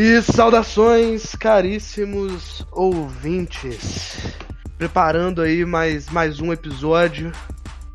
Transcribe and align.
E 0.00 0.22
saudações, 0.22 1.34
caríssimos 1.34 2.64
ouvintes. 2.70 4.32
Preparando 4.78 5.42
aí 5.42 5.64
mais, 5.64 6.08
mais 6.08 6.38
um 6.38 6.52
episódio 6.52 7.32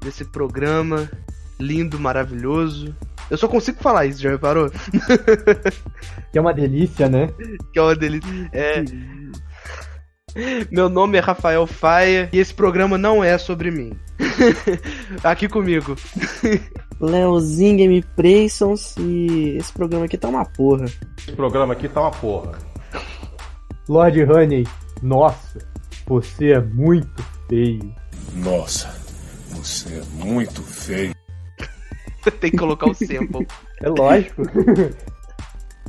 desse 0.01 0.25
programa 0.25 1.09
lindo, 1.57 1.97
maravilhoso. 1.97 2.93
Eu 3.31 3.37
só 3.37 3.47
consigo 3.47 3.81
falar 3.81 4.05
isso, 4.05 4.21
já 4.21 4.31
reparou? 4.31 4.69
Que 6.29 6.39
é 6.39 6.41
uma 6.41 6.53
delícia, 6.53 7.07
né? 7.07 7.29
que 7.71 7.79
é 7.79 7.81
uma 7.81 7.95
delícia. 7.95 8.49
É. 8.51 8.83
Meu 10.71 10.89
nome 10.89 11.17
é 11.17 11.21
Rafael 11.21 11.67
Faia 11.67 12.29
e 12.33 12.39
esse 12.39 12.53
programa 12.53 12.97
não 12.97 13.23
é 13.23 13.37
sobre 13.37 13.69
mim. 13.69 13.93
Aqui 15.23 15.47
comigo. 15.47 15.95
Leozinho 16.99 17.77
Gameplaysons 17.77 18.95
e 18.97 19.57
esse 19.57 19.71
programa 19.73 20.05
aqui 20.05 20.17
tá 20.17 20.29
uma 20.29 20.45
porra. 20.45 20.85
Esse 21.17 21.33
programa 21.33 21.73
aqui 21.73 21.87
tá 21.87 22.01
uma 22.01 22.11
porra. 22.11 22.57
Lord 23.89 24.23
Honey, 24.23 24.65
nossa, 25.01 25.59
você 26.07 26.53
é 26.53 26.61
muito 26.61 27.23
feio. 27.49 27.93
Nossa, 28.35 28.87
você 29.49 29.95
é 29.95 30.25
muito 30.25 30.63
feio. 30.63 31.13
Tem 32.39 32.51
que 32.51 32.57
colocar 32.57 32.89
o 32.89 32.93
sample. 32.93 33.45
É 33.81 33.89
lógico. 33.89 34.43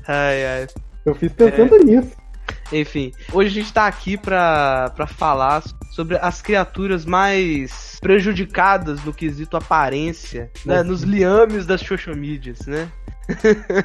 Ai, 0.08 0.44
ai. 0.44 0.66
Eu 1.06 1.14
fiz 1.14 1.32
pensando 1.32 1.78
nisso. 1.84 2.23
Enfim, 2.72 3.12
hoje 3.32 3.48
a 3.50 3.62
gente 3.62 3.72
tá 3.72 3.86
aqui 3.86 4.16
pra, 4.16 4.90
pra 4.96 5.06
falar 5.06 5.62
sobre 5.90 6.16
as 6.16 6.42
criaturas 6.42 7.04
mais 7.04 7.98
prejudicadas 8.00 9.02
no 9.04 9.12
quesito 9.12 9.56
aparência, 9.56 10.50
né? 10.64 10.82
Nos 10.82 11.02
liames 11.02 11.66
das 11.66 11.80
xoxomídias, 11.80 12.66
né? 12.66 12.88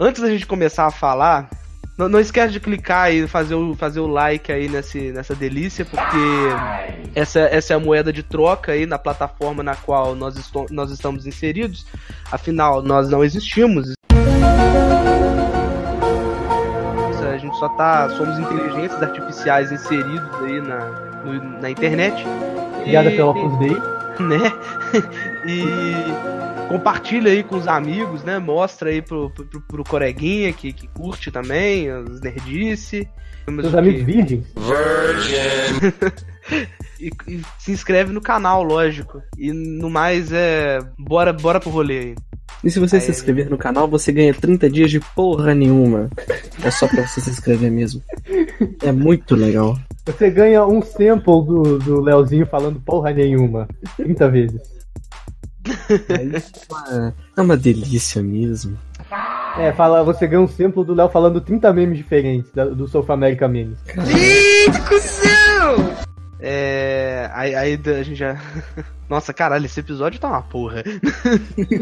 Antes 0.00 0.22
da 0.22 0.28
gente 0.28 0.46
começar 0.46 0.86
a 0.86 0.90
falar, 0.90 1.48
não, 1.96 2.08
não 2.08 2.18
esquece 2.18 2.52
de 2.52 2.58
clicar 2.58 3.12
e 3.12 3.28
fazer 3.28 3.54
o, 3.54 3.74
fazer 3.76 4.00
o 4.00 4.06
like 4.06 4.50
aí 4.50 4.68
nesse, 4.68 5.12
nessa 5.12 5.34
delícia, 5.34 5.84
porque 5.84 6.16
essa, 7.14 7.40
essa 7.40 7.72
é 7.72 7.76
a 7.76 7.80
moeda 7.80 8.12
de 8.12 8.22
troca 8.22 8.72
aí 8.72 8.84
na 8.84 8.98
plataforma 8.98 9.62
na 9.62 9.76
qual 9.76 10.16
nós, 10.16 10.36
esto, 10.36 10.66
nós 10.70 10.90
estamos 10.90 11.24
inseridos. 11.24 11.86
Afinal, 12.32 12.82
nós 12.82 13.08
não 13.08 13.22
existimos. 13.22 13.94
Só 17.64 17.68
tá. 17.76 18.08
Somos 18.10 18.38
inteligências 18.38 19.02
artificiais 19.02 19.72
inseridos 19.72 20.28
aí 20.42 20.60
na, 20.60 20.78
no- 21.24 21.60
na 21.60 21.70
internet. 21.70 22.24
Obrigada 22.80 23.10
E- 23.10 23.16
pela 23.16 23.30
Opus 23.30 23.58
Dei. 23.58 23.76
né? 24.20 24.52
E 25.46 25.64
compartilha 26.68 27.30
aí 27.30 27.42
com 27.42 27.56
os 27.56 27.66
amigos, 27.66 28.22
né? 28.22 28.38
Mostra 28.38 28.90
aí 28.90 29.02
pro, 29.02 29.30
pro, 29.30 29.60
pro 29.60 29.84
coleguinha 29.84 30.52
que, 30.52 30.72
que 30.72 30.86
curte 30.88 31.30
também, 31.30 31.90
os 31.92 32.20
nerdice. 32.20 33.08
Seus 33.46 33.74
amigos 33.74 34.02
virgens. 34.02 34.46
E, 37.00 37.10
e 37.28 37.40
se 37.58 37.72
inscreve 37.72 38.12
no 38.12 38.20
canal, 38.20 38.62
lógico. 38.62 39.20
E 39.36 39.52
no 39.52 39.90
mais 39.90 40.32
é. 40.32 40.78
Bora, 40.98 41.32
bora 41.32 41.60
pro 41.60 41.70
rolê 41.70 41.98
aí. 41.98 42.14
E 42.62 42.70
se 42.70 42.78
você 42.78 42.96
Aí, 42.96 43.02
se 43.02 43.10
inscrever 43.10 43.50
no 43.50 43.58
canal, 43.58 43.86
você 43.86 44.10
ganha 44.10 44.32
30 44.32 44.70
dias 44.70 44.90
de 44.90 45.00
porra 45.00 45.54
nenhuma. 45.54 46.08
É 46.62 46.70
só 46.70 46.88
pra 46.88 47.06
você 47.06 47.20
se 47.20 47.30
inscrever 47.30 47.70
mesmo. 47.70 48.02
É 48.82 48.90
muito 48.90 49.34
legal. 49.34 49.78
Você 50.06 50.30
ganha 50.30 50.64
um 50.64 50.80
sample 50.80 51.44
do, 51.44 51.78
do 51.78 52.00
Leozinho 52.00 52.46
falando 52.46 52.80
porra 52.80 53.12
nenhuma. 53.12 53.68
30 53.96 54.30
vezes. 54.30 54.73
É, 56.08 56.22
isso 56.36 56.52
é 56.90 56.94
uma, 56.94 57.14
é 57.36 57.40
uma 57.40 57.56
delícia 57.56 58.22
mesmo. 58.22 58.76
É, 59.58 59.72
fala, 59.72 60.02
você 60.02 60.26
ganha 60.26 60.40
um 60.42 60.48
sample 60.48 60.84
do 60.84 60.94
Léo 60.94 61.08
falando 61.08 61.40
30 61.40 61.72
memes 61.72 61.98
diferentes 61.98 62.50
da- 62.52 62.64
do 62.66 62.88
South 62.88 63.06
America 63.10 63.46
Memes. 63.48 63.78
É. 66.40 67.30
Aí, 67.32 67.54
aí 67.54 67.80
a 67.86 68.02
gente 68.02 68.16
já. 68.16 68.36
Nossa, 69.08 69.32
caralho, 69.32 69.66
esse 69.66 69.80
episódio 69.80 70.20
tá 70.20 70.28
uma 70.28 70.42
porra. 70.42 70.82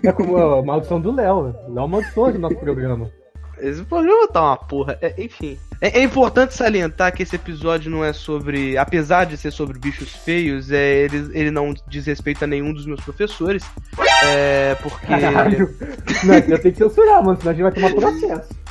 É 0.03 0.13
como 0.13 0.37
a 0.37 0.63
maldição 0.63 1.01
do 1.01 1.13
Léo. 1.13 1.55
O 1.69 1.75
Léo 1.75 1.85
amaldiçoou 1.85 2.29
o 2.29 2.39
nosso 2.39 2.57
programa. 2.57 3.11
Esse 3.63 3.83
programa 3.85 4.27
tá 4.29 4.43
uma 4.43 4.57
porra. 4.57 4.99
É, 5.01 5.15
enfim. 5.23 5.59
É, 5.81 6.01
é 6.01 6.03
importante 6.03 6.55
salientar 6.55 7.15
que 7.15 7.23
esse 7.23 7.37
episódio 7.37 7.91
não 7.91 8.05
é 8.05 8.13
sobre. 8.13 8.77
Apesar 8.77 9.25
de 9.25 9.37
ser 9.37 9.51
sobre 9.51 9.79
bichos 9.79 10.13
feios, 10.13 10.71
é, 10.71 11.05
ele, 11.05 11.31
ele 11.33 11.51
não 11.51 11.75
diz 11.89 12.07
respeito 12.07 12.43
a 12.45 12.47
nenhum 12.47 12.73
dos 12.73 12.87
meus 12.87 13.01
professores. 13.01 13.63
É. 14.25 14.75
Porque. 14.83 15.07
Caralho. 15.07 15.75
Não, 16.25 16.35
eu 16.35 16.61
tenho 16.61 16.75
que 16.75 16.79
censurar, 16.79 17.23
mano, 17.23 17.39
senão 17.39 17.53
a 17.53 17.55
gente 17.55 17.63
vai 17.63 17.73
tomar 17.73 17.95
processo. 17.95 18.63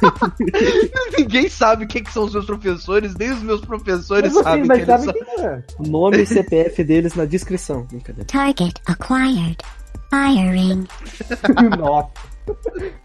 Ninguém 1.18 1.48
sabe 1.48 1.86
quem 1.86 2.02
que 2.02 2.12
são 2.12 2.24
os 2.24 2.32
meus 2.32 2.46
professores, 2.46 3.14
nem 3.14 3.30
os 3.30 3.42
meus 3.42 3.60
professores 3.60 4.32
Mas 4.32 4.34
você, 4.34 4.42
sabem 4.44 4.64
mas 4.66 4.84
quem 4.84 4.94
eles 4.94 5.04
sabe 5.04 5.18
são. 5.18 5.34
quem 5.36 5.44
é. 5.44 5.62
O 5.78 5.82
nome 5.82 6.22
e 6.22 6.26
CPF 6.26 6.84
deles 6.84 7.14
na 7.14 7.24
descrição. 7.24 7.82
Brincadeira. 7.84 8.26
Target 8.26 8.74
acquired. 8.86 9.56
Firing. 10.10 10.86
Nossa. 11.78 12.10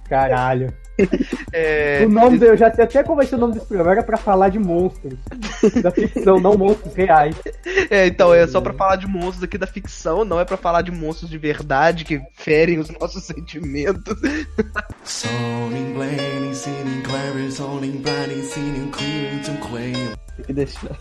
Caralho. 0.08 0.74
É, 1.56 2.04
O 2.06 2.10
nome, 2.10 2.38
do- 2.38 2.46
eu 2.46 2.58
já 2.58 2.68
até 2.68 2.84
ser 3.28 3.36
o 3.36 3.38
nome 3.38 3.54
desse 3.54 3.66
programa. 3.68 3.92
Era 3.92 4.04
pra 4.04 4.18
falar 4.18 4.50
de 4.50 4.58
monstros. 4.60 5.14
Da 5.82 5.92
ficção, 5.92 6.40
não 6.40 6.58
monstros 6.58 6.94
reais. 6.96 7.36
é, 7.90 8.08
então, 8.08 8.34
é 8.34 8.46
só 8.48 8.60
pra 8.62 8.74
falar 8.74 8.96
de 8.96 9.08
monstros 9.08 9.44
aqui 9.44 9.58
da 9.58 9.68
ficção, 9.68 10.26
não 10.26 10.40
é 10.40 10.46
pra 10.46 10.58
falar 10.58 10.82
de 10.82 10.92
monstros 10.92 11.30
de 11.30 11.38
verdade 11.38 12.06
que 12.06 12.22
ferem 12.34 12.80
os 12.80 12.90
nossos 13.00 13.24
sentimentos. 13.26 14.16
Que 20.46 20.54
deixar. 20.54 20.98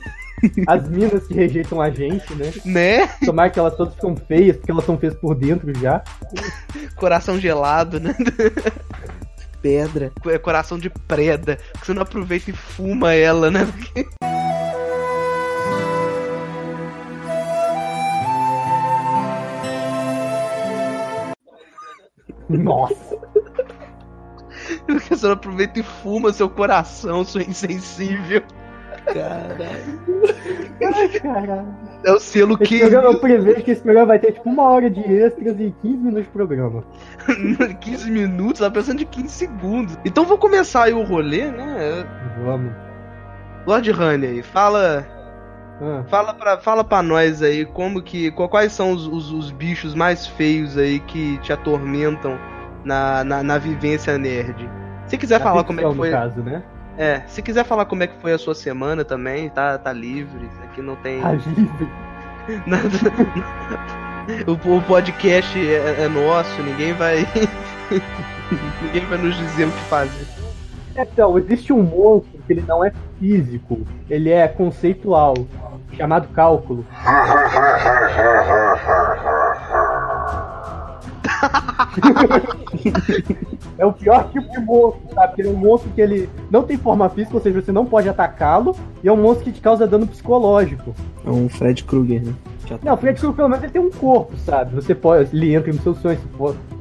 As 0.67 0.89
minas 0.89 1.27
que 1.27 1.35
rejeitam 1.35 1.81
a 1.81 1.89
gente, 1.91 2.35
né? 2.35 2.53
né? 2.65 3.07
Tomara 3.25 3.49
que 3.49 3.59
elas 3.59 3.77
todas 3.77 3.95
ficam 3.95 4.17
feias, 4.17 4.57
porque 4.57 4.71
elas 4.73 4.85
são 4.85 4.99
feias 4.99 5.15
por 5.15 5.35
dentro 5.35 5.73
já. 5.79 6.03
Coração 6.97 7.39
gelado, 7.39 7.99
né? 8.01 8.15
Pedra. 9.63 10.13
É 10.27 10.39
coração 10.39 10.79
de 10.79 10.91
preda. 10.91 11.57
Que 11.81 11.87
você 11.87 11.95
não 11.95 12.03
aproveita 12.03 12.51
e 12.51 12.53
fuma 12.53 13.15
ela, 13.15 13.51
né? 13.51 13.61
Nossa. 22.49 23.17
Porque 24.87 25.17
você 25.17 25.27
não 25.27 25.33
aproveita 25.33 25.81
e 25.81 25.83
fuma 25.83 26.33
seu 26.33 26.51
coração, 26.51 27.25
sua 27.25 27.43
insensível. 27.43 28.43
Caralho. 29.07 29.83
É 32.05 32.13
o 32.13 32.19
selo 32.19 32.55
Esse 32.61 32.65
que. 32.65 32.79
programa, 32.81 33.09
eu 33.09 33.19
prevejo 33.19 33.63
que 33.63 33.71
esse 33.71 33.83
programa 33.83 34.07
vai 34.09 34.19
ter 34.19 34.33
tipo 34.33 34.49
uma 34.49 34.65
hora 34.65 34.91
de 34.91 35.01
extras 35.01 35.59
e 35.61 35.75
15 35.83 35.97
minutos 35.97 36.25
de 36.25 36.31
programa. 36.31 36.85
15 37.81 38.11
minutos, 38.11 38.61
tá 38.61 38.71
pensando 38.71 38.99
de 38.99 39.05
15 39.05 39.29
segundos. 39.29 39.99
Então 40.05 40.25
vou 40.25 40.39
começar 40.39 40.85
aí 40.85 40.93
o 40.93 41.03
rolê, 41.03 41.51
né? 41.51 42.05
Vamos. 42.45 42.73
Lord 43.67 43.91
Honey 43.93 44.29
aí, 44.31 44.43
fala. 44.43 45.07
Ah, 45.81 46.05
Fala 46.09 46.35
pra, 46.35 46.59
fala 46.59 46.85
pra 46.85 47.03
nós 47.03 47.43
aí 47.43 47.65
como 47.65 48.03
que. 48.03 48.31
Quais 48.31 48.73
são 48.73 48.93
os, 48.93 49.07
os, 49.07 49.33
os 49.33 49.51
bichos 49.51 49.95
mais 49.95 50.27
feios 50.27 50.77
aí 50.77 51.01
que 51.01 51.39
te 51.39 51.53
atormentam 51.53 52.39
na, 52.85 53.25
na, 53.25 53.43
na 53.43 53.59
vivência 53.59 54.17
nerd. 54.19 54.69
Se 55.07 55.17
quiser 55.19 55.39
da 55.39 55.45
falar 55.45 55.65
como 55.65 55.81
é 55.81 55.83
que 55.83 55.89
ficção, 55.89 55.97
foi. 55.97 56.11
No 56.11 56.17
caso, 56.17 56.41
né? 56.43 56.63
É, 56.99 57.23
se 57.27 57.41
quiser 57.41 57.65
falar 57.65 57.87
como 57.87 58.03
é 58.03 58.07
que 58.07 58.21
foi 58.21 58.33
a 58.33 58.39
sua 58.39 58.55
semana 58.55 59.05
também, 59.05 59.49
tá, 59.49 59.79
tá 59.79 59.93
livre. 59.93 60.49
Aqui 60.65 60.83
não 60.83 60.97
tem. 60.97 61.23
A 61.23 61.33
livre. 61.33 61.89
nada. 62.67 62.89
o, 64.47 64.77
o 64.77 64.83
podcast 64.83 65.59
é, 65.59 66.05
é 66.05 66.09
nosso, 66.09 66.63
ninguém 66.63 66.93
vai. 66.93 67.19
ninguém 68.83 69.07
vai 69.07 69.19
nos 69.19 69.37
dizer 69.37 69.67
o 69.67 69.73
que 69.73 69.85
fazer. 69.85 70.27
Então, 70.95 71.39
existe 71.39 71.73
um 71.73 71.83
monstro 71.83 72.39
que 72.47 72.53
ele 72.53 72.65
não 72.69 72.85
é 72.85 72.93
físico, 73.19 73.81
ele 74.11 74.31
é 74.31 74.47
conceitual, 74.47 75.35
chamado 75.97 76.29
cálculo. 76.29 76.85
é 83.79 83.87
o 83.87 83.93
pior 83.93 84.31
tipo 84.31 84.51
de 84.51 84.61
monstro, 84.61 85.03
sabe? 85.15 85.35
Ele 85.39 85.49
é 85.49 85.51
um 85.53 85.57
monstro 85.57 85.91
que 85.91 86.01
ele 86.01 86.29
não 86.51 86.63
tem 86.63 86.77
forma 86.77 87.09
física, 87.09 87.37
ou 87.37 87.43
seja, 87.43 87.61
você 87.61 87.73
não 87.73 87.85
pode 87.85 88.09
atacá-lo, 88.09 88.77
e 89.03 89.09
é 89.09 89.13
um 89.13 89.17
monstro 89.17 89.45
que 89.45 89.53
te 89.53 89.61
causa 89.61 89.87
dano 89.87 90.07
psicológico. 90.07 90.95
É 91.25 91.31
um 91.31 91.49
Fred 91.49 91.85
Krueger, 91.85 92.25
né? 92.25 92.35
Já 92.73 92.79
Não, 92.83 92.95
o 92.95 92.97
Fred 92.97 93.19
Krueger 93.19 93.37
pelo 93.37 93.49
menos 93.49 93.65
ele 93.65 93.73
tem 93.73 93.81
um 93.83 93.91
corpo, 93.91 94.37
sabe? 94.39 94.75
Você 94.75 94.95
pode, 94.95 95.35
ele 95.35 95.55
entra 95.55 95.73
nos 95.73 95.83
seus 95.83 95.99
sonhos, 95.99 96.21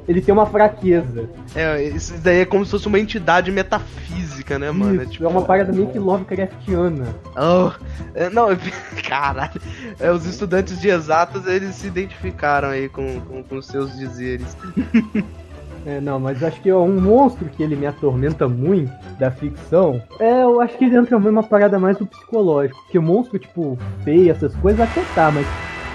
ele 0.07 0.21
tem 0.21 0.33
uma 0.33 0.45
fraqueza. 0.45 1.29
É, 1.55 1.83
isso 1.83 2.13
daí 2.21 2.39
é 2.41 2.45
como 2.45 2.65
se 2.65 2.71
fosse 2.71 2.87
uma 2.87 2.99
entidade 2.99 3.51
metafísica, 3.51 4.57
né, 4.57 4.71
mano? 4.71 5.03
Isso, 5.03 5.23
é 5.23 5.27
uma 5.27 5.41
parada 5.41 5.71
meio 5.71 5.87
que 5.87 5.99
Lovecraftiana. 5.99 7.05
Oh, 7.35 7.71
é, 8.13 8.29
não, 8.29 8.51
é- 8.51 8.57
caralho. 9.07 9.61
É, 9.99 10.11
os 10.11 10.25
estudantes 10.25 10.79
de 10.81 10.89
exatas, 10.89 11.45
eles 11.45 11.75
se 11.75 11.87
identificaram 11.87 12.69
aí 12.69 12.89
com, 12.89 13.19
com, 13.21 13.43
com 13.43 13.61
seus 13.61 13.95
dizeres. 13.97 14.57
É, 15.83 15.99
não, 15.99 16.19
mas 16.19 16.43
acho 16.43 16.61
que 16.61 16.69
é 16.69 16.75
um 16.75 16.99
monstro 17.01 17.49
que 17.49 17.63
ele 17.63 17.75
me 17.75 17.87
atormenta 17.87 18.47
muito 18.47 18.91
da 19.17 19.31
ficção. 19.31 19.99
É, 20.19 20.43
eu 20.43 20.61
acho 20.61 20.77
que 20.77 20.85
ele 20.85 20.95
entra 20.95 21.17
numa 21.17 21.41
parada 21.41 21.79
mais 21.79 21.97
do 21.97 22.05
psicológico. 22.05 22.79
Porque 22.83 22.99
o 22.99 23.01
monstro, 23.01 23.39
tipo, 23.39 23.77
feio, 24.03 24.29
essas 24.31 24.55
coisas, 24.57 24.79
até 24.79 25.01
tá, 25.15 25.31
mas 25.31 25.47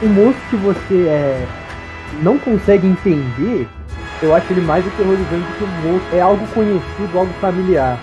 o 0.03 0.07
monstro 0.07 0.43
que 0.51 0.57
você 0.57 1.07
é, 1.09 1.47
não 2.23 2.39
consegue 2.39 2.87
entender, 2.87 3.69
eu 4.23 4.35
acho 4.35 4.53
ele 4.53 4.61
mais 4.61 4.87
aterrorizante 4.87 5.47
do 5.47 5.59
que 5.59 5.65
o 5.65 5.67
monstro. 5.67 6.17
É 6.17 6.21
algo 6.21 6.47
conhecido, 6.49 7.19
algo 7.19 7.33
familiar. 7.41 7.99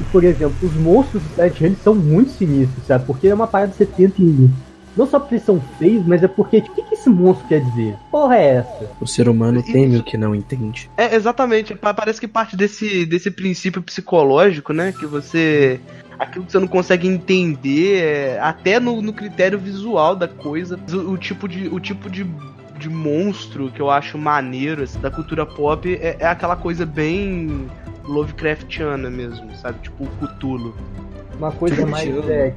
E, 0.00 0.04
por 0.04 0.24
exemplo, 0.24 0.56
os 0.62 0.74
monstros 0.74 1.22
do 1.22 1.28
Silent 1.34 1.60
Hill 1.60 1.76
são 1.82 1.94
muito 1.94 2.30
sinistros, 2.32 2.86
sabe? 2.86 3.04
Porque 3.04 3.28
é 3.28 3.34
uma 3.34 3.46
parada 3.46 3.72
que 3.72 3.78
você 3.78 3.86
tenta 3.86 4.20
em... 4.22 4.50
Não 4.96 5.06
só 5.06 5.20
porque 5.20 5.36
eles 5.36 5.44
são 5.44 5.60
feios, 5.78 6.04
mas 6.04 6.22
é 6.22 6.28
porque, 6.28 6.60
tipo, 6.60 6.72
o 6.72 6.74
que, 6.74 6.82
que 6.88 6.94
esse 6.94 7.08
monstro 7.08 7.46
quer 7.46 7.60
dizer? 7.60 7.96
Porra 8.10 8.36
é 8.36 8.54
essa? 8.56 8.90
O 9.00 9.06
ser 9.06 9.28
humano 9.28 9.62
teme 9.62 9.98
o 9.98 10.02
que 10.02 10.16
não 10.16 10.34
entende. 10.34 10.90
É, 10.96 11.14
exatamente. 11.14 11.74
Pa- 11.74 11.94
Parece 11.94 12.20
que 12.20 12.26
parte 12.26 12.56
desse, 12.56 13.06
desse 13.06 13.30
princípio 13.30 13.80
psicológico, 13.82 14.72
né? 14.72 14.92
Que 14.92 15.06
você. 15.06 15.80
Aquilo 16.18 16.44
que 16.44 16.52
você 16.52 16.58
não 16.58 16.66
consegue 16.68 17.08
entender, 17.08 18.02
é, 18.02 18.38
até 18.40 18.78
no, 18.80 19.00
no 19.00 19.12
critério 19.12 19.58
visual 19.58 20.14
da 20.16 20.28
coisa. 20.28 20.78
O, 20.92 21.12
o 21.12 21.16
tipo, 21.16 21.48
de, 21.48 21.68
o 21.68 21.78
tipo 21.80 22.10
de, 22.10 22.26
de 22.78 22.88
monstro 22.90 23.70
que 23.70 23.80
eu 23.80 23.88
acho 23.90 24.18
maneiro 24.18 24.82
assim, 24.82 24.98
da 25.00 25.10
cultura 25.10 25.46
pop 25.46 25.88
é, 25.94 26.16
é 26.18 26.26
aquela 26.26 26.56
coisa 26.56 26.84
bem 26.84 27.66
Lovecraftiana 28.04 29.08
mesmo, 29.08 29.54
sabe? 29.56 29.78
Tipo 29.82 30.04
o 30.04 30.08
Cthulhu. 30.26 30.74
Uma 31.38 31.52
coisa 31.52 31.86
mais 31.86 32.08
é, 32.28 32.54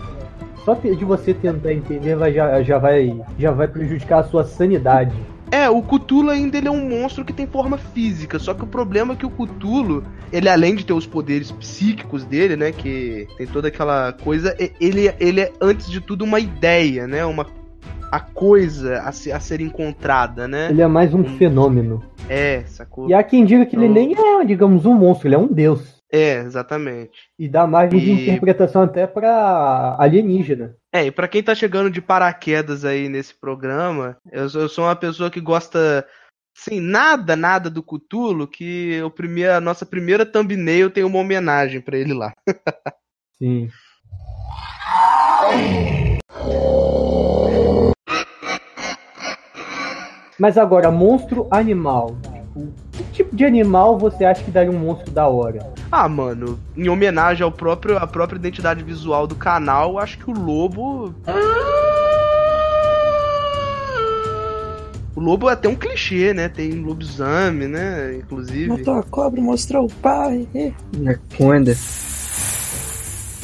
só 0.65 0.73
de 0.75 1.03
você 1.05 1.33
tentar 1.33 1.73
entender 1.73 2.15
vai, 2.15 2.33
já, 2.33 2.61
já 2.63 2.77
vai 2.77 3.21
já 3.37 3.51
vai 3.51 3.67
prejudicar 3.67 4.19
a 4.19 4.23
sua 4.23 4.43
sanidade. 4.43 5.15
É, 5.51 5.69
o 5.69 5.83
Cthulhu 5.83 6.31
ainda 6.31 6.57
ele 6.57 6.67
é 6.67 6.71
um 6.71 6.89
monstro 6.89 7.23
que 7.23 7.31
tem 7.31 7.45
forma 7.45 7.77
física, 7.77 8.39
só 8.39 8.53
que 8.55 8.63
o 8.63 8.67
problema 8.67 9.13
é 9.13 9.15
que 9.15 9.25
o 9.25 9.29
Cthulhu, 9.29 10.03
ele 10.31 10.49
além 10.49 10.73
de 10.75 10.83
ter 10.83 10.93
os 10.93 11.05
poderes 11.05 11.51
psíquicos 11.51 12.25
dele, 12.25 12.55
né, 12.55 12.71
que 12.71 13.27
tem 13.37 13.45
toda 13.45 13.67
aquela 13.67 14.13
coisa, 14.13 14.55
ele, 14.81 15.13
ele 15.19 15.41
é 15.41 15.51
antes 15.61 15.91
de 15.91 16.01
tudo 16.01 16.25
uma 16.25 16.39
ideia, 16.39 17.05
né, 17.05 17.23
uma 17.23 17.45
a 18.11 18.19
coisa 18.19 18.99
a, 19.01 19.11
se- 19.11 19.31
a 19.31 19.39
ser 19.39 19.59
encontrada, 19.59 20.47
né? 20.47 20.67
Ele 20.69 20.81
é 20.83 20.87
mais 20.87 21.13
um 21.15 21.23
fenômeno. 21.23 22.03
É, 22.29 22.61
sacou? 22.67 23.09
E 23.09 23.13
há 23.13 23.23
quem 23.23 23.43
diga 23.43 23.65
que 23.65 23.75
ele 23.75 23.85
Então- 23.85 23.95
nem 23.95 24.41
é, 24.41 24.45
digamos, 24.45 24.85
um 24.85 24.93
monstro, 24.93 25.27
ele 25.27 25.35
é 25.35 25.39
um 25.39 25.47
deus. 25.47 26.01
É, 26.13 26.35
exatamente. 26.41 27.11
E 27.39 27.49
dá 27.49 27.65
margem 27.65 27.99
de 27.99 28.11
E- 28.11 28.21
interpretação 28.23 28.83
até 28.83 29.07
pra 29.07 29.95
alienígena. 29.97 30.75
É, 30.93 31.05
e 31.07 31.11
pra 31.11 31.27
quem 31.27 31.41
tá 31.41 31.55
chegando 31.55 31.89
de 31.89 31.99
paraquedas 32.01 32.85
aí 32.85 33.09
nesse 33.09 33.33
programa, 33.33 34.15
eu 34.31 34.47
sou, 34.47 34.61
eu 34.61 34.69
sou 34.69 34.83
uma 34.85 34.95
pessoa 34.95 35.31
que 35.31 35.41
gosta, 35.41 36.05
assim, 36.55 36.79
nada, 36.79 37.35
nada 37.35 37.67
do 37.67 37.81
Cthulhu, 37.81 38.47
que 38.47 39.01
o 39.01 39.09
primeiro, 39.09 39.53
a 39.53 39.59
nossa 39.59 39.87
primeira 39.87 40.23
thumbnail 40.23 40.91
tem 40.91 41.03
uma 41.03 41.17
homenagem 41.17 41.81
pra 41.81 41.97
ele 41.97 42.13
lá. 42.13 42.31
Sim. 43.39 43.69
Mas 50.39 50.57
agora, 50.57 50.91
monstro 50.91 51.47
animal. 51.51 52.15
Tipo, 52.23 52.73
que 53.11 53.23
tipo 53.23 53.35
de 53.35 53.45
animal 53.45 53.97
você 53.97 54.25
acha 54.25 54.43
que 54.43 54.51
daria 54.51 54.71
um 54.71 54.79
monstro 54.79 55.11
da 55.11 55.27
hora? 55.27 55.71
Ah, 55.91 56.07
mano, 56.09 56.59
em 56.75 56.89
homenagem 56.89 57.43
ao 57.43 57.51
próprio, 57.51 57.97
à 57.97 58.07
própria 58.07 58.37
identidade 58.37 58.83
visual 58.83 59.27
do 59.27 59.35
canal, 59.35 59.99
acho 59.99 60.17
que 60.17 60.29
o 60.29 60.33
lobo. 60.33 61.13
O 65.15 65.19
lobo 65.19 65.47
é 65.49 65.53
até 65.53 65.69
um 65.69 65.75
clichê, 65.75 66.33
né? 66.33 66.49
Tem 66.49 66.71
lobisomem, 66.71 67.67
né? 67.67 68.15
Inclusive. 68.17 68.67
Matou 68.67 68.95
a 68.95 69.03
cobra, 69.03 69.39
mostrou 69.41 69.85
o 69.85 69.89
pai. 69.89 70.47
Anaconda. 70.95 71.75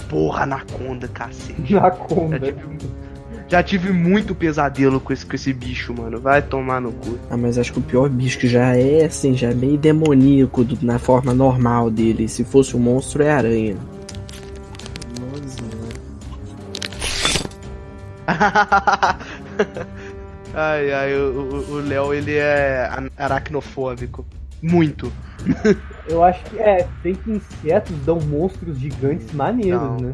Porra, 0.10 0.44
anaconda, 0.44 1.08
cacete. 1.08 1.56
Já 1.66 1.80
Anaconda. 1.80 2.40
tive, 2.40 2.58
já 3.50 3.64
tive 3.64 3.92
muito 3.92 4.36
pesadelo 4.36 5.00
com 5.00 5.12
esse, 5.12 5.26
com 5.26 5.36
esse 5.36 5.52
bicho, 5.54 5.94
mano. 5.94 6.20
Vai 6.20 6.42
tomar 6.42 6.80
no 6.80 6.92
cu. 6.92 7.18
Ah, 7.30 7.38
mas 7.38 7.58
acho 7.58 7.74
que 7.74 7.80
o 7.80 7.82
pior 7.82 8.10
bicho 8.10 8.38
que 8.40 8.48
já 8.48 8.76
é, 8.76 9.06
assim, 9.06 9.36
já 9.36 9.50
é 9.50 9.54
meio 9.54 9.78
demoníaco 9.78 10.64
do- 10.64 10.86
na 10.86 11.00
forma 11.00 11.34
normal 11.34 11.90
dele. 11.90 12.28
Se 12.28 12.44
fosse 12.44 12.76
um 12.76 12.80
monstro, 12.80 13.24
é 13.24 13.32
aranha. 13.32 13.76
ai, 20.54 20.92
ai, 20.94 21.14
o 21.16 21.82
Léo, 21.86 22.14
ele 22.14 22.36
é 22.36 22.90
aracnofóbico. 23.18 24.26
Muito. 24.62 25.12
Eu 26.08 26.24
acho 26.24 26.44
que 26.46 26.58
é, 26.60 26.88
tem 27.04 27.14
que 27.16 27.32
insetos 27.32 27.96
dão 28.06 28.20
monstros 28.20 28.78
gigantes 28.80 29.32
maneiros, 29.34 29.82
Não. 29.82 29.98
né? 29.98 30.14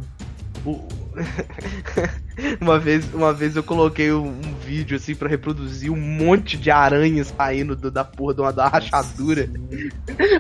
O- 0.66 0.82
uma, 2.60 2.78
vez, 2.80 3.14
uma 3.14 3.34
vez 3.34 3.56
eu 3.56 3.64
coloquei 3.64 4.12
um, 4.12 4.28
um 4.28 4.56
vídeo 4.66 4.98
assim 4.98 5.16
pra 5.16 5.30
reproduzir 5.30 5.92
um 5.92 5.96
monte 6.00 6.58
de 6.58 6.70
aranhas 6.70 7.34
saindo 7.36 7.76
do- 7.76 7.92
da 7.92 8.04
porra 8.04 8.34
de 8.34 8.42
uma, 8.42 8.52
da 8.52 8.68
rachadura. 8.68 9.50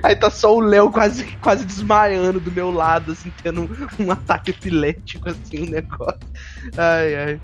Aí 0.03 0.15
tá 0.15 0.29
só 0.29 0.55
o 0.55 0.59
Léo 0.59 0.91
quase, 0.91 1.23
quase 1.41 1.65
desmaiando 1.65 2.39
do 2.39 2.51
meu 2.51 2.71
lado, 2.71 3.11
assim, 3.13 3.31
tendo 3.41 3.61
um, 3.61 4.05
um 4.05 4.11
ataque 4.11 4.51
epilético, 4.51 5.29
assim, 5.29 5.63
um 5.67 5.69
negócio. 5.69 6.19
Ai, 6.77 7.15
ai. 7.15 7.39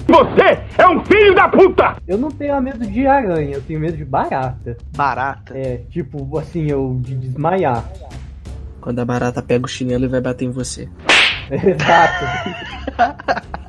Eu 2.08 2.18
não 2.18 2.30
tenho 2.30 2.60
medo 2.62 2.86
de 2.86 3.08
aranha, 3.08 3.56
eu 3.56 3.62
tenho 3.62 3.80
medo 3.80 3.96
de 3.98 4.06
barata. 4.06 4.78
Barata. 4.96 5.58
É, 5.58 5.78
tipo, 5.90 6.38
assim, 6.38 6.70
eu 6.70 7.00
de 7.02 7.16
desmaiar. 7.16 7.90
Quando 8.82 9.00
a 9.00 9.06
barata 9.06 9.42
pega 9.42 9.66
o 9.66 9.70
chinelo 9.70 10.06
e 10.06 10.08
vai 10.08 10.20
bater 10.22 10.46
em 10.46 10.52
você. 10.52 10.90
Exato. 11.52 12.26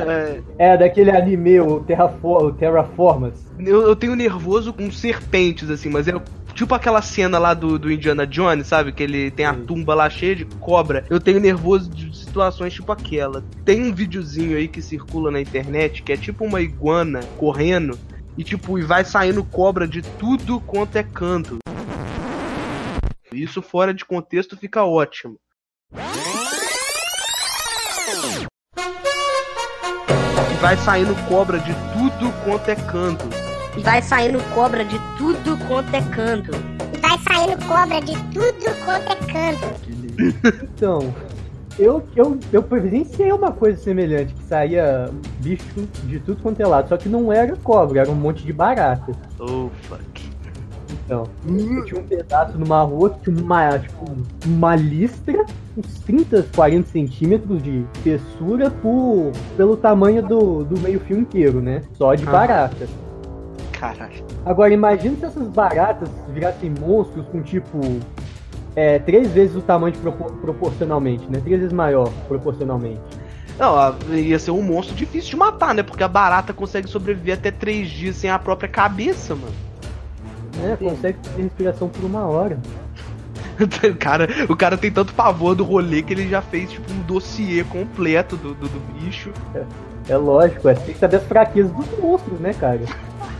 É, 0.00 0.42
É, 0.58 0.76
daquele 0.76 1.10
anime, 1.10 1.60
o, 1.60 1.80
Terrafor 1.80 2.44
o 2.44 2.52
Terraformas. 2.52 3.46
eu, 3.58 3.82
eu 3.82 3.96
tenho 3.96 4.14
nervoso 4.14 4.72
com 4.72 4.90
serpentes, 4.90 5.70
assim, 5.70 5.88
mas 5.88 6.08
é 6.08 6.12
tipo 6.54 6.74
aquela 6.74 7.02
cena 7.02 7.38
lá 7.38 7.52
do, 7.52 7.78
do 7.78 7.92
Indiana 7.92 8.26
Jones, 8.26 8.66
sabe? 8.66 8.92
Que 8.92 9.02
ele 9.02 9.30
tem 9.30 9.44
a 9.44 9.54
tumba 9.54 9.94
lá 9.94 10.08
cheia 10.08 10.34
de 10.34 10.44
cobra. 10.44 11.04
Eu 11.10 11.20
tenho 11.20 11.38
nervoso 11.38 11.90
de 11.90 12.16
situações 12.16 12.72
tipo 12.72 12.90
aquela. 12.90 13.44
Tem 13.64 13.82
um 13.82 13.94
videozinho 13.94 14.56
aí 14.56 14.66
que 14.66 14.80
circula 14.80 15.30
na 15.30 15.40
internet 15.40 16.02
que 16.02 16.12
é 16.12 16.16
tipo 16.16 16.44
uma 16.44 16.60
iguana 16.60 17.20
correndo 17.36 17.98
e 18.38 18.44
tipo, 18.44 18.78
e 18.78 18.82
vai 18.82 19.04
saindo 19.04 19.42
cobra 19.44 19.86
de 19.86 20.02
tudo 20.02 20.60
quanto 20.60 20.96
é 20.96 21.02
canto. 21.02 21.58
Isso 23.32 23.60
fora 23.60 23.92
de 23.92 24.04
contexto 24.04 24.56
fica 24.56 24.84
ótimo. 24.84 25.38
Vai 30.66 30.76
saindo 30.78 31.14
cobra 31.28 31.60
de 31.60 31.72
tudo 31.92 32.32
quanto 32.42 32.68
é 32.68 32.74
canto. 32.74 33.24
Vai 33.84 34.02
saindo 34.02 34.42
cobra 34.52 34.84
de 34.84 34.98
tudo 35.16 35.56
quanto 35.68 35.94
é 35.94 36.02
canto. 36.02 36.50
Vai 37.00 37.16
saindo 37.20 37.64
cobra 37.68 38.00
de 38.00 38.16
tudo 38.34 38.84
quanto 38.84 39.12
é 39.12 39.14
canto. 39.32 40.64
Então, 40.64 41.14
eu, 41.78 42.02
eu, 42.16 42.36
eu 42.52 42.64
presenciei 42.64 43.30
uma 43.30 43.52
coisa 43.52 43.80
semelhante, 43.80 44.34
que 44.34 44.42
saía 44.42 45.08
bicho 45.38 45.86
de 46.02 46.18
tudo 46.18 46.42
quanto 46.42 46.60
é 46.60 46.66
lado, 46.66 46.88
só 46.88 46.96
que 46.96 47.08
não 47.08 47.32
era 47.32 47.54
cobra, 47.54 48.00
era 48.00 48.10
um 48.10 48.16
monte 48.16 48.44
de 48.44 48.52
barata. 48.52 49.12
Oh, 49.38 49.70
fuck. 49.82 50.35
Então, 51.06 51.24
eu 51.48 51.84
tinha 51.84 52.00
um 52.00 52.04
pedaço 52.04 52.58
numa 52.58 52.82
rua 52.82 53.10
que 53.10 53.30
tinha 53.30 53.40
uma, 53.42 53.78
tipo, 53.78 54.04
uma 54.44 54.74
listra, 54.74 55.46
uns 55.78 56.00
30, 56.00 56.46
40 56.54 56.88
centímetros 56.90 57.62
de 57.62 57.84
espessura 57.94 58.70
por, 58.70 59.30
pelo 59.56 59.76
tamanho 59.76 60.20
do, 60.20 60.64
do 60.64 60.80
meio 60.80 60.98
fio 60.98 61.16
inteiro, 61.16 61.60
né? 61.62 61.82
Só 61.94 62.12
de 62.16 62.26
Ah. 62.26 62.30
barata. 62.32 62.88
Caralho. 63.72 64.24
Agora, 64.44 64.72
imagina 64.74 65.16
se 65.16 65.24
essas 65.26 65.46
baratas 65.48 66.08
virassem 66.32 66.72
monstros 66.80 67.24
com 67.28 67.40
tipo. 67.40 67.78
É, 68.74 68.98
três 68.98 69.30
vezes 69.30 69.56
o 69.56 69.62
tamanho 69.62 69.92
de 69.92 69.98
propor- 70.00 70.32
proporcionalmente, 70.32 71.24
né? 71.30 71.40
Três 71.42 71.60
vezes 71.60 71.72
maior 71.72 72.10
proporcionalmente. 72.28 73.00
Não, 73.58 73.74
ia 74.14 74.38
ser 74.38 74.50
um 74.50 74.60
monstro 74.60 74.94
difícil 74.94 75.30
de 75.30 75.36
matar, 75.36 75.74
né? 75.74 75.82
Porque 75.82 76.02
a 76.02 76.08
barata 76.08 76.52
consegue 76.52 76.86
sobreviver 76.88 77.34
até 77.38 77.50
três 77.50 77.88
dias 77.88 78.16
sem 78.16 78.28
a 78.28 78.38
própria 78.38 78.68
cabeça, 78.68 79.34
mano. 79.34 79.52
Né? 80.56 80.76
Consegue 80.78 81.18
ter 81.18 81.42
respiração 81.42 81.88
por 81.88 82.04
uma 82.04 82.26
hora. 82.26 82.58
o, 83.60 83.96
cara, 83.96 84.28
o 84.48 84.56
cara 84.56 84.76
tem 84.76 84.90
tanto 84.90 85.14
pavor 85.14 85.54
do 85.54 85.64
rolê 85.64 86.02
que 86.02 86.12
ele 86.12 86.28
já 86.28 86.42
fez 86.42 86.70
tipo 86.70 86.92
um 86.92 87.00
dossiê 87.02 87.64
completo 87.64 88.36
do, 88.36 88.54
do, 88.54 88.68
do 88.68 88.80
bicho. 88.94 89.32
É 90.08 90.16
lógico, 90.16 90.68
é, 90.68 90.74
tem 90.74 90.94
que 90.94 91.00
saber 91.00 91.16
as 91.16 91.24
fraquezas 91.24 91.72
dos 91.72 91.98
monstros, 91.98 92.38
né, 92.38 92.54
cara? 92.54 92.80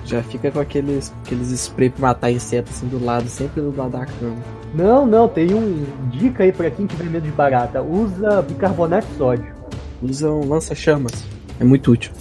Já 0.05 0.23
fica 0.23 0.51
com 0.51 0.61
aqueles, 0.61 1.13
aqueles 1.25 1.51
spray 1.51 1.91
pra 1.91 2.09
matar 2.09 2.31
insetos 2.31 2.77
assim 2.77 2.87
do 2.87 3.05
lado, 3.05 3.29
sempre 3.29 3.61
do 3.61 3.77
lado 3.77 3.91
da 3.91 4.07
cama. 4.07 4.37
Não, 4.75 5.07
não, 5.07 5.29
tem 5.29 5.53
um 5.53 5.85
dica 6.11 6.45
aí 6.45 6.53
pra 6.53 6.71
quem 6.71 6.87
tiver 6.87 7.05
medo 7.05 7.25
de 7.25 7.33
barata. 7.33 7.83
Usa 7.83 8.43
bicarbonato 8.43 9.07
de 9.07 9.15
sódio. 9.17 9.55
Usa 10.03 10.31
um 10.31 10.49
lança-chamas. 10.49 11.25
É 11.59 11.65
muito 11.65 11.91
útil. 11.91 12.13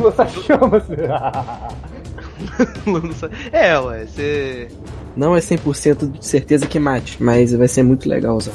Lança 0.00 0.26
chamas. 0.28 0.82
É, 3.52 3.78
ué, 3.78 4.04
você. 4.04 4.68
Não 5.16 5.36
é 5.36 5.38
100% 5.40 6.10
de 6.18 6.26
certeza 6.26 6.66
que 6.66 6.78
mate, 6.78 7.22
mas 7.22 7.52
vai 7.54 7.68
ser 7.68 7.82
muito 7.84 8.08
legal, 8.08 8.40
Zé. 8.40 8.50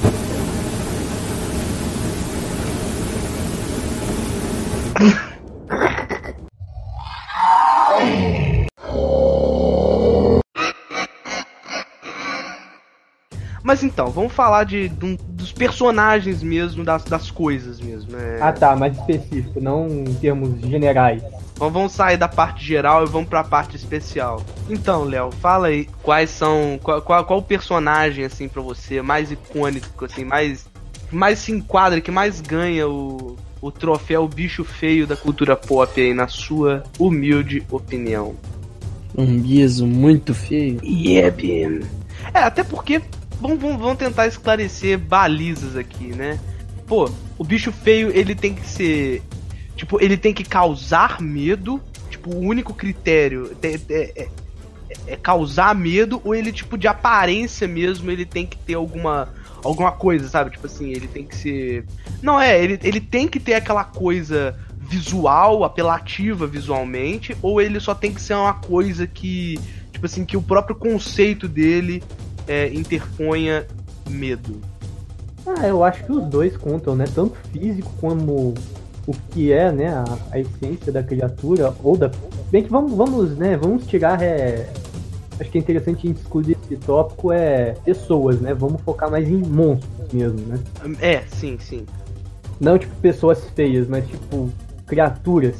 Mas 13.63 13.83
então, 13.83 14.09
vamos 14.09 14.33
falar 14.33 14.63
de, 14.63 14.87
de 14.89 15.05
um- 15.05 15.17
personagens 15.57 16.43
mesmo, 16.43 16.83
das, 16.83 17.03
das 17.03 17.31
coisas 17.31 17.79
mesmo. 17.79 18.11
né? 18.11 18.37
Ah 18.41 18.51
tá, 18.53 18.75
mais 18.75 18.97
específico, 18.97 19.59
não 19.59 19.87
em 19.87 20.13
termos 20.15 20.59
generais. 20.61 21.21
Então 21.53 21.71
vamos 21.71 21.91
sair 21.91 22.17
da 22.17 22.27
parte 22.27 22.63
geral 22.63 23.03
e 23.03 23.07
vamos 23.09 23.27
pra 23.27 23.43
parte 23.43 23.75
especial. 23.75 24.43
Então, 24.69 25.03
Léo, 25.03 25.31
fala 25.31 25.67
aí 25.67 25.87
quais 26.03 26.29
são. 26.29 26.79
Qual, 26.81 27.01
qual, 27.01 27.25
qual 27.25 27.39
o 27.39 27.43
personagem, 27.43 28.25
assim, 28.25 28.47
pra 28.47 28.61
você, 28.61 29.01
mais 29.01 29.31
icônico, 29.31 30.05
assim, 30.05 30.23
mais. 30.23 30.67
mais 31.11 31.39
se 31.39 31.51
enquadra, 31.51 31.99
que 31.99 32.11
mais 32.11 32.39
ganha 32.41 32.87
o, 32.87 33.35
o 33.59 33.71
troféu 33.71 34.27
bicho 34.27 34.63
feio 34.63 35.07
da 35.07 35.15
cultura 35.17 35.55
pop 35.55 35.99
aí, 35.99 36.13
na 36.13 36.27
sua 36.27 36.83
humilde 36.99 37.63
opinião. 37.71 38.35
Um 39.17 39.39
guiso 39.39 39.87
muito 39.87 40.35
feio. 40.35 40.79
Yeah, 40.83 41.35
Bim. 41.35 41.81
É, 42.33 42.39
até 42.39 42.63
porque. 42.63 43.01
Vamos, 43.39 43.59
vamos, 43.59 43.77
vamos 43.79 43.97
tentar 43.97 44.27
esclarecer 44.27 44.97
balizas 44.97 45.75
aqui, 45.75 46.07
né? 46.07 46.39
Pô, 46.87 47.09
o 47.37 47.43
bicho 47.43 47.71
feio, 47.71 48.09
ele 48.15 48.33
tem 48.33 48.53
que 48.53 48.65
ser. 48.65 49.21
Tipo, 49.75 50.01
ele 50.01 50.17
tem 50.17 50.33
que 50.33 50.43
causar 50.43 51.21
medo. 51.21 51.81
Tipo, 52.09 52.33
o 52.33 52.39
único 52.39 52.73
critério 52.73 53.55
é, 53.61 53.79
é- 53.89 54.11
é- 54.23 54.29
é 55.07 55.15
causar 55.15 55.75
medo, 55.75 56.21
ou 56.23 56.33
ele, 56.33 56.51
tipo, 56.51 56.77
de 56.77 56.87
aparência 56.87 57.67
mesmo, 57.67 58.09
ele 58.09 58.25
tem 58.25 58.45
que 58.45 58.57
ter 58.57 58.73
alguma. 58.73 59.29
Alguma 59.63 59.91
coisa, 59.91 60.29
sabe? 60.29 60.51
Tipo 60.51 60.67
assim, 60.67 60.91
ele 60.91 61.07
tem 61.07 61.25
que 61.25 61.35
ser. 61.35 61.85
Não, 62.21 62.39
é, 62.39 62.63
ele, 62.63 62.79
ele 62.83 63.01
tem 63.01 63.27
que 63.27 63.39
ter 63.39 63.55
aquela 63.55 63.83
coisa 63.83 64.55
visual, 64.79 65.63
apelativa 65.63 66.47
visualmente, 66.47 67.35
ou 67.41 67.59
ele 67.59 67.79
só 67.79 67.93
tem 67.93 68.13
que 68.13 68.21
ser 68.21 68.35
uma 68.35 68.53
coisa 68.53 69.05
que. 69.05 69.59
Tipo 69.91 70.05
assim, 70.05 70.23
que 70.25 70.37
o 70.37 70.41
próprio 70.41 70.75
conceito 70.75 71.47
dele 71.47 72.03
é, 72.47 72.67
interponha 72.73 73.65
medo. 74.09 74.59
Ah, 75.45 75.67
eu 75.67 75.83
acho 75.83 76.03
que 76.03 76.11
os 76.11 76.25
dois 76.25 76.57
contam, 76.57 76.95
né? 76.95 77.05
Tanto 77.13 77.37
físico 77.51 77.89
como 78.01 78.53
o 79.05 79.13
que 79.31 79.53
é, 79.53 79.71
né, 79.71 79.87
a, 79.87 80.05
a 80.31 80.39
essência 80.39 80.91
da 80.91 81.01
criatura, 81.01 81.73
ou 81.81 81.97
da. 81.97 82.11
Bem 82.51 82.63
que 82.63 82.69
vamos, 82.69 82.93
vamos, 82.93 83.37
né, 83.37 83.55
vamos 83.55 83.87
tirar. 83.87 84.21
É... 84.21 84.69
Acho 85.39 85.51
que 85.51 85.57
é 85.57 85.61
interessante 85.61 85.99
a 86.05 86.07
gente 86.07 86.19
excluir 86.19 86.57
esse 86.63 86.75
tópico 86.77 87.31
é 87.31 87.75
pessoas, 87.85 88.41
né? 88.41 88.53
Vamos 88.55 88.81
focar 88.81 89.09
mais 89.09 89.29
em 89.29 89.37
monstros 89.37 90.11
mesmo, 90.11 90.39
né? 90.39 90.59
É, 90.99 91.21
sim, 91.27 91.57
sim. 91.59 91.85
Não 92.59 92.77
tipo 92.77 92.93
pessoas 92.95 93.47
feias, 93.51 93.87
mas 93.87 94.07
tipo 94.07 94.49
criaturas 94.87 95.55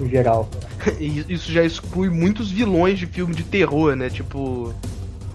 em 0.00 0.08
geral. 0.08 0.48
Isso 0.98 1.52
já 1.52 1.62
exclui 1.62 2.10
muitos 2.10 2.50
vilões 2.50 2.98
de 2.98 3.06
filme 3.06 3.34
de 3.34 3.44
terror, 3.44 3.94
né? 3.94 4.10
Tipo, 4.10 4.74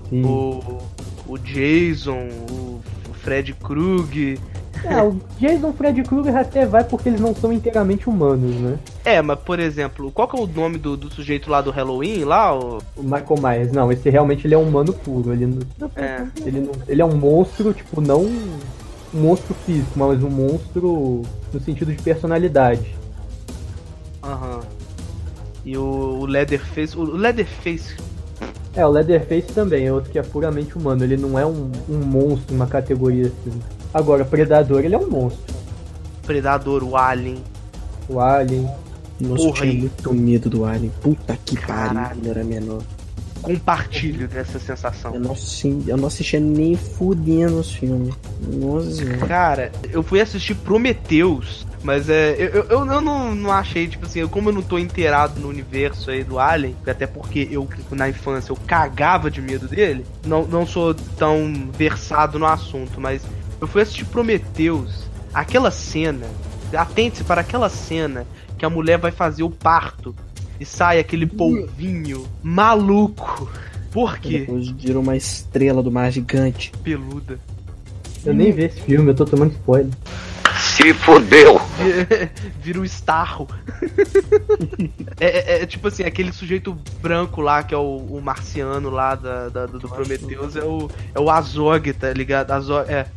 Sim. 0.09 0.23
o, 0.25 0.79
o 1.27 1.37
Jason, 1.37 2.27
o, 2.51 2.81
Fred 3.21 3.53
Krug. 3.53 4.39
É, 4.85 5.03
o 5.03 5.19
Jason 5.37 5.73
Fred 5.73 6.01
Krueger 6.03 6.37
até 6.37 6.65
vai 6.65 6.83
porque 6.85 7.09
eles 7.09 7.19
não 7.19 7.35
são 7.35 7.51
inteiramente 7.51 8.09
humanos, 8.09 8.55
né? 8.55 8.79
É, 9.03 9.21
mas 9.21 9.37
por 9.39 9.59
exemplo, 9.59 10.09
qual 10.11 10.25
que 10.27 10.37
é 10.37 10.41
o 10.41 10.47
nome 10.47 10.77
do, 10.77 10.95
do 10.95 11.13
sujeito 11.13 11.49
lá 11.49 11.59
do 11.61 11.69
Halloween, 11.69 12.23
lá? 12.23 12.57
O... 12.57 12.77
O 12.95 13.03
Michael 13.03 13.35
Myers, 13.41 13.71
não, 13.73 13.91
esse 13.91 14.09
realmente 14.09 14.47
ele 14.47 14.53
é 14.53 14.57
um 14.57 14.63
humano 14.67 14.93
puro. 14.93 15.33
Ele, 15.33 15.45
não- 15.47 15.91
É. 15.97 16.25
ele, 16.45 16.61
não- 16.61 16.71
ele 16.87 17.01
é 17.01 17.05
um 17.05 17.15
monstro, 17.15 17.73
tipo, 17.73 17.99
não 17.99 18.21
um 18.23 18.59
monstro 19.13 19.53
físico, 19.65 19.91
mas 19.97 20.23
um 20.23 20.29
monstro 20.29 21.23
no 21.53 21.59
sentido 21.59 21.91
de 21.93 22.01
personalidade. 22.01 22.95
Aham. 24.23 24.61
E 25.65 25.77
o, 25.77 25.81
o 26.21 26.25
Leatherface. 26.25 26.97
O 26.97 27.03
Leatherface. 27.03 27.95
É, 28.75 28.85
o 28.85 28.89
Leatherface 28.89 29.47
também 29.53 29.87
é 29.87 29.93
outro 29.93 30.11
que 30.11 30.19
é 30.19 30.23
puramente 30.23 30.77
humano. 30.77 31.03
Ele 31.03 31.17
não 31.17 31.37
é 31.37 31.45
um, 31.45 31.71
um 31.89 31.97
monstro, 31.97 32.55
uma 32.55 32.67
categoria 32.67 33.27
assim. 33.27 33.59
Agora, 33.93 34.23
Predador, 34.23 34.83
ele 34.83 34.95
é 34.95 34.97
um 34.97 35.09
monstro. 35.09 35.53
Predador, 36.25 36.83
o 36.83 36.95
Alien. 36.95 37.43
O 38.07 38.19
Alien. 38.19 38.69
Nossa, 39.19 39.41
eu 39.43 39.47
Porra, 39.47 39.61
tinha 39.61 39.71
aí. 39.71 39.77
muito 39.79 40.13
medo 40.13 40.49
do 40.49 40.65
Alien. 40.65 40.91
Puta 41.01 41.37
que 41.43 41.59
pariu, 41.65 41.99
quando 41.99 42.25
eu 42.25 42.31
era 42.31 42.43
menor. 42.43 42.81
Compartilho 43.41 44.27
dessa 44.27 44.59
sensação. 44.59 45.13
Eu 45.13 45.19
não, 45.19 45.31
assi- 45.31 45.83
eu 45.87 45.97
não 45.97 46.07
assistia 46.07 46.39
nem 46.39 46.75
fudendo 46.75 47.59
os 47.59 47.73
filmes. 47.73 48.13
Nossa. 48.41 49.05
Cara, 49.27 49.71
eu 49.91 50.03
fui 50.03 50.19
assistir 50.21 50.55
Prometheus, 50.55 51.65
mas 51.83 52.09
é. 52.09 52.35
Eu, 52.37 52.63
eu, 52.65 52.85
eu 52.85 53.01
não, 53.01 53.33
não 53.33 53.51
achei, 53.51 53.87
tipo 53.87 54.05
assim, 54.05 54.25
como 54.27 54.49
eu 54.49 54.53
não 54.53 54.61
tô 54.61 54.77
inteirado 54.77 55.39
no 55.39 55.47
universo 55.47 56.11
aí 56.11 56.23
do 56.23 56.37
Alien, 56.39 56.75
até 56.85 57.07
porque 57.07 57.47
eu, 57.51 57.67
na 57.91 58.09
infância, 58.09 58.51
eu 58.51 58.57
cagava 58.67 59.29
de 59.31 59.41
medo 59.41 59.67
dele, 59.67 60.05
não, 60.25 60.45
não 60.45 60.65
sou 60.65 60.93
tão 60.93 61.69
versado 61.77 62.37
no 62.37 62.45
assunto, 62.45 62.99
mas 62.99 63.21
eu 63.61 63.67
fui 63.67 63.81
assistir 63.81 64.05
Prometheus, 64.05 65.03
aquela 65.33 65.71
cena, 65.71 66.25
atente-se 66.73 67.23
para 67.23 67.41
aquela 67.41 67.69
cena 67.69 68.25
que 68.57 68.65
a 68.65 68.69
mulher 68.69 68.97
vai 68.97 69.11
fazer 69.11 69.43
o 69.43 69.49
parto 69.49 70.13
e 70.59 70.65
sai 70.65 70.99
aquele 70.99 71.25
polvinho 71.25 72.25
maluco. 72.43 73.49
Por 73.91 74.19
quê? 74.19 74.39
Depois 74.39 74.69
virou 74.69 75.01
uma 75.01 75.15
estrela 75.17 75.81
do 75.81 75.91
mar 75.91 76.11
gigante. 76.11 76.71
Peluda. 76.83 77.39
Eu 78.25 78.33
nem 78.33 78.51
vi 78.51 78.65
esse 78.65 78.81
filme, 78.81 79.09
eu 79.11 79.15
tô 79.15 79.25
tomando 79.25 79.51
spoiler. 79.53 79.91
Se 80.59 80.93
fodeu. 80.93 81.59
Vira 82.61 82.79
o 82.81 82.85
Starro. 82.85 83.47
é, 85.19 85.57
é- 85.57 85.61
é 85.61 85.65
tipo 85.65 85.87
assim, 85.87 86.03
aquele 86.03 86.31
sujeito 86.33 86.75
branco 87.01 87.41
lá, 87.41 87.63
que 87.63 87.73
é 87.73 87.77
o, 87.77 87.97
o 87.97 88.21
marciano 88.21 88.89
lá 88.89 89.15
da, 89.15 89.49
da- 89.49 89.65
do 89.65 89.79
Prometheus, 89.87 90.55
é 90.55 90.63
o, 90.63 90.89
é 91.15 91.19
o 91.19 91.29
Azog, 91.29 91.91
tá 91.93 92.11
ligado? 92.13 92.51
Azog, 92.51 92.89
é. 92.91 93.07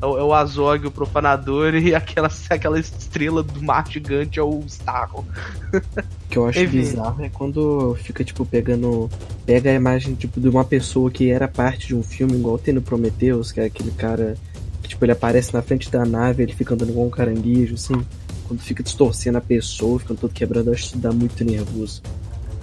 É 0.00 0.06
o, 0.06 0.18
é 0.18 0.22
o 0.22 0.32
Azog, 0.32 0.86
o 0.86 0.90
profanador, 0.90 1.74
e 1.76 1.94
aquela, 1.94 2.30
aquela 2.48 2.78
estrela 2.78 3.42
do 3.42 3.62
mar 3.62 3.86
gigante 3.88 4.38
é 4.38 4.42
o 4.42 4.62
Starro. 4.66 5.24
O 5.72 6.28
que 6.28 6.38
eu 6.38 6.46
acho 6.46 6.60
Enfim. 6.60 6.78
bizarro 6.78 7.24
é 7.24 7.28
quando 7.28 7.96
fica, 8.02 8.24
tipo, 8.24 8.44
pegando. 8.44 9.10
Pega 9.44 9.70
a 9.70 9.74
imagem, 9.74 10.14
tipo, 10.14 10.40
de 10.40 10.48
uma 10.48 10.64
pessoa 10.64 11.10
que 11.10 11.30
era 11.30 11.48
parte 11.48 11.88
de 11.88 11.94
um 11.94 12.02
filme, 12.02 12.34
igual 12.34 12.58
tem 12.58 12.72
no 12.72 12.82
Prometheus, 12.82 13.52
que 13.52 13.60
é 13.60 13.64
aquele 13.64 13.90
cara 13.90 14.36
que, 14.82 14.88
tipo, 14.88 15.04
ele 15.04 15.12
aparece 15.12 15.52
na 15.52 15.62
frente 15.62 15.90
da 15.90 16.04
nave, 16.04 16.42
ele 16.42 16.54
fica 16.54 16.74
andando 16.74 16.90
igual 16.90 17.06
um 17.06 17.10
caranguejo, 17.10 17.74
assim. 17.74 18.00
Quando 18.46 18.60
fica 18.60 18.82
distorcendo 18.82 19.38
a 19.38 19.40
pessoa, 19.40 19.98
fica 20.00 20.14
todo 20.14 20.32
quebrado, 20.32 20.70
eu 20.70 20.74
acho 20.74 20.82
que 20.82 20.88
isso 20.88 20.98
dá 20.98 21.12
muito 21.12 21.44
nervoso. 21.44 22.02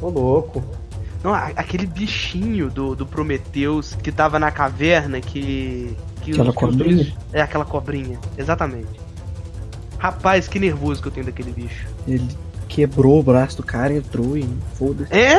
Ô 0.02 0.10
louco. 0.10 0.64
Não, 1.24 1.34
aquele 1.34 1.86
bichinho 1.86 2.70
do, 2.70 2.96
do 2.96 3.06
Prometheus 3.06 3.96
que 3.96 4.12
tava 4.12 4.40
na 4.40 4.52
caverna 4.52 5.20
que. 5.20 5.96
Que 6.34 6.42
Aquela 6.42 6.50
os- 6.50 6.56
que 6.56 6.66
os 6.66 6.72
cobrinha? 6.72 6.96
dois- 7.04 7.14
É, 7.34 7.42
aquela 7.42 7.66
cobrinha, 7.66 8.20
exatamente. 8.38 9.00
Rapaz, 9.98 10.48
que 10.48 10.60
nervoso 10.60 11.02
que 11.02 11.08
eu 11.08 11.12
tenho 11.12 11.26
daquele 11.26 11.52
bicho. 11.52 11.88
Ele 12.08 12.28
quebrou 12.68 13.20
o 13.20 13.24
braço 13.24 13.58
do 13.58 13.64
cara, 13.64 13.94
entrou 13.94 14.38
e 14.38 14.48
foda-se. 14.76 15.14
É, 15.14 15.36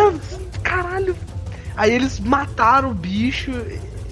caralho. 0.62 1.14
Aí 1.76 1.92
eles 1.92 2.18
mataram 2.18 2.90
o 2.90 2.95
bicho, 2.95 3.52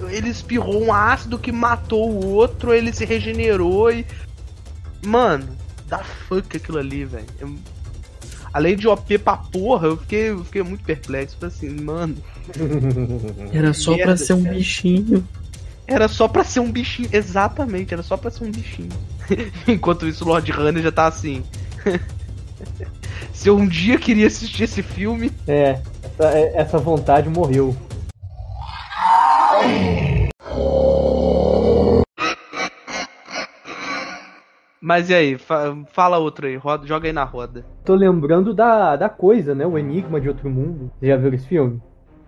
ele 0.09 0.29
espirrou 0.29 0.85
um 0.85 0.93
ácido 0.93 1.37
que 1.39 1.51
matou 1.51 2.09
o 2.11 2.27
outro, 2.29 2.73
ele 2.73 2.93
se 2.93 3.05
regenerou 3.05 3.91
e. 3.91 4.07
Mano, 5.05 5.49
da 5.89 5.99
fuck 5.99 6.57
aquilo 6.57 6.79
ali, 6.79 7.05
velho. 7.05 7.25
Eu- 7.41 7.55
Além 8.53 8.75
de 8.77 8.89
OP 8.89 9.19
pra 9.19 9.37
porra, 9.37 9.89
eu 9.89 9.97
fiquei, 9.99 10.31
eu 10.31 10.43
fiquei 10.45 10.63
muito 10.63 10.83
perplexo. 10.85 11.37
Falei 11.39 11.55
assim, 11.55 11.69
mano, 11.81 12.17
Era 13.53 13.75
só 13.75 13.97
pra 13.99 14.17
ser 14.17 14.33
um 14.35 14.43
cara. 14.45 14.55
bichinho. 14.55 15.27
Era 15.87 16.09
só 16.09 16.27
pra 16.29 16.45
ser 16.45 16.61
um 16.61 16.71
bichinho. 16.71 17.09
Exatamente, 17.13 17.93
era 17.95 18.03
só 18.03 18.17
pra 18.17 18.31
ser 18.31 18.45
um 18.45 18.51
bichinho. 18.51 18.89
Enquanto 19.69 20.07
isso, 20.07 20.25
o 20.25 20.29
Lord 20.29 20.51
Runner 20.53 20.83
já 20.83 20.93
tá 20.93 21.07
assim. 21.07 21.45
Se 23.33 23.49
eu 23.49 23.57
um 23.57 23.67
dia 23.69 23.99
queria 23.99 24.27
assistir 24.27 24.65
esse 24.65 24.83
filme, 24.83 25.31
É, 25.47 25.79
essa, 26.03 26.31
é- 26.31 26.53
essa 26.57 26.79
vontade 26.79 27.29
morreu. 27.29 27.77
Mas 34.81 35.11
e 35.11 35.15
aí, 35.15 35.39
fa- 35.39 35.77
fala 35.93 36.19
outro 36.19 36.47
aí, 36.47 36.57
roda, 36.57 36.87
joga 36.87 37.09
aí 37.09 37.13
na 37.13 37.25
roda. 37.25 37.65
Tô 37.85 37.95
lembrando 37.95 38.55
da, 38.55 38.95
da 38.95 39.09
coisa, 39.09 39.55
né? 39.55 39.67
O 39.67 39.79
Enigma 39.79 40.21
de 40.21 40.29
Outro 40.29 40.49
Mundo. 40.49 40.91
Você 41.01 41.07
já 41.09 41.17
viu 41.17 41.33
esse 41.35 41.47
filme? 41.47 41.81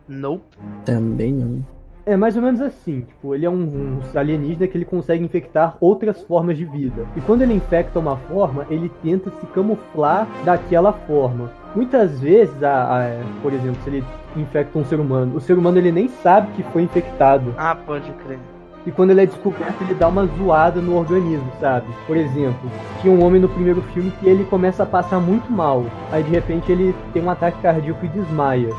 Nope. 0.08 0.56
Também 0.84 1.32
não. 1.32 1.64
É 2.08 2.16
mais 2.16 2.34
ou 2.36 2.42
menos 2.42 2.62
assim, 2.62 3.02
tipo, 3.02 3.34
ele 3.34 3.44
é 3.44 3.50
um, 3.50 3.54
um 3.54 4.18
alienígena 4.18 4.66
que 4.66 4.78
ele 4.78 4.84
consegue 4.86 5.22
infectar 5.22 5.76
outras 5.78 6.22
formas 6.22 6.56
de 6.56 6.64
vida. 6.64 7.06
E 7.14 7.20
quando 7.20 7.42
ele 7.42 7.52
infecta 7.52 7.98
uma 7.98 8.16
forma, 8.16 8.64
ele 8.70 8.90
tenta 9.02 9.30
se 9.30 9.46
camuflar 9.48 10.26
daquela 10.42 10.90
forma. 10.92 11.50
Muitas 11.76 12.18
vezes, 12.18 12.62
a, 12.62 13.02
a- 13.04 13.20
por 13.42 13.52
exemplo, 13.52 13.76
se 13.84 13.90
ele 13.90 14.04
infecta 14.34 14.78
um 14.78 14.84
ser 14.86 14.98
humano, 14.98 15.36
o 15.36 15.40
ser 15.40 15.58
humano 15.58 15.76
ele 15.76 15.92
nem 15.92 16.08
sabe 16.08 16.50
que 16.52 16.62
foi 16.72 16.80
infectado. 16.82 17.54
Ah, 17.58 17.74
pode 17.76 18.10
crer. 18.24 18.38
E 18.86 18.90
quando 18.90 19.10
ele 19.10 19.20
é 19.24 19.26
descoberto, 19.26 19.82
ele 19.82 19.92
dá 19.92 20.08
uma 20.08 20.24
zoada 20.38 20.80
no 20.80 20.96
organismo, 20.96 21.46
sabe? 21.60 21.86
Por 22.06 22.16
exemplo, 22.16 22.70
tinha 23.02 23.12
um 23.12 23.22
homem 23.22 23.38
no 23.38 23.50
primeiro 23.50 23.82
filme 23.82 24.10
que 24.18 24.26
ele 24.26 24.44
começa 24.44 24.82
a 24.82 24.86
passar 24.86 25.20
muito 25.20 25.52
mal. 25.52 25.84
Aí 26.10 26.22
de 26.22 26.30
repente 26.30 26.72
ele 26.72 26.94
tem 27.12 27.22
um 27.22 27.28
ataque 27.28 27.60
cardíaco 27.60 28.02
e 28.06 28.08
desmaia. 28.08 28.70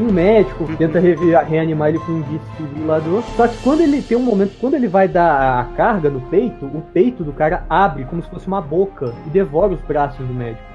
Um 0.00 0.10
médico 0.10 0.66
tenta 0.78 0.98
revi- 0.98 1.34
reanimar 1.34 1.90
ele 1.90 1.98
com 1.98 2.12
um 2.12 2.22
desfibrilador. 2.22 3.22
Só 3.36 3.46
que 3.46 3.58
quando 3.58 3.82
ele 3.82 4.00
tem 4.00 4.16
um 4.16 4.22
momento, 4.22 4.56
quando 4.58 4.72
ele 4.72 4.88
vai 4.88 5.06
dar 5.06 5.60
a 5.60 5.64
carga 5.76 6.08
no 6.08 6.22
peito, 6.22 6.64
o 6.64 6.80
peito 6.80 7.22
do 7.22 7.34
cara 7.34 7.64
abre 7.68 8.04
como 8.06 8.22
se 8.22 8.30
fosse 8.30 8.46
uma 8.46 8.62
boca 8.62 9.12
e 9.26 9.28
devora 9.28 9.74
os 9.74 9.80
braços 9.82 10.26
do 10.26 10.32
médico. 10.32 10.69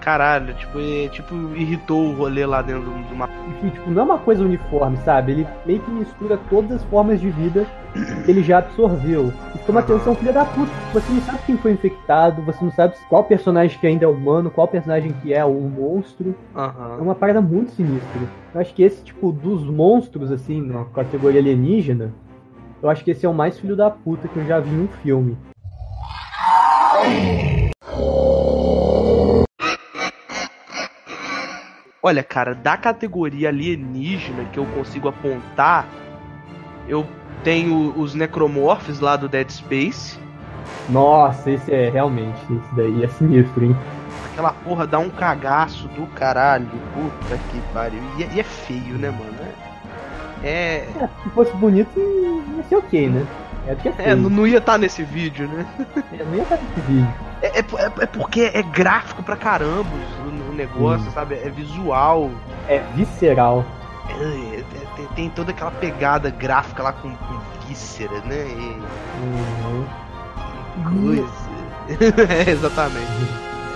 Caralho, 0.00 0.54
tipo, 0.54 0.78
é, 0.80 1.08
tipo, 1.08 1.34
irritou 1.54 2.08
o 2.08 2.14
rolê 2.14 2.46
lá 2.46 2.62
dentro 2.62 2.82
de 2.82 3.12
uma. 3.12 3.28
Enfim, 3.48 3.68
tipo, 3.68 3.90
não 3.90 4.02
é 4.02 4.04
uma 4.06 4.18
coisa 4.18 4.42
uniforme, 4.42 4.96
sabe? 5.04 5.32
Ele 5.32 5.46
meio 5.66 5.80
que 5.80 5.90
mistura 5.90 6.38
todas 6.48 6.72
as 6.72 6.84
formas 6.84 7.20
de 7.20 7.28
vida 7.30 7.66
que 8.24 8.30
ele 8.30 8.42
já 8.42 8.58
absorveu. 8.58 9.30
E 9.54 9.58
fica 9.58 9.72
uma 9.72 9.82
tensão 9.82 10.14
filha 10.14 10.32
da 10.32 10.44
puta. 10.44 10.72
Você 10.94 11.12
não 11.12 11.20
sabe 11.20 11.38
quem 11.44 11.56
foi 11.58 11.72
infectado, 11.72 12.40
você 12.42 12.64
não 12.64 12.72
sabe 12.72 12.94
qual 13.10 13.24
personagem 13.24 13.78
que 13.78 13.86
ainda 13.86 14.06
é 14.06 14.08
humano, 14.08 14.50
qual 14.50 14.66
personagem 14.66 15.12
que 15.22 15.34
é 15.34 15.44
um 15.44 15.68
monstro. 15.68 16.34
É 16.54 16.58
Aham. 16.58 16.98
uma 17.00 17.14
parada 17.14 17.42
muito 17.42 17.72
sinistra. 17.72 18.22
Eu 18.54 18.60
acho 18.60 18.74
que 18.74 18.82
esse, 18.82 19.04
tipo, 19.04 19.30
dos 19.30 19.64
monstros, 19.64 20.32
assim, 20.32 20.62
na 20.62 20.84
categoria 20.86 21.40
alienígena, 21.40 22.10
eu 22.82 22.88
acho 22.88 23.04
que 23.04 23.10
esse 23.10 23.26
é 23.26 23.28
o 23.28 23.34
mais 23.34 23.58
filho 23.58 23.76
da 23.76 23.90
puta 23.90 24.28
que 24.28 24.38
eu 24.38 24.46
já 24.46 24.58
vi 24.60 24.70
em 24.70 24.80
um 24.80 24.88
filme. 24.88 25.36
Olha, 32.02 32.22
cara, 32.22 32.54
da 32.54 32.76
categoria 32.76 33.48
alienígena 33.50 34.44
que 34.46 34.58
eu 34.58 34.64
consigo 34.66 35.08
apontar, 35.08 35.86
eu 36.88 37.06
tenho 37.44 37.92
os 37.96 38.14
necromorphs 38.14 39.00
lá 39.00 39.16
do 39.16 39.28
Dead 39.28 39.50
Space. 39.50 40.18
Nossa, 40.88 41.50
esse 41.50 41.72
é 41.72 41.90
realmente, 41.90 42.40
esse 42.50 42.74
daí 42.74 43.04
é 43.04 43.08
sinistro, 43.08 43.64
hein? 43.64 43.76
Aquela 44.32 44.52
porra 44.52 44.86
dá 44.86 44.98
um 44.98 45.10
cagaço 45.10 45.88
do 45.88 46.06
caralho. 46.06 46.66
Puta 46.94 47.38
que 47.50 47.60
pariu. 47.74 48.00
E, 48.18 48.22
é- 48.24 48.28
e 48.34 48.40
é 48.40 48.44
feio, 48.44 48.96
né, 48.98 49.10
mano? 49.10 49.34
É. 50.42 50.48
É. 50.48 50.76
É, 51.00 51.08
se 51.22 51.28
fosse 51.30 51.52
bonito, 51.56 51.90
ia 52.56 52.62
ser 52.64 52.76
ok, 52.76 53.10
né? 53.10 53.26
É 53.68 53.74
porque 53.74 53.88
é 53.88 53.92
é, 53.92 53.94
feio. 53.94 54.16
não, 54.16 54.30
não 54.30 54.46
ia 54.46 54.56
estar 54.56 54.78
nesse 54.78 55.02
vídeo, 55.02 55.46
né? 55.48 55.66
É, 56.18 56.24
não 56.24 56.34
ia 56.34 56.42
estar 56.42 56.56
nesse 56.56 56.80
vídeo. 56.80 57.14
É, 57.42 57.46
é, 57.46 57.60
é- 57.60 58.02
é 58.04 58.06
porque 58.06 58.50
é 58.54 58.62
gráfico 58.62 59.22
pra 59.22 59.36
caramba 59.36 59.90
negócio, 60.60 61.10
sabe? 61.12 61.34
É 61.34 61.48
visual. 61.50 62.30
É 62.68 62.78
visceral. 62.94 63.64
É, 64.08 64.58
é- 64.60 64.64
tem, 64.96 65.06
tem 65.14 65.30
toda 65.30 65.50
aquela 65.52 65.70
pegada 65.70 66.30
gráfica 66.30 66.82
lá 66.82 66.92
com, 66.92 67.10
com 67.14 67.40
víscera, 67.66 68.20
né? 68.24 68.46
E, 68.48 68.80
Uhum. 69.22 69.86
coisa. 71.06 71.28
é, 72.46 72.50
exatamente. 72.50 73.06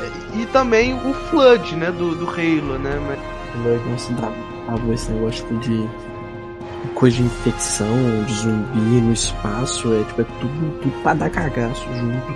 É, 0.03 0.39
E 0.39 0.47
também 0.47 0.95
o 0.95 1.13
Flood, 1.15 1.77
né? 1.77 1.91
Do, 1.91 2.15
do 2.15 2.29
Halo, 2.29 2.79
né? 2.79 3.01
Mas, 3.07 3.87
Nossa, 3.87 4.13
dá, 4.15 4.29
dava 4.69 4.93
esse 4.95 5.11
negócio 5.13 5.45
de 5.59 5.89
coisa 6.95 7.17
de 7.17 7.23
infecção, 7.23 7.87
de 8.27 8.35
zumbi 8.35 9.01
no 9.01 9.13
espaço, 9.13 9.93
é 9.95 10.05
tipo, 10.05 10.21
é 10.21 10.25
tudo, 10.41 10.81
tudo 10.81 11.03
pra 11.03 11.15
dar 11.15 11.31
cagaço 11.31 11.87
junto. 11.95 12.35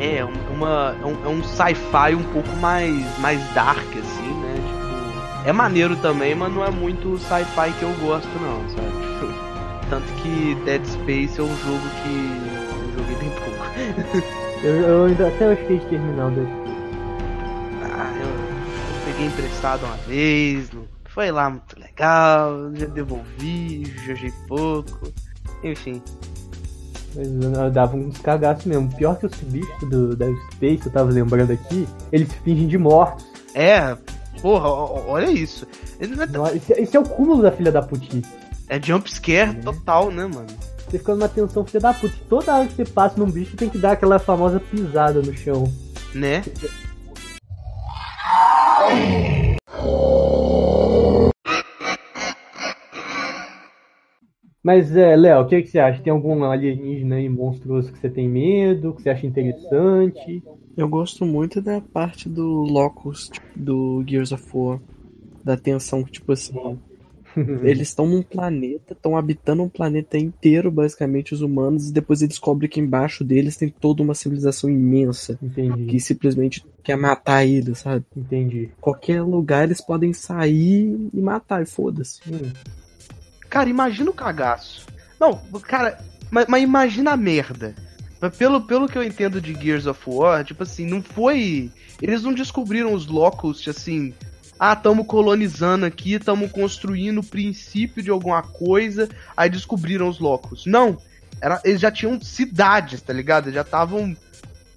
É, 0.00 0.24
um- 0.24 0.54
uma, 0.54 0.96
é 1.00 1.06
um, 1.06 1.24
é 1.24 1.28
um 1.28 1.42
sci-fi 1.42 2.14
um 2.14 2.22
pouco 2.24 2.48
mais, 2.56 3.18
mais 3.18 3.40
dark, 3.54 3.78
assim, 3.96 4.28
né? 4.40 4.54
Tipo, 4.54 5.48
é 5.48 5.52
maneiro 5.52 5.96
também, 5.96 6.34
mas 6.34 6.52
não 6.52 6.64
é 6.64 6.70
muito 6.70 7.18
sci-fi 7.18 7.72
que 7.78 7.82
eu 7.82 7.92
gosto, 7.94 8.28
não, 8.40 8.68
sabe? 8.68 8.88
Tipo, 8.88 9.32
tanto 9.90 10.12
que 10.22 10.54
Dead 10.64 10.84
Space 10.84 11.38
é 11.40 11.42
um 11.42 11.56
jogo 11.58 11.88
que 12.02 12.40
eu 12.86 12.98
joguei 13.00 13.16
bem 13.16 13.30
pouco. 13.30 14.34
Eu, 14.64 14.76
eu 14.80 15.04
ainda 15.04 15.28
até 15.28 15.52
eu 15.52 15.56
fiquei 15.58 15.78
de 15.78 15.84
terminar 15.88 16.28
o 16.28 16.30
Dead 16.30 16.48
Ah, 17.82 18.10
eu, 18.18 18.26
eu 18.28 19.04
peguei 19.04 19.26
emprestado 19.26 19.84
uma 19.84 19.96
vez, 20.08 20.70
não 20.72 20.86
foi 21.04 21.30
lá 21.30 21.50
muito 21.50 21.78
legal, 21.78 22.70
já 22.74 22.86
devolvi, 22.86 23.84
joguei 24.06 24.32
pouco, 24.48 25.12
enfim. 25.62 26.00
Mas 27.14 27.72
dava 27.72 27.96
uns 27.96 28.18
cagaços 28.18 28.64
mesmo. 28.64 28.92
Pior 28.96 29.16
que 29.16 29.26
os 29.26 29.34
bichos 29.42 29.88
do 29.88 30.16
Dead 30.16 30.34
Space, 30.52 30.86
eu 30.86 30.92
tava 30.92 31.10
lembrando 31.10 31.52
aqui, 31.52 31.86
eles 32.10 32.32
fingem 32.44 32.66
de 32.66 32.78
mortos. 32.78 33.24
É, 33.54 33.96
porra, 34.42 34.68
olha 34.68 35.30
isso. 35.30 35.66
É, 36.00 36.06
Esse, 36.80 36.96
é 36.96 37.00
o 37.00 37.04
cúmulo 37.04 37.42
da 37.42 37.52
filha 37.52 37.70
da 37.70 37.82
putice. 37.82 38.22
é 38.68 38.82
jump 38.82 39.10
scare 39.12 39.54
total, 39.62 40.10
né, 40.10 40.26
mano? 40.26 40.46
Você 40.88 40.98
fica 40.98 41.14
numa 41.14 41.28
tensão 41.28 41.64
filha 41.64 41.80
da 41.80 41.94
puta. 41.94 42.14
Toda 42.28 42.54
hora 42.54 42.66
que 42.66 42.74
você 42.74 42.84
passa 42.84 43.18
num 43.18 43.30
bicho, 43.30 43.56
tem 43.56 43.68
que 43.68 43.78
dar 43.78 43.92
aquela 43.92 44.18
famosa 44.18 44.60
pisada 44.60 45.22
no 45.22 45.34
chão. 45.36 45.72
Né? 46.14 46.42
Mas, 54.64 54.96
é, 54.96 55.14
Léo, 55.14 55.42
o 55.42 55.46
que, 55.46 55.60
que 55.60 55.68
você 55.68 55.78
acha? 55.78 56.02
Tem 56.02 56.10
algum 56.10 56.42
alienígena 56.42 57.16
aí 57.16 57.28
monstruoso 57.28 57.92
que 57.92 57.98
você 57.98 58.08
tem 58.08 58.26
medo, 58.26 58.94
que 58.94 59.02
você 59.02 59.10
acha 59.10 59.26
interessante? 59.26 60.42
Eu 60.74 60.88
gosto 60.88 61.26
muito 61.26 61.60
da 61.60 61.82
parte 61.82 62.30
do 62.30 62.62
Locus, 62.62 63.28
tipo, 63.28 63.46
do 63.54 64.02
Gears 64.08 64.32
of 64.32 64.42
War. 64.54 64.80
Da 65.44 65.54
tensão 65.54 66.02
tipo 66.02 66.32
assim, 66.32 66.78
eles 67.62 67.88
estão 67.88 68.06
num 68.06 68.22
planeta, 68.22 68.94
estão 68.94 69.18
habitando 69.18 69.62
um 69.62 69.68
planeta 69.68 70.16
inteiro, 70.16 70.70
basicamente, 70.70 71.34
os 71.34 71.42
humanos, 71.42 71.90
e 71.90 71.92
depois 71.92 72.22
eles 72.22 72.30
descobrem 72.30 72.70
que 72.70 72.80
embaixo 72.80 73.22
deles 73.22 73.58
tem 73.58 73.68
toda 73.68 74.02
uma 74.02 74.14
civilização 74.14 74.70
imensa 74.70 75.38
Entendi, 75.42 75.84
que 75.84 76.00
simplesmente 76.00 76.64
quer 76.82 76.96
matar 76.96 77.44
eles, 77.44 77.80
sabe? 77.80 78.04
entendi. 78.16 78.70
Qualquer 78.80 79.22
lugar 79.22 79.64
eles 79.64 79.82
podem 79.82 80.14
sair 80.14 80.96
e 81.12 81.20
matar, 81.20 81.62
e 81.62 81.66
foda-se. 81.66 82.20
Hum, 82.26 82.50
Cara, 83.54 83.70
imagina 83.70 84.10
o 84.10 84.12
cagaço. 84.12 84.84
Não, 85.20 85.40
cara, 85.62 85.96
mas, 86.28 86.44
mas 86.48 86.60
imagina 86.60 87.12
a 87.12 87.16
merda. 87.16 87.72
Mas 88.20 88.36
Pelo, 88.36 88.60
pelo 88.62 88.88
que 88.88 88.98
eu 88.98 89.02
entendo 89.04 89.40
de 89.40 89.54
Gears 89.54 89.86
of 89.86 90.00
War, 90.08 90.44
tipo 90.44 90.64
assim, 90.64 90.84
não 90.84 91.00
foi. 91.00 91.70
Eles 92.02 92.24
não 92.24 92.34
descobriram 92.34 92.92
os 92.92 93.06
Locust 93.06 93.70
assim. 93.70 94.12
Ah, 94.58 94.74
tamo 94.74 95.04
colonizando 95.04 95.86
aqui, 95.86 96.18
tamo 96.18 96.48
construindo 96.48 97.18
o 97.18 97.24
princípio 97.24 98.02
de 98.02 98.10
alguma 98.10 98.42
coisa, 98.42 99.08
aí 99.36 99.48
descobriram 99.48 100.08
os 100.08 100.18
Locust. 100.18 100.68
Não. 100.68 100.98
Era, 101.40 101.60
eles 101.64 101.80
já 101.80 101.92
tinham 101.92 102.20
cidades, 102.20 103.02
tá 103.02 103.12
ligado? 103.12 103.52
Já 103.52 103.60
estavam. 103.60 104.16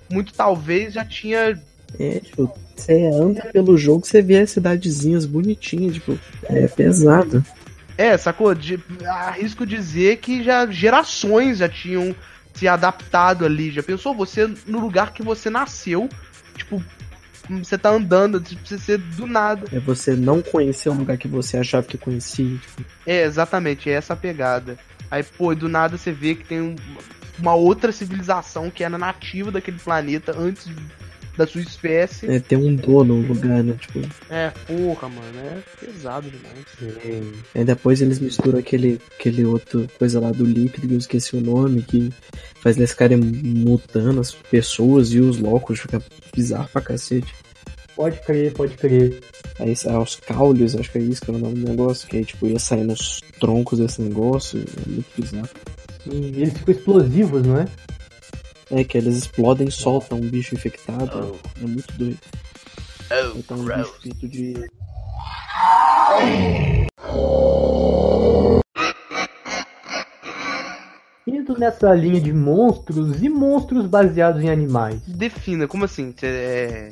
Muito 0.07 0.33
talvez 0.35 0.93
já 0.93 1.03
tinha. 1.03 1.59
É, 1.99 2.19
tipo, 2.19 2.55
você 2.75 3.07
anda 3.07 3.41
pelo 3.51 3.75
jogo, 3.75 4.05
você 4.05 4.21
vê 4.21 4.37
as 4.37 4.51
cidadezinhas 4.51 5.25
bonitinhas, 5.25 5.95
tipo, 5.95 6.19
é 6.43 6.67
pesado. 6.67 7.43
É, 7.97 8.17
sacou? 8.17 8.53
De, 8.53 8.79
arrisco 9.05 9.65
dizer 9.65 10.17
que 10.17 10.43
já 10.43 10.65
gerações 10.67 11.57
já 11.57 11.67
tinham 11.67 12.15
se 12.53 12.67
adaptado 12.67 13.45
ali. 13.45 13.71
Já 13.71 13.81
pensou 13.83 14.13
você 14.13 14.47
no 14.65 14.79
lugar 14.79 15.13
que 15.13 15.23
você 15.23 15.49
nasceu? 15.49 16.07
Tipo, 16.55 16.83
você 17.49 17.77
tá 17.77 17.89
andando, 17.89 18.43
você 18.63 18.77
ser 18.77 18.97
do 18.97 19.25
nada. 19.25 19.67
É 19.71 19.79
você 19.79 20.15
não 20.15 20.41
conhecer 20.41 20.89
um 20.89 20.95
lugar 20.97 21.17
que 21.17 21.27
você 21.27 21.57
achava 21.57 21.85
que 21.87 21.97
conhecia. 21.97 22.57
Tipo, 22.57 22.85
É, 23.05 23.23
exatamente, 23.23 23.89
é 23.89 23.93
essa 23.93 24.13
a 24.13 24.17
pegada. 24.17 24.77
Aí, 25.09 25.23
pô, 25.23 25.55
do 25.55 25.69
nada 25.69 25.97
você 25.97 26.11
vê 26.11 26.35
que 26.35 26.43
tem 26.43 26.61
um- 26.61 26.75
uma 27.39 27.53
outra 27.53 27.91
civilização 27.91 28.69
que 28.69 28.83
era 28.83 28.97
nativa 28.97 29.51
daquele 29.51 29.77
planeta 29.79 30.35
antes 30.37 30.67
da 31.37 31.45
sua 31.47 31.61
espécie. 31.61 32.29
é 32.29 32.39
ter 32.39 32.55
um 32.57 32.75
dono 32.75 33.21
no 33.21 33.27
lugar, 33.27 33.63
né? 33.63 33.75
Tipo, 33.79 34.01
É, 34.29 34.49
porra, 34.65 35.07
mano, 35.09 35.39
é 35.39 35.85
pesado 35.85 36.29
demais. 36.29 36.65
aí 37.53 37.63
depois 37.63 38.01
eles 38.01 38.19
misturam 38.19 38.59
aquele, 38.59 38.99
aquele 39.17 39.45
outro 39.45 39.87
coisa 39.97 40.19
lá 40.19 40.31
do 40.31 40.43
líquido, 40.45 40.87
que 40.87 40.93
eu 40.93 40.97
esqueci 40.97 41.35
o 41.35 41.41
nome, 41.41 41.81
que 41.83 42.11
faz 42.61 42.77
eles 42.77 42.91
ficarem 42.91 43.17
mutando 43.17 44.19
as 44.19 44.31
pessoas 44.31 45.13
e 45.13 45.19
os 45.19 45.37
loucos, 45.37 45.79
fica 45.79 46.01
bizarro 46.35 46.67
pra 46.73 46.81
cacete. 46.81 47.33
Pode 47.95 48.19
crer, 48.21 48.53
pode 48.53 48.75
crer. 48.75 49.19
Aí 49.59 49.75
sai 49.75 49.95
os 49.97 50.15
caules, 50.17 50.75
acho 50.75 50.91
que 50.91 50.99
é 50.99 51.01
isso 51.01 51.21
que 51.21 51.31
era 51.31 51.37
o 51.37 51.41
nome 51.41 51.55
do 51.59 51.69
negócio, 51.69 52.07
que 52.07 52.17
aí 52.17 52.25
tipo 52.25 52.45
ia 52.47 52.59
saindo 52.59 52.93
os 52.93 53.21
troncos 53.39 53.79
desse 53.79 54.01
negócio, 54.01 54.59
é 54.59 54.89
muito 54.89 55.07
bizarro. 55.19 55.49
E 56.05 56.41
eles 56.41 56.53
ficam 56.53 56.73
explosivos, 56.75 57.41
não 57.45 57.59
é? 57.59 57.65
É 58.69 58.83
que 58.83 58.97
eles 58.97 59.17
explodem 59.17 59.67
e 59.67 59.71
soltam 59.71 60.17
um 60.17 60.29
bicho 60.29 60.55
infectado. 60.55 61.39
É 61.61 61.65
muito 61.65 61.93
doido. 61.97 62.19
Então 63.35 63.57
um 63.57 63.65
bicho 63.65 63.93
feito 64.01 64.27
de. 64.27 64.53
indo 71.27 71.57
nessa 71.57 71.93
linha 71.93 72.19
de 72.19 72.33
monstros 72.33 73.21
e 73.21 73.29
monstros 73.29 73.85
baseados 73.85 74.43
em 74.43 74.49
animais. 74.49 75.01
Defina, 75.07 75.67
como 75.67 75.85
assim? 75.85 76.13
É... 76.21 76.89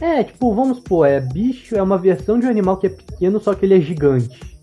É, 0.00 0.24
tipo, 0.24 0.54
vamos 0.54 0.78
supor, 0.78 1.08
é 1.08 1.20
bicho 1.20 1.74
é 1.74 1.82
uma 1.82 1.96
versão 1.96 2.38
de 2.38 2.46
um 2.46 2.50
animal 2.50 2.76
que 2.76 2.86
é 2.86 2.90
pequeno, 2.90 3.40
só 3.40 3.54
que 3.54 3.64
ele 3.64 3.76
é 3.76 3.80
gigante. 3.80 4.55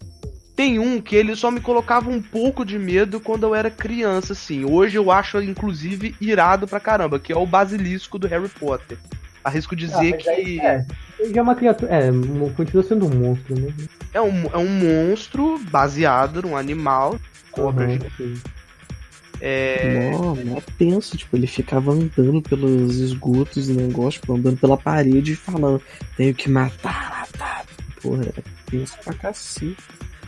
Tem 0.56 0.78
um 0.78 1.02
que 1.02 1.16
ele 1.16 1.36
só 1.36 1.50
me 1.50 1.60
colocava 1.60 2.10
um 2.10 2.22
pouco 2.22 2.64
de 2.64 2.78
medo 2.78 3.20
quando 3.20 3.44
eu 3.44 3.56
era 3.56 3.72
criança, 3.72 4.34
assim. 4.34 4.64
Hoje 4.64 4.98
eu 4.98 5.10
acho, 5.10 5.42
inclusive, 5.42 6.16
irado 6.22 6.68
pra 6.68 6.80
caramba, 6.80 7.20
que 7.20 7.34
é 7.34 7.36
o 7.38 7.46
basilisco 7.46 8.20
do 8.20 8.28
Harry 8.28 8.50
Potter. 8.50 8.98
Arrisco 9.44 9.74
Ah, 9.74 9.78
dizer 9.78 10.14
aí, 10.30 10.60
que 10.60 10.62
é, 10.62 10.86
ele 11.20 11.38
é 11.38 11.42
uma 11.42 11.56
criatura. 11.56 11.92
É, 11.94 12.10
continua 12.56 12.84
sendo 12.84 13.08
um 13.08 13.10
monstro, 13.10 13.60
né? 13.60 13.74
é 14.14 14.22
um, 14.22 14.46
é 14.54 14.58
um 14.58 14.70
monstro 14.70 15.60
baseado 15.70 16.42
num 16.44 16.56
animal. 16.56 17.20
Cobra, 17.52 17.86
Uhum, 17.86 17.92
gente. 17.92 18.12
sim. 18.16 18.42
É. 19.42 20.12
Mó, 20.12 20.36
mó 20.36 20.62
tenso, 20.78 21.18
tipo, 21.18 21.36
ele 21.36 21.48
ficava 21.48 21.92
andando 21.92 22.42
pelos 22.42 22.96
esgotos 22.98 23.68
do 23.68 23.74
negócio, 23.74 24.22
tipo, 24.22 24.34
andando 24.36 24.58
pela 24.58 24.78
parede 24.78 25.34
e 25.34 25.36
falando, 25.36 25.82
tenho 26.16 26.34
que 26.34 26.50
matar, 26.50 27.10
matar. 27.20 27.66
Porra, 28.02 28.24
era 28.24 28.44
tenso 28.70 28.96
pra 29.04 29.14
cacete. 29.14 29.76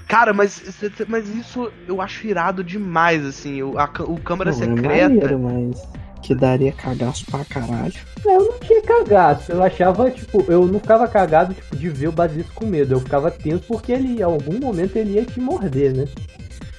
Cara, 0.07 0.33
mas, 0.33 0.61
mas 1.07 1.27
isso 1.29 1.71
eu 1.87 2.01
acho 2.01 2.27
irado 2.27 2.63
demais, 2.63 3.25
assim. 3.25 3.61
O, 3.63 3.77
a, 3.77 3.89
o 4.01 4.19
Câmara 4.19 4.51
Não, 4.51 4.57
é 4.57 4.65
Secreta. 4.65 5.09
maneiro, 5.09 5.39
mas 5.39 5.81
que 6.25 6.33
daria 6.33 6.71
cagaço 6.71 7.25
pra 7.27 7.45
caralho. 7.45 7.93
Eu 8.25 8.45
não 8.45 8.59
tinha 8.59 8.81
cagaço, 8.81 9.51
eu 9.51 9.61
achava, 9.63 10.09
tipo, 10.09 10.43
eu 10.47 10.65
não 10.65 10.79
ficava 10.79 11.07
cagado, 11.07 11.53
tipo, 11.53 11.75
de 11.75 11.87
ver 11.87 12.07
o 12.07 12.11
basilisco 12.11 12.53
com 12.55 12.65
medo. 12.65 12.95
Eu 12.95 12.99
ficava 12.99 13.29
tenso 13.29 13.63
porque 13.67 13.91
ele, 13.91 14.19
em 14.19 14.23
algum 14.23 14.59
momento, 14.59 14.95
ele 14.95 15.13
ia 15.13 15.25
te 15.25 15.39
morder, 15.39 15.95
né? 15.95 16.07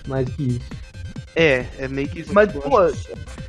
Mais 0.09 0.29
que 0.29 0.43
isso. 0.49 0.71
É, 1.37 1.67
é 1.79 1.87
meio 1.87 2.09
que 2.09 2.21
isso. 2.21 2.35
Mas, 2.35 2.51
pô, 2.51 2.91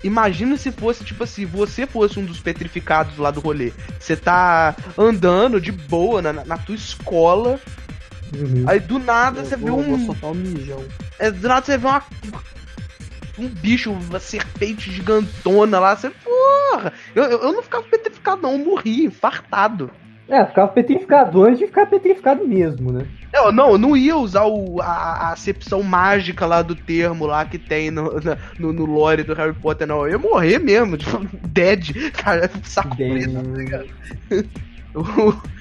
imagina 0.03 0.55
se 0.57 0.71
fosse, 0.71 1.03
tipo 1.03 1.23
assim, 1.23 1.45
você 1.45 1.87
fosse 1.87 2.19
um 2.19 2.25
dos 2.25 2.39
petrificados 2.39 3.17
lá 3.17 3.31
do 3.31 3.39
rolê. 3.39 3.71
Você 3.99 4.15
tá 4.15 4.75
andando 4.95 5.59
de 5.59 5.71
boa 5.71 6.21
na, 6.21 6.33
na 6.33 6.57
tua 6.57 6.75
escola, 6.75 7.59
Uhum. 8.35 8.65
aí 8.67 8.79
do 8.79 8.99
nada 8.99 9.43
você 9.43 9.55
vê 9.55 9.71
um. 9.71 9.95
um. 9.95 10.15
É, 11.19 11.31
do 11.31 11.47
nada 11.47 11.65
você 11.65 11.77
vê 11.77 11.87
uma. 11.87 12.03
Um 13.39 13.47
bicho, 13.47 13.91
uma 13.91 14.19
serpente 14.19 14.91
gigantona 14.91 15.79
lá, 15.79 15.95
você. 15.95 16.09
Porra! 16.09 16.91
Eu, 17.15 17.23
eu, 17.23 17.41
eu 17.43 17.53
não 17.53 17.61
ficava 17.61 17.83
petrificado, 17.83 18.41
não, 18.41 18.53
eu 18.53 18.65
morri, 18.65 19.05
infartado. 19.05 19.91
É, 20.27 20.45
ficava 20.45 20.67
petrificado 20.69 21.43
antes 21.43 21.59
de 21.59 21.67
ficar 21.67 21.85
petrificado 21.85 22.45
mesmo, 22.45 22.91
né? 22.91 23.07
Eu, 23.31 23.51
não, 23.51 23.71
eu 23.71 23.77
não 23.77 23.95
ia 23.95 24.17
usar 24.17 24.43
o, 24.45 24.81
a, 24.81 24.85
a 25.27 25.31
acepção 25.33 25.81
mágica 25.83 26.45
lá 26.45 26.61
do 26.61 26.75
termo 26.75 27.25
lá 27.25 27.45
que 27.45 27.57
tem 27.57 27.89
no, 27.91 28.19
na- 28.19 28.37
no, 28.59 28.73
no 28.73 28.85
lore 28.85 29.23
do 29.23 29.33
Harry 29.35 29.53
Potter, 29.53 29.87
não. 29.87 29.99
Eu 30.05 30.11
ia 30.13 30.17
morrer 30.17 30.59
mesmo, 30.59 30.97
tipo, 30.97 31.23
dead. 31.47 32.11
Cara, 32.11 32.49
saco 32.63 32.95
Dead. 32.97 33.09
preso, 33.11 33.41
tá 33.41 33.57
ligado? 33.57 33.87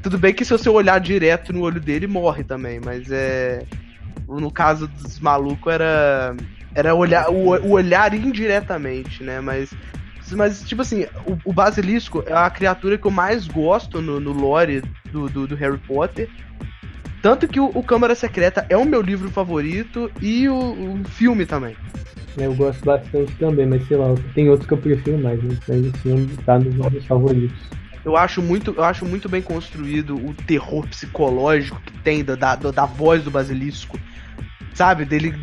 O- 0.00 0.02
Tudo 0.02 0.18
bem 0.18 0.32
que 0.34 0.44
se 0.44 0.50
você 0.52 0.68
olhar 0.68 0.98
direto 1.00 1.52
no 1.52 1.62
olho 1.62 1.80
dele, 1.80 2.06
morre 2.06 2.44
também, 2.44 2.80
mas 2.84 3.10
é. 3.10 3.64
No 4.28 4.50
caso 4.50 4.86
dos 4.86 5.18
malucos 5.20 5.72
era. 5.72 6.36
Era 6.74 6.94
olhar, 6.94 7.28
o, 7.30 7.48
o 7.66 7.70
olhar 7.72 8.14
indiretamente, 8.14 9.22
né? 9.22 9.40
Mas. 9.40 9.70
Mas, 10.32 10.62
tipo 10.62 10.82
assim, 10.82 11.06
o, 11.26 11.36
o 11.50 11.52
basilisco 11.52 12.22
é 12.24 12.32
a 12.32 12.48
criatura 12.48 12.96
que 12.96 13.04
eu 13.04 13.10
mais 13.10 13.48
gosto 13.48 14.00
no, 14.00 14.20
no 14.20 14.32
lore 14.32 14.80
do, 15.10 15.28
do, 15.28 15.46
do 15.48 15.56
Harry 15.56 15.78
Potter. 15.78 16.28
Tanto 17.20 17.48
que 17.48 17.58
o, 17.58 17.66
o 17.74 17.82
Câmara 17.82 18.14
Secreta 18.14 18.64
é 18.68 18.76
o 18.76 18.84
meu 18.84 19.02
livro 19.02 19.28
favorito 19.28 20.08
e 20.22 20.48
o, 20.48 20.54
o 20.54 21.04
filme 21.08 21.44
também. 21.44 21.76
Eu 22.38 22.54
gosto 22.54 22.84
bastante 22.84 23.34
também, 23.34 23.66
mas 23.66 23.86
sei 23.88 23.96
lá, 23.96 24.14
tem 24.32 24.48
outros 24.48 24.68
que 24.68 24.74
eu 24.74 24.78
prefiro 24.78 25.18
mais, 25.18 25.42
né? 25.42 25.56
Mas 25.66 25.84
esse 25.84 25.98
filme 25.98 26.28
tá 26.46 26.60
nos 26.60 26.74
meus 26.74 27.04
favoritos. 27.06 27.58
Eu 28.04 28.16
acho 28.16 28.40
muito, 28.40 28.72
eu 28.76 28.84
acho 28.84 29.04
muito 29.04 29.28
bem 29.28 29.42
construído 29.42 30.16
o 30.16 30.34
terror 30.34 30.86
psicológico 30.88 31.80
que 31.82 31.92
tem 31.98 32.24
da, 32.24 32.34
da, 32.34 32.54
da 32.56 32.84
voz 32.86 33.22
do 33.22 33.30
basilisco. 33.30 33.98
Sabe? 34.74 35.04
Dele. 35.04 35.34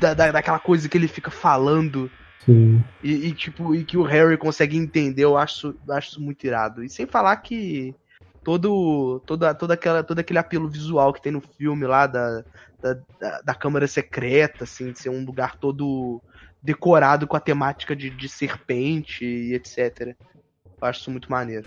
Da, 0.00 0.12
da- 0.12 0.32
daquela 0.32 0.58
coisa 0.58 0.88
que 0.88 0.98
ele 0.98 1.08
fica 1.08 1.30
falando 1.30 2.10
Sim. 2.44 2.82
e, 3.02 3.28
e, 3.28 3.32
tipo, 3.32 3.74
e 3.74 3.84
que 3.84 3.96
o 3.96 4.02
Harry 4.02 4.36
consegue 4.36 4.76
entender, 4.76 5.22
eu 5.24 5.36
acho, 5.36 5.74
eu 5.86 5.94
acho 5.94 6.10
isso 6.10 6.20
muito 6.20 6.44
irado. 6.46 6.82
E 6.82 6.90
sem 6.90 7.06
falar 7.06 7.36
que 7.38 7.94
todo, 8.42 9.20
toda, 9.24 9.54
toda 9.54 9.74
aquela, 9.74 10.02
todo 10.02 10.18
aquele 10.18 10.38
apelo 10.38 10.68
visual 10.68 11.12
que 11.12 11.22
tem 11.22 11.32
no 11.32 11.40
filme 11.40 11.86
lá 11.86 12.06
da, 12.06 12.44
da, 12.82 12.94
da, 13.18 13.40
da 13.40 13.54
Câmara 13.54 13.86
Secreta, 13.86 14.64
assim, 14.64 14.92
de 14.92 14.98
ser 14.98 15.08
um 15.08 15.24
lugar 15.24 15.56
todo 15.56 16.20
decorado 16.62 17.26
com 17.26 17.36
a 17.36 17.40
temática 17.40 17.94
de, 17.94 18.10
de 18.10 18.28
serpente 18.28 19.24
e 19.24 19.54
etc. 19.54 20.14
Eu 20.84 20.90
acho 20.90 21.00
isso 21.00 21.10
muito 21.10 21.30
maneiro. 21.30 21.66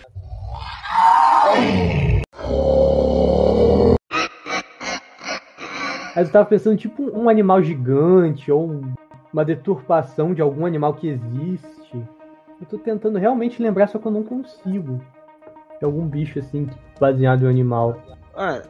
Mas 6.14 6.28
eu 6.28 6.32
tava 6.32 6.44
pensando, 6.46 6.76
tipo, 6.76 7.02
um 7.16 7.28
animal 7.28 7.60
gigante 7.60 8.50
ou 8.52 8.70
um- 8.70 8.92
uma 9.32 9.44
deturpação 9.44 10.32
de 10.32 10.40
algum 10.40 10.64
animal 10.64 10.94
que 10.94 11.08
existe. 11.08 11.96
Eu 12.60 12.66
tô 12.70 12.78
tentando 12.78 13.18
realmente 13.18 13.60
lembrar, 13.60 13.88
só 13.88 13.98
que 13.98 14.06
eu 14.06 14.12
não 14.12 14.22
consigo. 14.22 15.00
De 15.80 15.84
algum 15.84 16.06
bicho 16.06 16.38
assim, 16.38 16.68
baseado 17.00 17.42
em 17.42 17.46
um 17.46 17.50
animal. 17.50 18.00
Ah, 18.36 18.62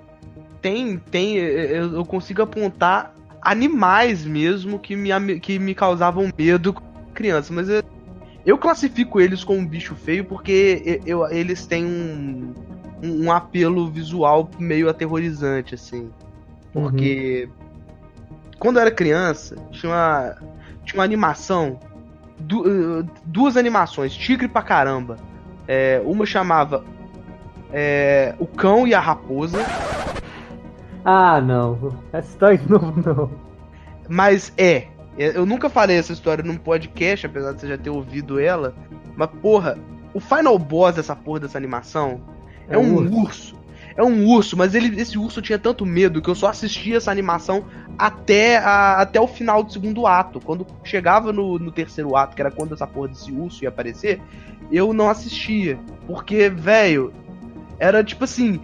tem, 0.63 0.99
tem, 0.99 1.37
eu, 1.37 1.95
eu 1.95 2.05
consigo 2.07 2.41
apontar 2.43 3.15
animais 3.43 4.25
mesmo 4.25 4.79
que 4.79 4.97
me, 4.97 5.41
que 5.41 5.59
me 5.59 5.75
causavam 5.75 6.31
medo 6.39 6.75
criança, 7.15 7.53
mas 7.53 7.69
eu, 7.69 7.83
eu 8.49 8.57
classifico 8.57 9.21
eles 9.21 9.45
como 9.45 9.59
um 9.59 9.67
bicho 9.67 9.95
feio 9.95 10.25
porque 10.25 11.01
eu, 11.05 11.23
eu- 11.25 11.31
eles 11.31 11.67
têm 11.67 11.85
um, 11.85 12.55
um, 13.03 13.31
apelo 13.31 13.91
visual 13.91 14.49
meio 14.59 14.89
aterrorizante, 14.89 15.75
assim. 15.75 16.11
Porque 16.73 17.49
quando 18.59 18.77
eu 18.77 18.83
era 18.83 18.91
criança, 18.91 19.55
tinha 19.71 19.93
uma, 19.93 20.35
tinha 20.85 20.99
uma 20.99 21.05
animação, 21.05 21.79
du- 22.39 22.65
eh, 22.67 23.05
duas 23.25 23.57
animações, 23.57 24.15
tigre 24.15 24.49
pra 24.49 24.63
caramba. 24.63 25.17
É, 25.67 26.01
uma 26.05 26.25
chamava 26.25 26.83
é, 27.71 28.35
O 28.39 28.47
Cão 28.47 28.87
e 28.87 28.95
a 28.95 29.01
Raposa, 29.01 29.59
Ah, 31.05 31.39
não. 31.41 31.95
Essa 32.13 32.57
de 32.57 32.69
novo, 32.71 32.95
não. 33.05 33.31
mas 34.09 34.53
é. 34.57 34.89
Eu 35.19 35.45
nunca 35.45 35.69
falei 35.69 35.97
essa 35.99 36.13
história 36.13 36.45
num 36.45 36.57
podcast, 36.57 37.27
apesar 37.27 37.53
de 37.53 37.61
você 37.61 37.69
já 37.69 37.77
ter 37.79 37.91
ouvido 37.91 38.39
ela. 38.39 38.75
Mas, 39.17 39.29
porra, 39.43 39.77
o 40.15 40.21
final 40.21 40.57
boss 40.59 40.95
dessa 40.95 41.17
porra 41.17 41.41
dessa 41.41 41.59
animação 41.59 42.21
é, 42.69 42.75
É 42.75 42.79
um 42.79 42.99
um 43.01 43.21
urso. 43.23 43.57
É 43.97 44.03
um 44.05 44.29
urso, 44.29 44.57
mas 44.57 44.77
ele, 44.77 45.01
esse 45.01 45.19
urso 45.19 45.43
tinha 45.43 45.59
tanto 45.59 45.85
medo 45.85 46.23
que 46.23 46.31
eu 46.31 46.35
só 46.35 46.47
assistia 46.49 46.99
essa 46.99 47.11
animação 47.11 47.65
até, 47.99 48.59
a- 48.59 49.01
até 49.01 49.21
o 49.21 49.27
final 49.27 49.65
do 49.65 49.73
segundo 49.73 50.07
ato. 50.07 50.39
Quando 50.41 50.65
chegava 50.85 51.33
no, 51.33 51.59
no 51.59 51.73
terceiro 51.73 52.15
ato, 52.15 52.37
que 52.37 52.41
era 52.43 52.51
quando 52.51 52.75
essa 52.75 52.87
porra 52.87 53.09
desse 53.09 53.33
urso 53.33 53.65
ia 53.65 53.71
aparecer, 53.71 54.21
eu 54.71 54.93
não 54.95 55.11
assistia. 55.11 55.81
Porque, 56.07 56.49
velho, 56.49 57.13
era 57.81 58.05
tipo 58.05 58.23
assim. 58.23 58.61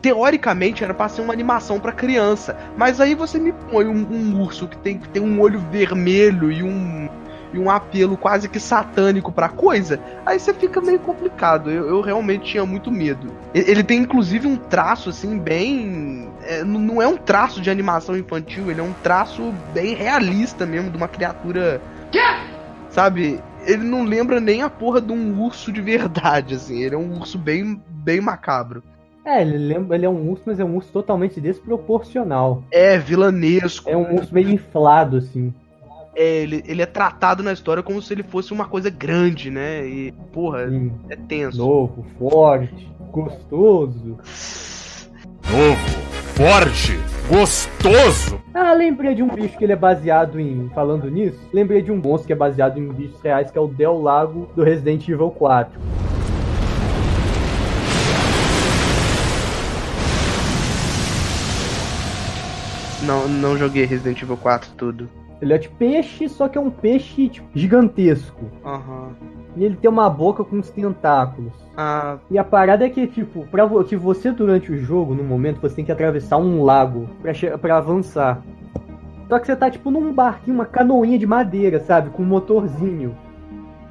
Teoricamente 0.00 0.84
era 0.84 0.94
pra 0.94 1.08
ser 1.08 1.22
uma 1.22 1.32
animação 1.32 1.80
pra 1.80 1.92
criança. 1.92 2.56
Mas 2.76 3.00
aí 3.00 3.14
você 3.14 3.38
me 3.38 3.52
põe 3.70 3.86
um, 3.86 4.06
um 4.10 4.40
urso 4.40 4.68
que 4.68 4.76
tem, 4.78 4.98
que 4.98 5.08
tem 5.08 5.22
um 5.22 5.40
olho 5.40 5.60
vermelho 5.70 6.50
e 6.50 6.62
um. 6.62 7.08
E 7.52 7.58
um 7.58 7.70
apelo 7.70 8.16
quase 8.16 8.48
que 8.48 8.58
satânico 8.58 9.30
pra 9.30 9.48
coisa, 9.48 10.00
aí 10.26 10.38
você 10.38 10.52
fica 10.52 10.80
meio 10.80 10.98
complicado. 10.98 11.70
Eu, 11.70 11.88
eu 11.88 12.00
realmente 12.00 12.44
tinha 12.44 12.66
muito 12.66 12.90
medo. 12.90 13.32
Ele 13.54 13.84
tem 13.84 14.00
inclusive 14.00 14.46
um 14.48 14.56
traço 14.56 15.10
assim, 15.10 15.38
bem. 15.38 16.28
é, 16.42 16.64
não 16.64 17.00
é 17.00 17.06
um 17.06 17.16
traço 17.16 17.60
de 17.60 17.70
animação 17.70 18.16
infantil, 18.16 18.70
ele 18.70 18.80
é 18.80 18.82
um 18.82 18.92
traço 18.94 19.54
bem 19.72 19.94
realista 19.94 20.66
mesmo, 20.66 20.90
de 20.90 20.96
uma 20.96 21.08
criatura. 21.08 21.80
Sabe? 22.90 23.40
Ele 23.64 23.84
não 23.84 24.04
lembra 24.04 24.40
nem 24.40 24.62
a 24.62 24.68
porra 24.68 25.00
de 25.00 25.12
um 25.12 25.40
urso 25.40 25.72
de 25.72 25.80
verdade, 25.80 26.56
assim. 26.56 26.82
Ele 26.82 26.94
é 26.94 26.98
um 26.98 27.16
urso 27.18 27.38
bem, 27.38 27.80
bem 27.88 28.20
macabro. 28.20 28.82
É, 29.26 29.42
ele 29.42 29.58
lembra, 29.58 29.96
ele 29.96 30.06
é 30.06 30.08
um 30.08 30.30
urso, 30.30 30.44
mas 30.46 30.60
é 30.60 30.64
um 30.64 30.76
urso 30.76 30.92
totalmente 30.92 31.40
desproporcional. 31.40 32.62
É, 32.70 32.96
vilanesco. 32.96 33.90
É 33.90 33.96
um 33.96 34.14
urso 34.14 34.32
meio 34.32 34.50
inflado, 34.50 35.16
assim. 35.16 35.52
É, 36.14 36.42
ele, 36.42 36.62
ele 36.64 36.80
é 36.80 36.86
tratado 36.86 37.42
na 37.42 37.52
história 37.52 37.82
como 37.82 38.00
se 38.00 38.14
ele 38.14 38.22
fosse 38.22 38.52
uma 38.52 38.66
coisa 38.66 38.88
grande, 38.88 39.50
né? 39.50 39.84
E, 39.84 40.12
porra, 40.32 40.68
Sim. 40.68 40.92
é 41.10 41.16
tenso. 41.16 41.58
Novo, 41.58 42.06
forte, 42.16 42.88
gostoso. 43.10 44.16
Novo, 45.50 46.00
forte, 46.36 46.96
gostoso. 47.28 48.40
Ah, 48.54 48.72
lembrei 48.74 49.16
de 49.16 49.24
um 49.24 49.28
bicho 49.28 49.58
que 49.58 49.64
ele 49.64 49.72
é 49.72 49.76
baseado 49.76 50.38
em. 50.38 50.70
Falando 50.72 51.10
nisso, 51.10 51.40
lembrei 51.52 51.82
de 51.82 51.90
um 51.90 51.96
monstro 51.96 52.28
que 52.28 52.32
é 52.32 52.36
baseado 52.36 52.78
em 52.78 52.86
bichos 52.92 53.20
reais, 53.20 53.50
que 53.50 53.58
é 53.58 53.60
o 53.60 53.66
Del 53.66 54.00
Lago 54.00 54.48
do 54.54 54.62
Resident 54.62 55.08
Evil 55.08 55.30
4. 55.30 56.05
Não, 63.06 63.28
não 63.28 63.56
joguei 63.56 63.84
Resident 63.84 64.20
Evil 64.22 64.36
4 64.36 64.70
tudo. 64.76 65.08
filhote 65.38 65.68
peixe, 65.68 66.28
só 66.28 66.48
que 66.48 66.56
é 66.58 66.60
um 66.60 66.70
peixe 66.70 67.28
tipo, 67.28 67.46
gigantesco. 67.54 68.46
Aham. 68.64 69.10
E 69.56 69.64
ele 69.64 69.76
tem 69.76 69.88
uma 69.90 70.08
boca 70.10 70.44
com 70.44 70.56
uns 70.56 70.68
tentáculos. 70.70 71.52
Ah, 71.76 72.18
E 72.30 72.38
a 72.38 72.44
parada 72.44 72.84
é 72.84 72.90
que, 72.90 73.06
tipo, 73.06 73.46
pra 73.46 73.64
vo- 73.64 73.82
que 73.84 73.96
você 73.96 74.30
durante 74.30 74.70
o 74.70 74.78
jogo, 74.78 75.14
no 75.14 75.22
momento, 75.24 75.60
você 75.60 75.76
tem 75.76 75.84
que 75.84 75.92
atravessar 75.92 76.36
um 76.36 76.62
lago 76.62 77.08
pra 77.60 77.76
avançar. 77.78 78.42
Só 79.28 79.38
que 79.38 79.46
você 79.46 79.56
tá, 79.56 79.70
tipo, 79.70 79.90
num 79.90 80.12
barquinho, 80.12 80.56
uma 80.56 80.66
canoinha 80.66 81.18
de 81.18 81.26
madeira, 81.26 81.80
sabe? 81.80 82.10
Com 82.10 82.22
um 82.22 82.26
motorzinho. 82.26 83.16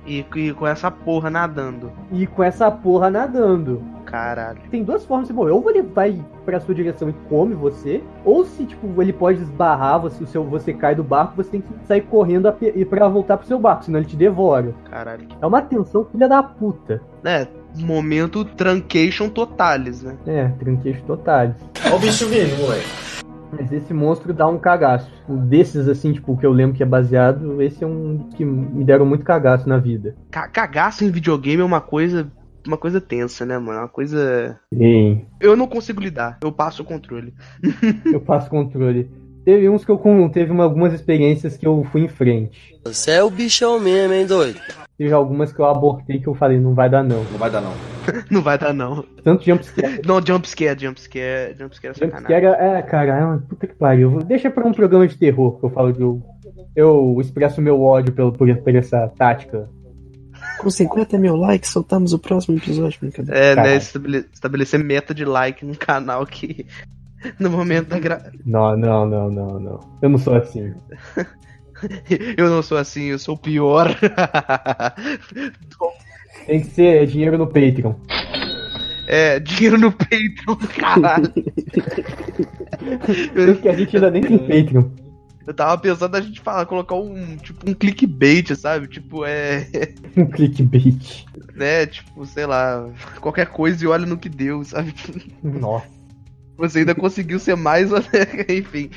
e, 0.06 0.24
e 0.36 0.54
com 0.54 0.68
essa 0.68 0.92
porra 0.92 1.32
nadando. 1.32 1.92
E 2.12 2.28
com 2.28 2.44
essa 2.44 2.70
porra 2.70 3.10
nadando. 3.10 3.82
Caralho. 4.06 4.60
Tem 4.72 4.84
duas 4.84 5.06
formas 5.06 5.28
de 5.28 5.34
morrer. 5.34 5.52
Ou 5.52 5.70
ele 5.70 5.82
vai 5.82 6.20
pra 6.46 6.60
sua 6.60 6.74
direção 6.76 7.10
e 7.10 7.14
come 7.28 7.54
você, 7.56 8.04
ou 8.24 8.46
se, 8.46 8.66
tipo, 8.66 9.02
ele 9.02 9.12
pode 9.12 9.42
esbarrar, 9.42 10.00
você, 10.00 10.24
o 10.24 10.28
seu, 10.28 10.44
você 10.44 10.74
cai 10.74 10.96
do 10.96 11.04
barco, 11.04 11.36
você 11.36 11.50
tem 11.52 11.62
que 11.62 11.68
sair 11.86 12.02
correndo 12.02 12.48
a 12.48 12.56
e 12.62 12.86
pra 12.86 13.08
voltar 13.08 13.38
pro 13.38 13.48
seu 13.48 13.60
barco, 13.60 13.86
senão 13.86 14.00
ele 14.00 14.08
te 14.08 14.16
devora. 14.16 14.74
Caralho. 14.90 15.28
É 15.42 15.46
uma 15.46 15.62
tensão 15.62 16.06
filha 16.06 16.30
da 16.30 16.42
puta. 16.44 17.02
É, 17.24 17.48
momento 17.80 18.46
trancation 18.46 19.30
totalis, 19.30 20.04
né? 20.04 20.16
É, 20.26 20.48
tranquejo 20.60 21.02
totais. 21.04 21.54
Olha 21.86 21.96
o 21.96 22.00
bicho 22.00 22.28
vindo, 22.28 22.58
moleque. 22.62 22.86
Mas 23.58 23.72
esse 23.72 23.94
monstro 23.94 24.34
dá 24.34 24.48
um 24.48 24.58
cagaço. 24.58 25.10
Um 25.30 25.38
Desses, 25.38 25.88
assim, 25.88 26.12
tipo, 26.12 26.36
que 26.38 26.46
eu 26.46 26.52
lembro 26.52 26.76
que 26.76 26.84
é 26.84 26.86
baseado, 26.86 27.62
esse 27.62 27.84
é 27.84 27.88
um 27.88 28.28
que 28.36 28.44
me 28.44 28.84
deram 28.84 29.06
muito 29.06 29.24
cagaço 29.24 29.68
na 29.70 29.78
vida. 29.78 30.16
Ca- 30.32 30.48
Cagaço 30.50 31.06
em 31.06 31.10
videogame 31.10 31.62
é 31.62 31.66
uma 31.66 31.80
coisa. 31.82 32.28
Uma 32.66 32.78
coisa 32.78 33.00
tensa, 33.02 33.46
né, 33.46 33.58
mano? 33.58 33.80
Uma 33.80 33.88
coisa. 33.88 34.60
Sim, 34.74 35.26
Eu 35.40 35.56
não 35.56 35.68
consigo 35.68 36.02
lidar. 36.02 36.38
Eu 36.42 36.52
passo 36.52 36.82
o 36.82 36.86
controle. 36.86 37.34
eu 38.12 38.20
passo 38.20 38.50
controle. 38.50 39.10
Teve 39.44 39.70
uns 39.70 39.86
que 39.86 39.92
eu 39.92 39.98
com- 40.00 40.28
teve 40.30 40.52
uma- 40.52 40.64
algumas 40.64 40.92
experiências 40.94 41.56
que 41.56 41.68
eu 41.68 41.86
fui 41.92 42.02
em 42.02 42.08
frente. 42.08 42.76
Você 42.84 43.12
é 43.12 43.24
o 43.24 43.30
bichão 43.30 43.80
mesmo, 43.80 44.14
hein, 44.14 44.26
doido? 44.26 44.60
Teve 44.98 45.14
algumas 45.14 45.52
que 45.54 45.60
eu 45.60 45.66
abortei 45.66 46.20
que 46.20 46.28
eu 46.28 46.34
falei, 46.34 46.58
não 46.60 46.74
vai 46.74 46.90
dar 46.90 47.04
não. 47.04 47.24
Não 47.26 47.38
vai 47.38 47.52
dar, 47.52 47.62
não. 47.62 47.74
Não 48.32 48.42
vai 48.42 48.58
dar, 48.58 48.72
não. 48.74 49.04
Tanto 49.24 49.44
jumpscare. 49.44 50.00
Não, 50.06 50.22
jumpscare, 50.26 50.80
jumpscare, 50.80 51.56
jumpscare 51.58 51.92
é 51.92 51.94
sacanagem. 51.96 52.22
Jumpscare 52.22 52.46
é, 52.78 52.82
cara, 52.84 53.18
é 53.20 53.26
uma 53.26 53.38
puta 53.40 53.66
que 53.68 53.74
pariu. 53.76 54.20
Deixa 54.24 54.50
pra 54.52 54.64
um 54.66 54.72
programa 54.72 55.08
de 55.08 55.18
terror 55.18 55.60
que 55.60 55.66
eu 55.66 55.70
falo 55.72 55.92
de 55.92 56.02
eu, 56.02 56.22
eu 56.76 57.18
expresso 57.20 57.62
meu 57.64 57.82
ódio 57.82 58.14
pelo, 58.14 58.32
por, 58.32 58.48
por 58.58 58.76
essa 58.76 59.08
tática. 59.18 59.68
Com 60.66 60.72
50 60.72 61.20
mil 61.20 61.36
likes, 61.36 61.70
soltamos 61.70 62.12
o 62.12 62.18
próximo 62.18 62.58
episódio, 62.58 62.98
brincadeira. 63.00 63.40
É, 63.40 63.50
né? 63.50 63.56
Caralho. 63.56 63.78
estabele- 63.78 64.26
estabelecer 64.34 64.84
meta 64.84 65.14
de 65.14 65.24
like 65.24 65.64
num 65.64 65.76
canal 65.76 66.26
que. 66.26 66.66
No 67.40 67.50
momento 67.52 67.88
da 67.90 68.00
gra... 68.00 68.32
Não, 68.46 68.76
não, 68.78 69.06
não, 69.08 69.30
não, 69.32 69.60
não. 69.60 69.80
Eu 70.02 70.10
não 70.10 70.18
sou 70.18 70.36
assim. 70.36 70.74
Eu 72.38 72.50
não 72.50 72.62
sou 72.64 72.78
assim, 72.80 73.04
eu 73.06 73.20
sou 73.20 73.36
o 73.36 73.38
pior. 73.38 73.90
Tem 76.48 76.62
que 76.62 76.68
ser 76.68 77.06
dinheiro 77.08 77.38
no 77.38 77.48
Patreon. 77.48 77.94
É, 79.08 79.40
dinheiro 79.40 79.78
no 79.78 79.92
Patreon, 79.92 80.56
caralho. 80.78 81.32
Que 83.62 83.70
a 83.70 83.74
gente 83.74 83.96
ainda 83.98 84.12
nem 84.12 84.22
tem 84.22 84.38
Patreon. 84.38 84.84
Eu 85.48 85.54
tava 85.54 85.78
pensando 85.78 86.16
a 86.16 86.22
gente 86.22 86.42
falar, 86.42 86.66
colocar 86.66 86.96
um, 86.96 87.38
tipo, 87.38 87.70
um 87.70 87.74
clickbait, 87.74 88.56
sabe? 88.56 88.88
Tipo, 88.88 89.26
é. 89.26 89.68
Um 90.18 90.26
clickbait. 90.26 91.26
Né, 91.54 91.86
tipo, 91.86 92.26
sei 92.26 92.46
lá, 92.46 92.90
qualquer 93.22 93.48
coisa 93.48 93.84
e 93.84 93.88
olha 93.88 94.06
no 94.06 94.18
que 94.18 94.28
deu, 94.28 94.64
sabe? 94.64 94.94
Nossa. 95.44 95.88
Você 96.58 96.80
ainda 96.80 96.96
conseguiu 96.96 97.40
ser 97.40 97.56
mais. 97.56 97.92
Enfim. 98.50 98.90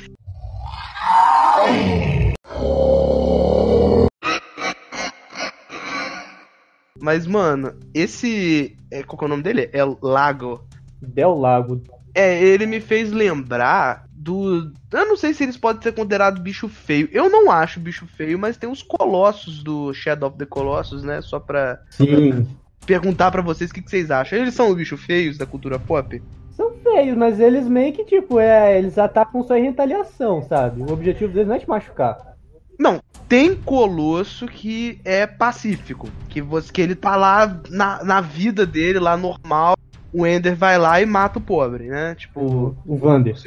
Mas, 6.99 7.27
mano, 7.27 7.73
esse. 7.93 8.77
É, 8.91 9.03
qual 9.03 9.17
que 9.17 9.23
é 9.23 9.27
o 9.27 9.29
nome 9.29 9.43
dele? 9.43 9.69
É 9.71 9.83
Lago. 10.01 10.65
Del 11.01 11.35
Lago. 11.35 11.81
É, 12.13 12.41
ele 12.41 12.65
me 12.65 12.79
fez 12.79 13.11
lembrar 13.11 14.08
do. 14.19 14.71
Eu 14.91 15.05
não 15.07 15.15
sei 15.15 15.33
se 15.33 15.43
eles 15.43 15.55
podem 15.55 15.81
ser 15.81 15.93
considerados 15.93 16.41
bicho 16.41 16.67
feio. 16.67 17.07
Eu 17.11 17.29
não 17.29 17.49
acho 17.49 17.79
bicho 17.79 18.05
feio, 18.05 18.37
mas 18.37 18.57
tem 18.57 18.69
os 18.69 18.83
colossos 18.83 19.63
do 19.63 19.93
Shadow 19.93 20.29
of 20.29 20.37
the 20.37 20.45
Colossus, 20.45 21.03
né? 21.03 21.21
Só 21.21 21.39
pra 21.39 21.79
Sim. 21.89 22.45
perguntar 22.85 23.31
pra 23.31 23.41
vocês 23.41 23.71
o 23.71 23.73
que, 23.73 23.81
que 23.81 23.89
vocês 23.89 24.11
acham. 24.11 24.37
Eles 24.37 24.53
são 24.53 24.69
os 24.69 24.75
bichos 24.75 25.01
feios 25.01 25.37
da 25.37 25.45
cultura 25.45 25.79
pop? 25.79 26.21
São 26.51 26.73
feios, 26.83 27.17
mas 27.17 27.39
eles 27.39 27.65
meio 27.65 27.93
que, 27.93 28.03
tipo, 28.03 28.37
é, 28.39 28.77
eles 28.77 28.97
atacam 28.97 29.41
só 29.43 29.55
em 29.55 29.63
retaliação, 29.63 30.43
sabe? 30.43 30.81
O 30.81 30.91
objetivo 30.91 31.31
deles 31.31 31.47
não 31.47 31.55
é 31.55 31.59
te 31.59 31.69
machucar. 31.69 32.35
Não, 32.77 33.01
tem 33.29 33.55
colosso 33.55 34.47
que 34.47 34.99
é 35.05 35.25
pacífico. 35.25 36.09
Que, 36.27 36.41
você, 36.41 36.71
que 36.71 36.81
ele 36.81 36.95
tá 36.95 37.15
lá 37.15 37.61
na, 37.69 38.03
na 38.03 38.21
vida 38.21 38.65
dele, 38.65 38.99
lá 38.99 39.15
normal. 39.15 39.77
O 40.11 40.25
Ender 40.25 40.55
vai 40.55 40.77
lá 40.77 40.99
e 40.99 41.05
mata 41.05 41.39
o 41.39 41.41
pobre, 41.41 41.87
né? 41.87 42.15
Tipo. 42.15 42.41
O, 42.41 42.77
o 42.85 42.97
Vander, 42.97 43.37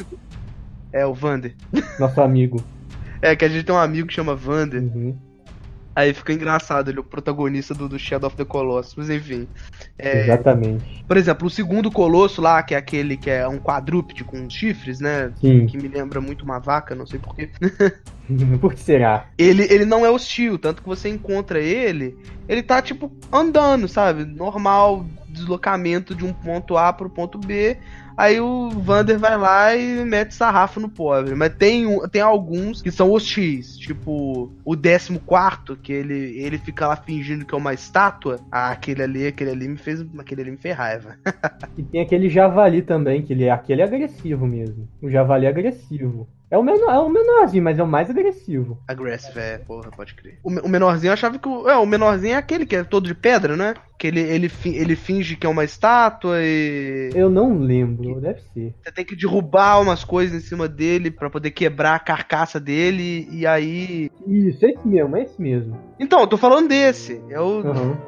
É, 0.92 1.06
o 1.06 1.14
Vander. 1.14 1.54
nosso 1.98 2.20
amigo. 2.20 2.62
É, 3.20 3.34
que 3.36 3.44
a 3.44 3.48
gente 3.48 3.64
tem 3.64 3.74
um 3.74 3.78
amigo 3.78 4.08
que 4.08 4.14
chama 4.14 4.34
Vander. 4.34 4.82
Uhum. 4.82 5.16
Aí 5.94 6.14
fica 6.14 6.32
engraçado, 6.32 6.88
ele 6.90 6.98
é 6.98 7.00
o 7.00 7.04
protagonista 7.04 7.74
do, 7.74 7.86
do 7.86 7.98
Shadow 7.98 8.28
of 8.28 8.36
the 8.36 8.44
Colossus. 8.44 8.94
Mas 8.96 9.10
enfim. 9.10 9.46
É, 9.98 10.22
Exatamente. 10.22 11.04
por 11.06 11.16
exemplo, 11.16 11.46
o 11.46 11.50
segundo 11.50 11.90
colosso 11.90 12.40
lá, 12.40 12.62
que 12.62 12.74
é 12.74 12.78
aquele 12.78 13.16
que 13.16 13.28
é 13.28 13.46
um 13.46 13.58
quadrúpede 13.58 14.24
com 14.24 14.48
chifres, 14.48 15.00
né? 15.00 15.32
Sim. 15.36 15.66
Que 15.66 15.76
me 15.76 15.88
lembra 15.88 16.20
muito 16.20 16.44
uma 16.44 16.58
vaca, 16.58 16.94
não 16.94 17.06
sei 17.06 17.18
porquê. 17.18 17.50
Por 18.60 18.72
que 18.72 18.80
será? 18.80 19.26
Ele, 19.36 19.64
ele 19.64 19.84
não 19.84 20.06
é 20.06 20.10
hostil, 20.10 20.58
tanto 20.58 20.80
que 20.80 20.88
você 20.88 21.08
encontra 21.10 21.60
ele, 21.60 22.16
ele 22.48 22.62
tá 22.62 22.80
tipo 22.80 23.12
andando, 23.30 23.86
sabe? 23.86 24.24
Normal, 24.24 25.04
deslocamento 25.28 26.14
de 26.14 26.24
um 26.24 26.32
ponto 26.32 26.76
A 26.78 26.92
pro 26.92 27.10
ponto 27.10 27.36
B. 27.38 27.76
Aí 28.16 28.40
o 28.40 28.70
Vander 28.70 29.18
vai 29.18 29.36
lá 29.36 29.74
e 29.74 30.04
mete 30.04 30.34
sarrafo 30.34 30.80
no 30.80 30.88
pobre. 30.88 31.34
Mas 31.34 31.54
tem, 31.54 31.86
tem 32.08 32.22
alguns 32.22 32.82
que 32.82 32.90
são 32.90 33.10
hostis, 33.10 33.76
tipo 33.76 34.52
o 34.64 34.76
14, 34.76 35.80
que 35.82 35.92
ele, 35.92 36.38
ele 36.38 36.58
fica 36.58 36.86
lá 36.86 36.96
fingindo 36.96 37.44
que 37.44 37.54
é 37.54 37.58
uma 37.58 37.74
estátua. 37.74 38.38
Ah, 38.50 38.70
aquele 38.70 39.02
ali, 39.02 39.26
aquele 39.26 39.50
ali 39.50 39.68
me 39.68 39.76
fez. 39.76 40.04
Aquele 40.18 40.42
ali 40.42 40.50
me 40.52 40.56
fez 40.56 40.76
raiva. 40.76 41.16
E 41.76 41.82
tem 41.82 42.02
aquele 42.02 42.28
javali 42.28 42.82
também, 42.82 43.22
que 43.22 43.32
ele, 43.32 43.48
aquele 43.48 43.80
é 43.80 43.84
agressivo 43.84 44.46
mesmo. 44.46 44.86
O 45.00 45.08
javali 45.08 45.46
é 45.46 45.48
agressivo. 45.48 46.28
É 46.52 46.58
o, 46.58 46.62
menor, 46.62 46.90
é 46.90 46.98
o 46.98 47.08
menorzinho, 47.08 47.64
mas 47.64 47.78
é 47.78 47.82
o 47.82 47.86
mais 47.86 48.10
agressivo. 48.10 48.76
Aggressive, 48.86 49.40
é, 49.40 49.56
porra, 49.56 49.90
pode 49.90 50.12
crer. 50.12 50.38
O, 50.44 50.50
o 50.50 50.68
menorzinho 50.68 51.08
eu 51.08 51.14
achava 51.14 51.38
que 51.38 51.48
o. 51.48 51.66
É, 51.66 51.78
o 51.78 51.86
menorzinho 51.86 52.34
é 52.34 52.36
aquele 52.36 52.66
que 52.66 52.76
é 52.76 52.84
todo 52.84 53.06
de 53.06 53.14
pedra, 53.14 53.56
né? 53.56 53.72
Que 53.98 54.08
ele, 54.08 54.20
ele, 54.20 54.50
ele 54.66 54.94
finge 54.94 55.34
que 55.34 55.46
é 55.46 55.48
uma 55.48 55.64
estátua 55.64 56.36
e. 56.42 57.08
Eu 57.14 57.30
não 57.30 57.56
lembro, 57.58 58.20
deve 58.20 58.42
ser. 58.52 58.74
Você 58.82 58.92
tem 58.92 59.02
que 59.02 59.16
derrubar 59.16 59.80
umas 59.80 60.04
coisas 60.04 60.36
em 60.36 60.46
cima 60.46 60.68
dele 60.68 61.10
pra 61.10 61.30
poder 61.30 61.52
quebrar 61.52 61.94
a 61.94 62.00
carcaça 62.00 62.60
dele 62.60 63.26
e 63.30 63.46
aí. 63.46 64.10
Isso, 64.26 64.66
é 64.66 64.72
esse 64.72 64.86
mesmo, 64.86 65.16
é 65.16 65.22
esse 65.22 65.40
mesmo. 65.40 65.74
Então, 65.98 66.20
eu 66.20 66.26
tô 66.26 66.36
falando 66.36 66.68
desse. 66.68 67.18
É 67.30 67.40
o, 67.40 67.60
Aham. 67.60 67.98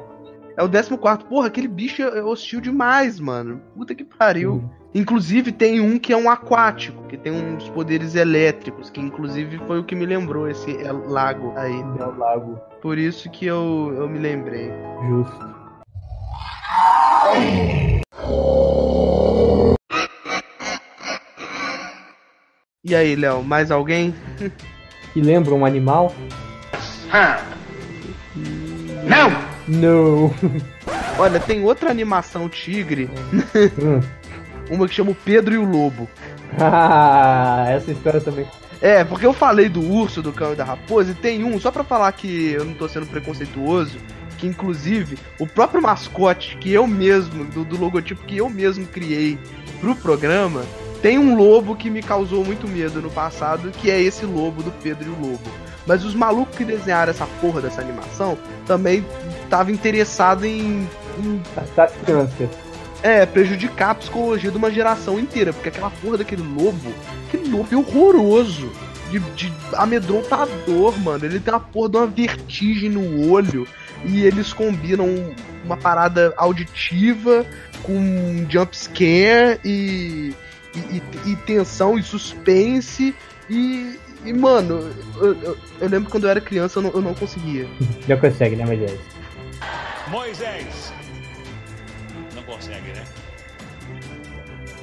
é 0.55 0.63
o 0.63 0.69
14. 0.69 1.25
Porra, 1.27 1.47
aquele 1.47 1.67
bicho 1.67 2.03
é 2.03 2.23
hostil 2.23 2.61
demais, 2.61 3.19
mano. 3.19 3.59
Puta 3.75 3.95
que 3.95 4.03
pariu. 4.03 4.51
Uhum. 4.51 4.84
Inclusive 4.95 5.51
tem 5.51 5.81
um 5.81 5.99
que 5.99 6.13
é 6.13 6.17
um 6.17 6.29
aquático, 6.29 7.03
que 7.09 7.17
tem 7.17 7.29
uns 7.33 7.67
poderes 7.67 8.15
elétricos, 8.15 8.89
que 8.89 9.01
inclusive 9.01 9.57
foi 9.67 9.79
o 9.79 9.83
que 9.83 9.93
me 9.93 10.05
lembrou 10.05 10.49
esse 10.49 10.71
é, 10.77 10.89
lago 10.89 11.51
aí. 11.57 11.83
Del 11.97 12.17
Lago, 12.17 12.57
Por 12.81 12.97
isso 12.97 13.29
que 13.29 13.45
eu, 13.45 13.93
eu 13.97 14.07
me 14.07 14.17
lembrei. 14.17 14.71
justo. 15.09 15.55
E 22.83 22.95
aí, 22.95 23.15
Léo, 23.15 23.43
mais 23.43 23.71
alguém? 23.71 24.13
Que 25.13 25.21
lembra 25.21 25.53
um 25.55 25.65
animal? 25.65 26.13
Não! 29.05 29.31
Não. 29.65 30.33
Olha, 31.17 31.39
tem 31.39 31.63
outra 31.63 31.89
animação 31.89 32.49
tigre, 32.49 33.09
Hum. 33.81 34.01
uma 34.69 34.87
que 34.87 34.93
chama 34.93 35.11
o 35.11 35.15
Pedro 35.15 35.53
e 35.53 35.57
o 35.57 35.63
Lobo. 35.63 36.09
Ah, 36.59 37.65
essa 37.69 37.91
história 37.91 38.21
também. 38.21 38.47
É, 38.81 39.03
porque 39.03 39.25
eu 39.25 39.33
falei 39.33 39.69
do 39.69 39.81
urso, 39.81 40.21
do 40.21 40.31
cão 40.31 40.53
e 40.53 40.55
da 40.55 40.63
raposa, 40.63 41.11
e 41.11 41.15
tem 41.15 41.43
um, 41.43 41.59
só 41.59 41.71
pra 41.71 41.83
falar 41.83 42.11
que 42.11 42.51
eu 42.51 42.65
não 42.65 42.73
tô 42.73 42.87
sendo 42.87 43.05
preconceituoso, 43.05 43.97
que 44.37 44.47
inclusive 44.47 45.17
o 45.39 45.47
próprio 45.47 45.81
mascote 45.81 46.57
que 46.57 46.71
eu 46.71 46.85
mesmo, 46.85 47.45
do, 47.45 47.63
do 47.63 47.77
logotipo 47.77 48.25
que 48.25 48.37
eu 48.37 48.49
mesmo 48.49 48.85
criei 48.85 49.39
pro 49.79 49.95
programa, 49.95 50.63
tem 51.01 51.19
um 51.19 51.35
lobo 51.35 51.75
que 51.75 51.89
me 51.89 52.01
causou 52.01 52.43
muito 52.43 52.67
medo 52.67 53.01
no 53.01 53.09
passado, 53.09 53.71
que 53.71 53.91
é 53.91 54.01
esse 54.01 54.25
lobo 54.25 54.63
do 54.63 54.71
Pedro 54.71 55.05
e 55.05 55.09
o 55.09 55.19
Lobo. 55.19 55.51
Mas 55.85 56.03
os 56.03 56.15
malucos 56.15 56.57
que 56.57 56.65
desenharam 56.65 57.11
essa 57.11 57.27
porra 57.39 57.61
dessa 57.61 57.79
animação 57.79 58.37
também 58.65 59.05
estavam 59.43 59.71
interessados 59.71 60.43
em, 60.43 60.87
em 61.19 61.41
As 61.77 61.91
crianças. 62.03 62.49
É, 63.03 63.25
prejudicar 63.25 63.91
a 63.91 63.95
psicologia 63.95 64.51
de 64.51 64.57
uma 64.57 64.71
geração 64.71 65.19
inteira, 65.19 65.53
porque 65.53 65.69
aquela 65.69 65.89
porra 65.89 66.19
daquele 66.19 66.41
lobo, 66.41 66.93
aquele 67.27 67.49
lobo 67.49 67.67
é 67.71 67.75
horroroso. 67.75 68.71
de, 69.11 69.19
de 69.19 69.53
amedrontador, 69.73 70.97
mano. 70.99 71.25
Ele 71.25 71.39
tem 71.39 71.53
uma 71.53 71.59
porra 71.59 71.89
de 71.89 71.97
uma 71.97 72.07
vertigem 72.07 72.89
no 72.89 73.29
olho. 73.29 73.67
E 74.03 74.23
eles 74.23 74.53
combinam 74.53 75.33
uma 75.63 75.77
parada 75.77 76.33
auditiva 76.37 77.45
com 77.81 78.45
jumpscare 78.49 79.59
e, 79.63 80.33
e, 80.75 80.79
e, 81.25 81.31
e 81.31 81.35
tensão 81.37 81.97
e 81.97 82.03
suspense. 82.03 83.15
E, 83.49 83.99
e 84.23 84.33
mano, 84.33 84.91
eu, 85.17 85.41
eu, 85.41 85.57
eu 85.81 85.89
lembro 85.89 86.09
quando 86.09 86.25
eu 86.25 86.29
era 86.29 86.41
criança 86.41 86.79
eu 86.79 86.83
não, 86.83 86.91
eu 86.91 87.01
não 87.01 87.13
conseguia. 87.13 87.67
Já 88.07 88.17
consegue, 88.17 88.55
né, 88.55 88.65
Moisés? 88.65 88.99
Moisés. 90.07 90.93
Não 92.35 92.43
consegue, 92.43 92.91
né? 92.91 93.03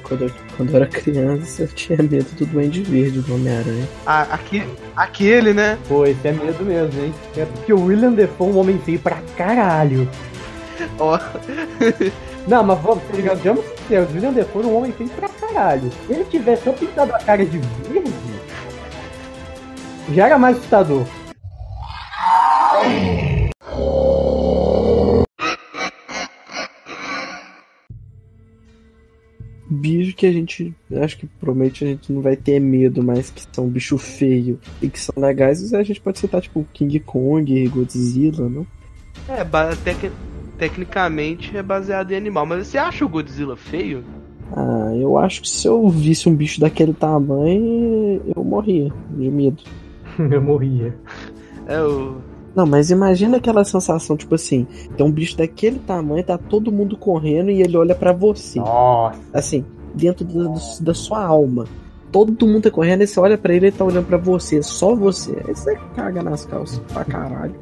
Quando 0.03 0.23
eu, 0.23 0.31
quando 0.57 0.69
eu 0.71 0.75
era 0.75 0.87
criança, 0.87 1.63
eu 1.63 1.67
tinha 1.69 1.97
medo 1.97 2.29
do 2.35 2.45
Duende 2.45 2.83
Verde 2.83 3.21
do 3.21 3.35
Homem-Aranha. 3.35 3.87
Ah, 4.05 4.23
aqui, 4.23 4.63
aquele, 4.95 5.53
né? 5.53 5.77
Pô, 5.87 6.05
esse 6.05 6.27
é 6.27 6.31
medo 6.31 6.63
mesmo, 6.65 7.01
hein? 7.01 7.13
É 7.37 7.45
porque 7.45 7.71
o 7.71 7.85
William 7.85 8.11
Defoe 8.11 8.49
é 8.49 8.51
um 8.51 8.57
homem 8.57 8.77
feio 8.79 8.99
pra 8.99 9.21
caralho. 9.37 10.09
Ó. 10.99 11.17
Não, 12.45 12.63
mas 12.63 12.79
vamos, 12.81 13.03
tá 13.05 13.15
ligado? 13.15 13.41
Vamos 13.41 13.65
sinceros, 13.65 14.09
o 14.09 14.13
William 14.15 14.33
Defoe 14.33 14.63
é 14.63 14.65
um 14.65 14.77
homem 14.77 14.91
feio 14.91 15.09
pra 15.11 15.29
caralho. 15.29 15.89
Se 16.05 16.13
ele 16.13 16.25
tivesse 16.25 16.63
só 16.63 16.73
pintado 16.73 17.15
a 17.15 17.19
cara 17.19 17.45
de 17.45 17.57
verde, 17.57 18.11
já 20.11 20.25
era 20.25 20.37
mais 20.37 20.57
assustador. 20.57 21.05
Bicho 29.83 30.15
que 30.15 30.25
a 30.25 30.31
gente. 30.31 30.77
Acho 30.91 31.17
que 31.17 31.27
provavelmente 31.27 31.83
a 31.83 31.87
gente 31.87 32.11
não 32.13 32.21
vai 32.21 32.37
ter 32.37 32.59
medo, 32.59 33.03
mas 33.03 33.29
que 33.29 33.43
são 33.53 33.69
bicho 33.69 33.97
feio 33.97 34.61
e 34.81 34.89
que 34.89 34.99
são 34.99 35.13
legais, 35.17 35.73
a 35.73 35.83
gente 35.83 36.01
pode 36.01 36.19
citar 36.19 36.41
tipo 36.41 36.67
King 36.73 36.99
Kong, 37.01 37.67
Godzilla, 37.69 38.49
não? 38.49 38.67
É, 39.27 39.43
ba- 39.43 39.75
tec- 39.75 40.17
tecnicamente 40.57 41.55
é 41.57 41.63
baseado 41.63 42.11
em 42.11 42.15
animal. 42.17 42.45
Mas 42.45 42.67
você 42.67 42.77
acha 42.77 43.05
o 43.05 43.09
Godzilla 43.09 43.55
feio? 43.57 44.07
Ah, 44.51 44.91
eu 44.95 45.17
acho 45.17 45.41
que 45.41 45.47
se 45.49 45.67
eu 45.67 45.89
visse 45.89 46.29
um 46.29 46.35
bicho 46.35 46.59
daquele 46.59 46.93
tamanho, 46.93 48.21
eu 48.35 48.43
morria 48.43 48.95
de 49.09 49.29
medo. 49.31 49.63
eu 50.31 50.41
morria. 50.41 50.99
É 51.65 51.81
o. 51.81 52.23
Não, 52.55 52.65
mas 52.67 52.91
imagina 52.91 53.37
aquela 53.37 53.63
sensação, 53.63 54.15
tipo 54.15 54.35
assim, 54.35 54.67
tem 54.95 55.05
um 55.05 55.11
bicho 55.11 55.35
daquele 55.37 55.79
tamanho, 55.79 56.23
tá 56.23 56.37
todo 56.37 56.71
mundo 56.71 56.95
correndo 56.95 57.49
e 57.49 57.61
ele 57.61 57.75
olha 57.75 57.95
pra 57.95 58.11
você. 58.13 58.59
Nossa. 58.59 59.19
Assim, 59.33 59.65
dentro 59.95 60.23
do- 60.23 60.49
do- 60.49 60.59
da 60.81 60.93
sua 60.93 61.23
alma. 61.25 61.65
Todo 62.11 62.45
mundo 62.45 62.61
tá 62.63 62.69
correndo 62.71 63.01
e 63.01 63.07
você 63.07 63.19
olha 63.19 63.37
pra 63.39 63.55
ele 63.55 63.65
e 63.65 63.69
ele 63.69 63.75
tá 63.77 63.83
olhando 63.83 64.05
pra 64.05 64.17
você, 64.17 64.61
só 64.61 64.93
você. 64.95 65.31
Aí 65.47 65.55
você 65.55 65.75
caga 65.95 66.21
nas 66.21 66.45
calças 66.45 66.79
pra 66.93 67.03
caralho. 67.03 67.55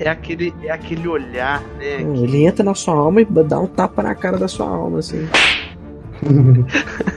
É 0.00 0.08
aquele, 0.08 0.52
é 0.64 0.70
aquele 0.70 1.06
olhar, 1.08 1.62
né? 1.78 1.98
Hum, 2.04 2.24
Ele 2.24 2.44
entra 2.44 2.64
na 2.64 2.74
sua 2.74 2.94
alma 2.94 3.20
e 3.20 3.24
dá 3.24 3.58
um 3.60 3.66
tapa 3.66 4.02
na 4.02 4.14
cara 4.16 4.36
da 4.36 4.48
sua 4.48 4.68
alma, 4.68 4.98
assim. 4.98 5.28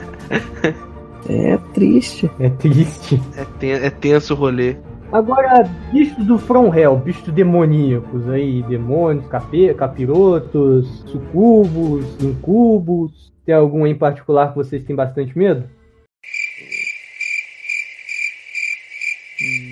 É 1.28 1.56
triste. 1.72 2.30
É 2.40 2.48
triste. 2.50 3.20
É, 3.36 3.44
ten- 3.58 3.72
é 3.72 3.90
tenso 3.90 4.34
o 4.34 4.36
rolê. 4.36 4.76
Agora, 5.12 5.64
bichos 5.92 6.24
do 6.24 6.38
From 6.38 6.74
Hell, 6.74 6.96
bichos 6.96 7.30
demoníacos 7.34 8.26
aí, 8.30 8.62
demônios, 8.62 9.26
cape, 9.26 9.74
capirotos, 9.74 11.04
sucubos, 11.06 12.06
incubos. 12.18 13.30
Tem 13.44 13.54
algum 13.54 13.86
em 13.86 13.94
particular 13.94 14.48
que 14.48 14.56
vocês 14.56 14.82
têm 14.82 14.96
bastante 14.96 15.36
medo? 15.36 15.68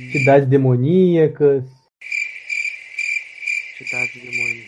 Entidades 0.09 0.47
demoníacas. 0.47 1.65
Entidade 3.81 4.21
demônio. 4.21 4.65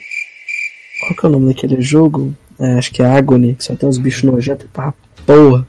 Qual 1.00 1.14
que 1.14 1.26
é 1.26 1.28
o 1.28 1.32
nome 1.32 1.52
daquele 1.52 1.82
jogo? 1.82 2.34
É, 2.58 2.78
acho 2.78 2.90
que 2.92 3.02
é 3.02 3.06
Agony, 3.06 3.56
que 3.56 3.64
só 3.64 3.76
tem 3.76 3.86
uns 3.86 3.98
bichos 3.98 4.22
nojentos 4.22 4.66
pra 4.72 4.94
porra. 5.26 5.68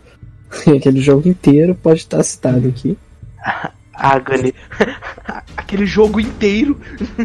Aquele 0.78 1.02
jogo 1.02 1.28
inteiro 1.28 1.76
pode 1.76 2.00
estar 2.00 2.24
citado 2.24 2.70
aqui. 2.70 2.98
Agony. 4.04 4.54
Aquele 5.58 5.86
jogo 5.86 6.20
inteiro. 6.20 6.78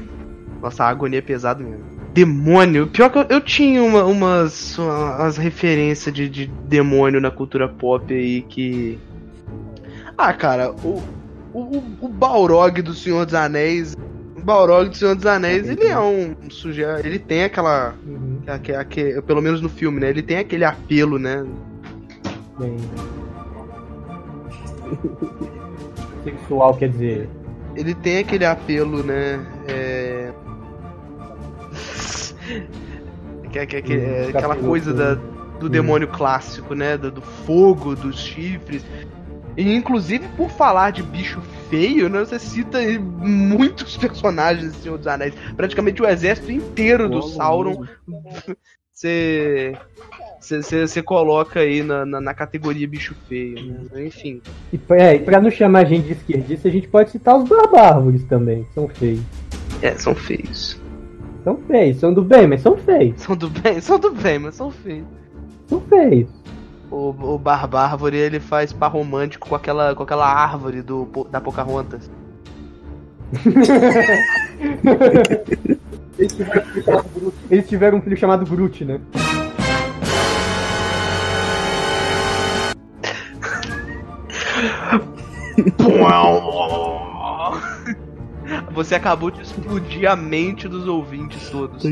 Nossa, 0.63 0.85
a 0.85 0.89
agonia 0.89 1.19
é 1.19 1.23
pesado 1.23 1.63
mesmo. 1.63 1.85
Demônio. 2.13 2.87
Pior 2.89 3.11
que 3.11 3.19
eu, 3.19 3.27
eu 3.29 3.41
tinha 3.41 3.83
uma- 3.83 4.05
umas, 4.05 4.77
umas 4.79 5.37
referências 5.37 6.13
de, 6.15 6.29
de 6.29 6.47
demônio 6.47 7.21
na 7.21 7.31
cultura 7.31 7.69
pop 7.69 8.13
aí 8.13 8.43
que. 8.43 8.99
Ah, 10.17 10.33
cara, 10.33 10.73
o, 10.83 11.03
o, 11.53 11.83
o 12.01 12.09
Balrog 12.09 12.81
do 12.83 12.93
Senhor 12.95 13.25
dos 13.25 13.35
Anéis. 13.35 13.95
O 14.37 14.41
Balrog 14.41 14.89
do 14.89 14.97
Senhor 14.97 15.15
dos 15.15 15.27
Anéis, 15.27 15.69
ele 15.69 15.87
é 15.87 15.99
um 15.99 16.35
sujeito. 16.51 17.07
Ele 17.07 17.19
tem 17.21 17.45
aquela. 17.45 17.95
aque- 18.47 18.73
aque- 18.75 19.23
pelo 19.23 19.41
menos 19.43 19.61
no 19.61 19.69
filme, 19.69 20.01
né? 20.01 20.09
Ele 20.11 20.23
tem 20.23 20.39
aquele 20.39 20.65
apelo, 20.65 21.19
né? 21.19 21.45
Bem. 22.59 22.77
Sexual 26.31 26.75
quer 26.77 26.89
dizer. 26.91 27.29
ele 27.77 27.95
tem 27.95 28.19
aquele 28.19 28.45
apelo, 28.45 29.03
né? 29.05 29.45
É... 29.69 30.33
que, 33.53 33.67
que, 33.67 33.83
que- 33.83 33.93
é 33.95 34.25
Hum, 34.27 34.29
aquela 34.29 34.43
capiroto, 34.43 34.67
coisa 34.69 34.93
da, 34.93 35.15
do 35.59 35.67
Hum. 35.67 35.71
demônio 35.71 36.09
clássico, 36.09 36.75
né? 36.75 36.97
Do, 36.97 37.11
do 37.11 37.23
fogo, 37.23 37.95
dos 37.95 38.19
chifres. 38.21 38.85
E 39.57 39.75
inclusive 39.75 40.29
por 40.37 40.51
falar 40.51 40.91
de 40.93 41.03
bicho 41.03 41.41
feio, 41.69 42.09
né? 42.09 42.21
Você 42.21 42.39
cita 42.39 42.79
muitos 43.01 43.97
personagens 43.99 44.73
do 44.73 44.79
Senhor 44.79 44.99
dos 44.99 45.07
Anéis. 45.07 45.35
Praticamente 45.57 46.01
o 46.03 46.07
exército 46.07 46.53
inteiro 46.53 47.09
do 47.09 47.23
Sauron. 47.23 47.85
Você. 48.93 49.77
Você 50.41 51.03
coloca 51.03 51.61
aí 51.61 51.83
na, 51.83 52.07
na, 52.07 52.21
na 52.21 52.35
categoria 52.35 52.87
bicho 52.87 53.15
feio, 53.29 53.89
né? 53.93 54.07
Enfim. 54.07 54.41
E 54.73 54.79
pra, 54.79 54.97
é, 54.97 55.17
e 55.17 55.19
pra 55.19 55.41
não 55.41 55.51
chamar 55.51 55.81
a 55.81 55.85
gente 55.85 56.07
de 56.07 56.13
esquerdista, 56.13 56.69
a 56.69 56.71
gente 56.71 56.89
pode 56.89 57.11
citar 57.11 57.37
os 57.37 57.49
barbárvores 57.49 58.25
também, 58.25 58.65
que 58.65 58.75
são 58.75 58.89
feios. 58.89 59.21
É, 59.83 59.93
são 59.93 60.15
feios. 60.15 60.81
São 61.45 61.57
feios, 61.67 61.97
são 61.99 62.13
do 62.15 62.23
bem, 62.23 62.47
mas 62.47 62.61
são 62.61 62.77
feios. 62.77 63.21
São 63.21 63.37
do 63.37 63.51
bem, 63.51 63.81
são 63.83 63.99
do 63.99 64.11
bem, 64.11 64.39
mas 64.39 64.55
são 64.55 64.71
feios. 64.71 65.07
São 65.67 65.81
feios. 65.81 66.29
O, 66.91 67.11
o 67.35 67.39
Barbárvore 67.39 68.17
ele 68.17 68.41
faz 68.41 68.73
par 68.73 68.91
romântico 68.91 69.49
com 69.49 69.55
aquela, 69.55 69.95
com 69.95 70.03
aquela 70.03 70.27
árvore 70.27 70.83
do, 70.83 71.07
da 71.31 71.41
Pocahontas. 71.41 72.11
Eles 76.19 76.39
tiveram 76.39 76.69
um 76.69 76.73
filho 76.73 76.77
chamado 76.87 77.07
Groot. 77.15 77.45
Eles 77.51 77.69
tiveram 77.69 77.99
um 77.99 78.01
filho 78.01 78.17
chamado 78.17 78.47
Groot, 78.47 78.85
né? 78.85 79.01
Você 88.73 88.95
acabou 88.95 89.31
de 89.31 89.43
explodir 89.43 90.11
a 90.11 90.17
mente 90.17 90.67
dos 90.69 90.89
ouvintes 90.89 91.51
todos. 91.51 91.85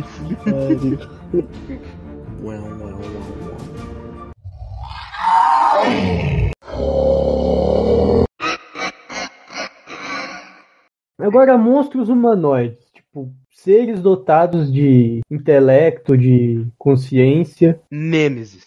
Agora, 11.19 11.59
monstros 11.59 12.09
humanoides. 12.09 12.79
Tipo, 12.95 13.31
seres 13.51 14.01
dotados 14.01 14.73
de 14.73 15.21
intelecto, 15.31 16.17
de 16.17 16.67
consciência. 16.79 17.79
Nemesis. 17.91 18.67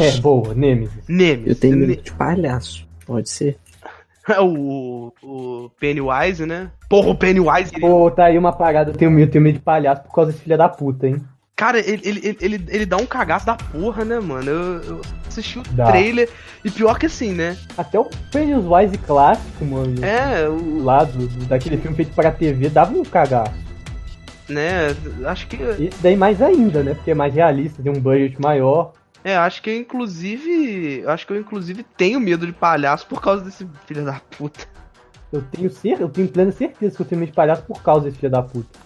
É, 0.00 0.20
boa, 0.20 0.54
Nemesis. 0.54 1.08
Nemesis. 1.08 1.48
Eu 1.48 1.56
tenho 1.56 1.76
medo 1.76 2.02
de 2.02 2.12
palhaço. 2.12 2.86
Pode 3.06 3.28
ser. 3.30 3.56
o, 4.42 5.12
o 5.22 5.70
Pennywise, 5.80 6.44
né? 6.46 6.70
Porra, 6.88 7.10
o 7.10 7.14
Pennywise. 7.14 7.70
ele- 7.72 7.80
Pô, 7.80 8.10
tá 8.10 8.24
aí 8.26 8.36
uma 8.38 8.52
parada. 8.52 8.90
Eu 8.90 8.94
tenho 8.96 9.10
medo, 9.10 9.30
tenho 9.32 9.42
medo 9.44 9.54
de 9.58 9.60
palhaço 9.64 10.02
por 10.02 10.14
causa 10.14 10.30
desse 10.32 10.42
filho 10.44 10.58
da 10.58 10.68
puta, 10.68 11.06
hein? 11.08 11.22
Cara, 11.56 11.78
ele, 11.80 12.00
ele, 12.04 12.36
ele, 12.40 12.64
ele, 12.68 12.86
dá 12.86 12.96
um 12.96 13.04
cagaço 13.06 13.44
da 13.44 13.56
porra, 13.56 14.04
né, 14.04 14.20
mano? 14.20 14.48
Eu, 14.48 14.80
eu 14.82 15.00
assisti 15.26 15.58
o 15.58 15.62
Dá. 15.72 15.86
trailer 15.86 16.28
e 16.64 16.70
pior 16.70 16.96
que 16.96 17.06
assim, 17.06 17.32
né? 17.32 17.56
Até 17.76 17.98
o 17.98 18.04
Pennywise 18.30 18.96
clássico, 18.98 19.64
mano. 19.64 19.96
É, 20.04 20.48
o, 20.48 20.82
Lá 20.84 21.02
do, 21.02 21.26
do- 21.26 21.46
daquele 21.46 21.76
filme 21.76 21.96
feito 21.96 22.12
pra 22.14 22.30
TV, 22.30 22.68
dava 22.68 22.92
um 22.96 23.02
cagaço. 23.02 23.52
né? 24.48 24.94
Acho 25.26 25.48
que. 25.48 25.56
Esse 25.60 26.00
daí 26.00 26.16
mais 26.16 26.40
ainda, 26.40 26.82
né? 26.84 26.94
Porque 26.94 27.10
é 27.10 27.14
mais 27.14 27.34
realista, 27.34 27.82
tem 27.82 27.90
um 27.90 28.00
budget 28.00 28.40
maior. 28.40 28.92
É, 29.24 29.36
acho 29.36 29.62
que 29.62 29.70
eu 29.70 29.76
inclusive. 29.76 31.04
Acho 31.06 31.26
que 31.26 31.32
eu 31.32 31.40
inclusive 31.40 31.82
tenho 31.96 32.20
medo 32.20 32.46
de 32.46 32.52
palhaço 32.52 33.06
por 33.06 33.20
causa 33.20 33.44
desse 33.44 33.66
filho 33.86 34.04
da 34.04 34.20
puta. 34.36 34.66
Eu 35.32 35.42
tenho 35.42 35.70
certeza, 35.70 36.02
eu 36.02 36.08
tenho 36.08 36.28
plena 36.28 36.52
certeza 36.52 36.96
que 36.96 37.02
eu 37.02 37.06
tenho 37.06 37.20
medo 37.20 37.30
de 37.30 37.36
palhaço 37.36 37.62
por 37.62 37.82
causa 37.82 38.06
desse 38.06 38.18
filho 38.18 38.32
da 38.32 38.42
puta. 38.42 38.78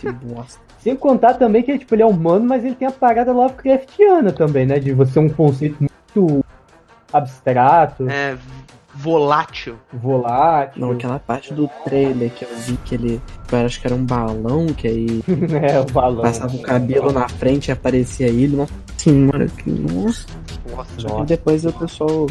Que 0.00 0.10
bosta. 0.10 0.60
Sem 0.80 0.96
contar 0.96 1.34
também 1.34 1.62
que 1.62 1.78
tipo, 1.78 1.94
ele 1.94 2.02
é 2.02 2.06
humano, 2.06 2.44
mas 2.44 2.64
ele 2.64 2.74
tem 2.74 2.88
a 2.88 2.90
parada 2.90 3.32
Lovecraftiana 3.32 4.32
também, 4.32 4.66
né? 4.66 4.80
De 4.80 4.92
você 4.92 5.18
um 5.20 5.28
conceito 5.28 5.76
muito 5.80 6.44
abstrato. 7.12 8.08
É, 8.10 8.36
volátil. 8.92 9.78
Volátil. 9.92 10.80
Não, 10.80 10.90
aquela 10.90 11.20
parte 11.20 11.54
do 11.54 11.68
trailer 11.84 12.30
que 12.30 12.44
eu 12.44 12.48
vi 12.56 12.76
que 12.78 12.96
ele. 12.96 13.20
Eu 13.50 13.58
acho 13.64 13.80
que 13.80 13.86
era 13.86 13.94
um 13.94 14.04
balão, 14.04 14.66
que 14.66 14.88
aí 14.88 15.22
é, 15.62 15.78
o 15.78 15.84
balão. 15.84 16.22
passava 16.22 16.54
o 16.56 16.62
cabelo 16.62 17.12
na 17.12 17.28
frente 17.28 17.68
e 17.68 17.72
aparecia 17.72 18.26
ele. 18.26 18.56
Nossa 18.56 18.72
senhora, 19.02 19.46
que 19.46 19.70
nossa. 19.70 20.26
Nossa, 20.70 20.90
Só 21.00 21.20
que 21.20 21.26
depois 21.26 21.64
o 21.64 21.72
pessoal 21.72 22.26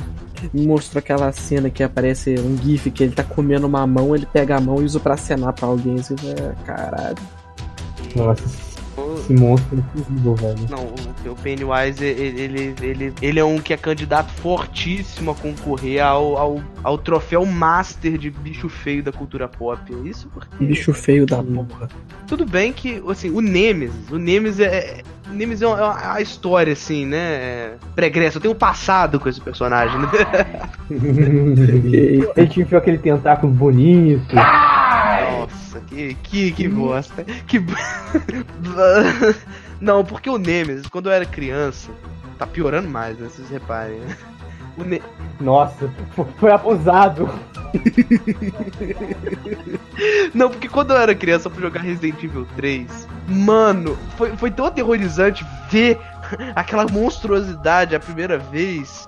me 0.53 0.65
mostrou 0.65 0.99
aquela 0.99 1.31
cena 1.31 1.69
que 1.69 1.83
aparece 1.83 2.35
um 2.39 2.57
GIF 2.57 2.89
que 2.89 3.03
ele 3.03 3.13
tá 3.13 3.23
comendo 3.23 3.67
uma 3.67 3.85
mão, 3.85 4.15
ele 4.15 4.25
pega 4.25 4.57
a 4.57 4.61
mão 4.61 4.81
e 4.81 4.85
usa 4.85 4.99
pra 4.99 5.15
acenar 5.15 5.53
pra 5.53 5.67
alguém. 5.67 5.95
Assim, 5.99 6.15
é, 6.25 6.65
caralho. 6.65 7.17
Nossa, 8.15 8.70
esse 9.17 9.33
monstro 9.33 9.77
é 9.77 9.99
incrível, 9.99 10.35
velho. 10.35 10.67
Não, 10.69 11.31
o, 11.31 11.35
Pennywise, 11.35 12.03
ele, 12.03 12.41
ele, 12.41 12.75
ele, 12.81 13.13
ele 13.21 13.39
é 13.39 13.43
um 13.43 13.59
que 13.59 13.73
é 13.73 13.77
candidato 13.77 14.31
fortíssimo 14.33 15.31
a 15.31 15.35
concorrer 15.35 16.03
ao, 16.03 16.37
ao, 16.37 16.61
ao 16.83 16.97
troféu 16.97 17.45
master 17.45 18.17
de 18.17 18.29
bicho 18.29 18.69
feio 18.69 19.03
da 19.03 19.11
cultura 19.11 19.47
pop. 19.47 19.79
Isso 20.03 20.29
porque. 20.33 20.65
Bicho 20.65 20.93
feio 20.93 21.25
da 21.25 21.41
porra. 21.41 21.89
Tudo 22.27 22.45
bem 22.45 22.73
que, 22.73 23.01
assim, 23.09 23.29
o 23.29 23.41
Nemesis, 23.41 24.09
o 24.09 24.17
Nemesis 24.17 24.59
é. 24.59 25.01
O 25.29 25.33
Nemesis 25.33 25.61
é 25.61 25.67
uma, 25.67 25.79
é 25.79 25.83
uma- 25.83 26.13
a 26.15 26.21
história, 26.21 26.73
assim, 26.73 27.05
né? 27.05 27.75
Pregressa. 27.95 28.37
Eu 28.37 28.41
tenho 28.41 28.53
um 28.53 28.57
passado 28.57 29.17
com 29.17 29.29
esse 29.29 29.39
personagem, 29.39 29.97
né? 29.97 30.07
ele 30.91 32.47
tinha 32.47 32.65
enfiou 32.65 32.79
aquele 32.79 32.97
tentáculo 32.97 33.51
bonito. 33.51 34.35
Nossa, 35.71 35.79
que, 35.87 36.13
que, 36.15 36.51
que 36.51 36.67
bosta. 36.67 37.23
Que. 37.47 37.59
Não, 39.79 40.03
porque 40.03 40.29
o 40.29 40.37
Nemesis, 40.37 40.87
quando 40.87 41.07
eu 41.07 41.13
era 41.13 41.25
criança, 41.25 41.89
tá 42.37 42.45
piorando 42.45 42.89
mais, 42.89 43.17
né? 43.17 43.29
Vocês 43.29 43.49
reparem, 43.49 43.99
né? 43.99 44.17
O 44.77 44.83
Ne- 44.83 45.01
Nossa, 45.39 45.89
fo- 46.15 46.27
foi 46.37 46.51
abusado. 46.51 47.29
Não, 50.33 50.49
porque 50.49 50.67
quando 50.67 50.91
eu 50.91 50.97
era 50.97 51.15
criança 51.15 51.47
eu 51.47 51.51
fui 51.51 51.61
jogar 51.63 51.81
Resident 51.81 52.21
Evil 52.23 52.45
3, 52.55 53.07
mano, 53.27 53.97
foi, 54.17 54.35
foi 54.37 54.51
tão 54.51 54.65
aterrorizante 54.65 55.45
ver 55.69 55.99
aquela 56.55 56.85
monstruosidade 56.87 57.95
a 57.95 57.99
primeira 57.99 58.37
vez 58.37 59.07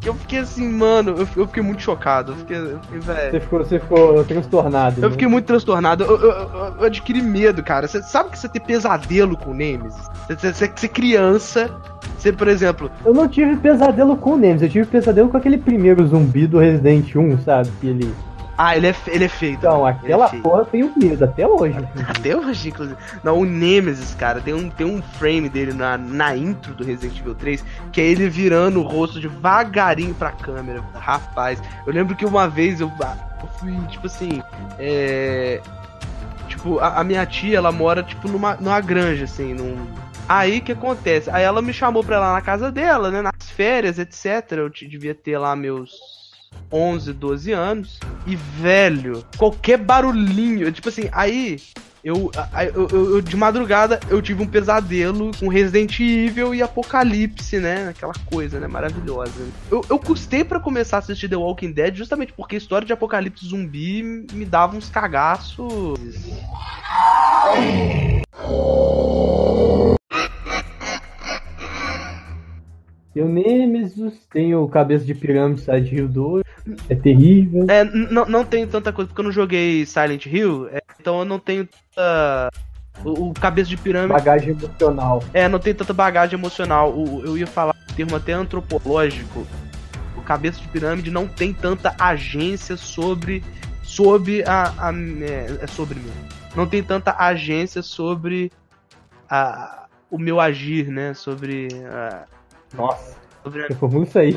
que 0.00 0.08
eu 0.08 0.14
fiquei 0.14 0.38
assim, 0.40 0.68
mano, 0.68 1.10
eu, 1.10 1.28
eu 1.36 1.46
fiquei 1.46 1.62
muito 1.62 1.82
chocado. 1.82 2.32
Eu 2.32 2.36
fiquei, 2.36 2.56
eu 2.56 2.80
fiquei, 2.80 2.98
velho. 3.00 3.30
Você 3.30 3.40
ficou, 3.40 3.58
você 3.58 3.80
ficou 3.80 4.24
transtornado. 4.24 5.00
Eu 5.00 5.08
né? 5.08 5.10
fiquei 5.10 5.28
muito 5.28 5.46
transtornado. 5.46 6.04
Eu, 6.04 6.20
eu- 6.20 6.84
adquiri 6.84 7.22
medo, 7.22 7.62
cara. 7.62 7.86
Você 7.86 8.02
sabe 8.02 8.30
que 8.30 8.38
você 8.38 8.48
tem 8.48 8.62
pesadelo 8.62 9.36
com 9.36 9.50
o 9.50 9.54
Nemesis? 9.54 10.08
Você, 10.26 10.36
você, 10.36 10.52
você, 10.52 10.72
você 10.74 10.88
criança, 10.88 11.70
você, 12.16 12.32
por 12.32 12.48
exemplo, 12.48 12.90
Eu 13.04 13.12
não 13.12 13.28
tive 13.28 13.56
pesadelo 13.56 14.16
com 14.16 14.32
o 14.32 14.36
Nemesis, 14.36 14.62
eu 14.62 14.68
tive 14.68 14.86
pesadelo 14.86 15.28
com 15.28 15.36
aquele 15.36 15.58
primeiro 15.58 16.06
zumbi 16.06 16.46
do 16.46 16.58
Resident 16.58 17.14
1, 17.14 17.38
sabe? 17.40 17.70
Que 17.80 17.88
ele. 17.88 18.14
Ah, 18.58 18.76
ele 18.76 18.86
é, 18.88 18.94
ele 19.08 19.24
é 19.24 19.28
feito. 19.28 19.58
Então, 19.58 19.86
Ele 19.86 19.96
é 19.96 20.00
aquela 20.00 20.28
feio. 20.28 20.42
porra 20.42 20.60
eu 20.60 20.66
tenho 20.66 20.92
medo 20.96 21.24
até 21.24 21.46
hoje. 21.46 21.76
Até 22.08 22.36
hoje, 22.36 22.68
inclusive. 22.68 22.98
Não, 23.22 23.38
o 23.38 23.44
Nemesis, 23.44 24.14
cara, 24.14 24.40
tem 24.40 24.54
um, 24.54 24.70
tem 24.70 24.86
um 24.86 25.02
frame 25.02 25.48
dele 25.48 25.72
na, 25.72 25.98
na 25.98 26.36
intro 26.36 26.74
do 26.74 26.84
Resident 26.84 27.18
Evil 27.18 27.34
3 27.34 27.64
que 27.92 28.00
é 28.00 28.04
ele 28.04 28.28
virando 28.28 28.80
o 28.80 28.82
rosto 28.82 29.20
devagarinho 29.20 30.14
pra 30.14 30.32
câmera. 30.32 30.82
Rapaz, 30.94 31.62
eu 31.86 31.92
lembro 31.92 32.16
que 32.16 32.24
uma 32.24 32.48
vez 32.48 32.80
eu, 32.80 32.90
eu 32.98 33.48
fui, 33.58 33.76
tipo 33.88 34.06
assim, 34.06 34.42
é. 34.78 35.60
Tipo, 36.48 36.78
a, 36.78 37.00
a 37.00 37.04
minha 37.04 37.26
tia, 37.26 37.58
ela 37.58 37.72
mora, 37.72 38.02
tipo, 38.02 38.28
numa, 38.28 38.54
numa 38.54 38.80
granja, 38.80 39.24
assim, 39.24 39.52
num. 39.52 39.86
Aí 40.28 40.60
que 40.60 40.72
acontece? 40.72 41.30
Aí 41.30 41.44
ela 41.44 41.60
me 41.60 41.72
chamou 41.72 42.02
pra 42.02 42.16
ir 42.16 42.20
lá 42.20 42.32
na 42.32 42.40
casa 42.40 42.72
dela, 42.72 43.10
né? 43.10 43.22
Nas 43.22 43.50
férias, 43.50 43.98
etc. 43.98 44.52
Eu 44.52 44.70
devia 44.70 45.14
ter 45.14 45.38
lá 45.38 45.54
meus 45.54 46.15
11, 46.72 47.12
12 47.12 47.52
anos. 47.52 48.00
E, 48.26 48.36
velho, 48.36 49.24
qualquer 49.36 49.78
barulhinho. 49.78 50.70
Tipo 50.72 50.88
assim, 50.88 51.08
aí. 51.12 51.56
Eu, 52.04 52.30
eu, 52.72 52.88
eu- 52.92 53.14
eu- 53.16 53.20
de 53.20 53.36
madrugada 53.36 53.98
eu 54.08 54.22
tive 54.22 54.40
um 54.40 54.46
pesadelo 54.46 55.32
com 55.40 55.48
Resident 55.48 55.98
Evil 55.98 56.54
e 56.54 56.62
Apocalipse, 56.62 57.58
né? 57.58 57.88
Aquela 57.88 58.12
coisa, 58.26 58.60
né? 58.60 58.68
Maravilhosa. 58.68 59.32
Eu, 59.68 59.84
eu 59.90 59.98
custei 59.98 60.44
pra 60.44 60.60
começar 60.60 60.96
a 60.96 61.00
assistir 61.00 61.28
The 61.28 61.34
Walking 61.34 61.72
Dead 61.72 61.96
justamente 61.96 62.32
porque 62.32 62.54
a 62.54 62.58
história 62.58 62.86
de 62.86 62.92
Apocalipse 62.92 63.46
zumbi 63.48 64.04
me 64.32 64.44
dava 64.44 64.76
uns 64.76 64.88
cagaços. 64.88 65.98
Tem 73.14 73.22
o 73.22 73.28
Nemesis, 73.28 74.26
tem 74.30 74.54
o 74.54 74.68
Cabeça 74.68 75.04
de 75.04 75.14
Pirâmide 75.14 75.62
Side 75.62 75.94
Hill 75.94 76.08
2, 76.08 76.44
é 76.88 76.94
terrível. 76.94 77.66
É, 77.68 77.84
não, 77.84 78.26
não 78.26 78.44
tenho 78.44 78.66
tanta 78.66 78.92
coisa, 78.92 79.08
porque 79.08 79.20
eu 79.20 79.24
não 79.24 79.32
joguei 79.32 79.84
Silent 79.86 80.26
Hill, 80.26 80.68
é, 80.70 80.80
então 81.00 81.20
eu 81.20 81.24
não 81.24 81.38
tenho 81.38 81.66
tanta. 81.94 82.50
O, 83.04 83.28
o 83.28 83.34
cabeça 83.34 83.68
de 83.68 83.76
pirâmide. 83.76 84.12
Bagagem 84.14 84.50
emocional. 84.50 85.22
É, 85.34 85.48
não 85.48 85.58
tem 85.58 85.74
tanta 85.74 85.92
bagagem 85.92 86.38
emocional. 86.38 86.92
O- 86.96 87.22
eu 87.26 87.36
ia 87.36 87.46
falar 87.46 87.74
um 87.90 87.94
termo 87.94 88.16
até 88.16 88.32
antropológico. 88.32 89.46
O 90.16 90.22
cabeça 90.22 90.60
de 90.60 90.68
pirâmide 90.68 91.10
não 91.10 91.28
tem 91.28 91.52
tanta 91.52 91.94
agência 91.98 92.76
sobre. 92.76 93.44
Sobre 93.82 94.42
a. 94.44 94.72
a 94.88 94.92
é, 94.94 95.58
é 95.62 95.66
sobre 95.66 96.00
mim. 96.00 96.10
Não 96.56 96.66
tem 96.66 96.82
tanta 96.82 97.14
agência 97.18 97.82
sobre 97.82 98.50
a, 99.28 99.86
o 100.10 100.18
meu 100.18 100.40
agir, 100.40 100.88
né? 100.88 101.12
Sobre. 101.12 101.68
a- 101.84 102.24
Nossa, 102.74 103.14
sobre 103.44 103.62
a- 103.64 103.68
reformula 103.68 104.04
isso 104.06 104.18
aí. 104.18 104.34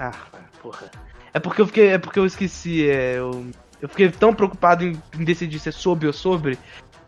ah, 0.00 0.12
porra. 0.60 0.90
É 1.38 1.40
porque 1.40 1.62
eu 1.62 1.66
fiquei. 1.66 1.88
É 1.90 1.98
porque 1.98 2.18
eu 2.18 2.26
esqueci. 2.26 2.90
É, 2.90 3.18
eu, 3.18 3.46
eu 3.80 3.88
fiquei 3.88 4.10
tão 4.10 4.34
preocupado 4.34 4.84
em, 4.84 5.00
em 5.16 5.24
decidir 5.24 5.60
se 5.60 5.68
é 5.68 5.72
sobre 5.72 6.08
ou 6.08 6.12
sobre 6.12 6.58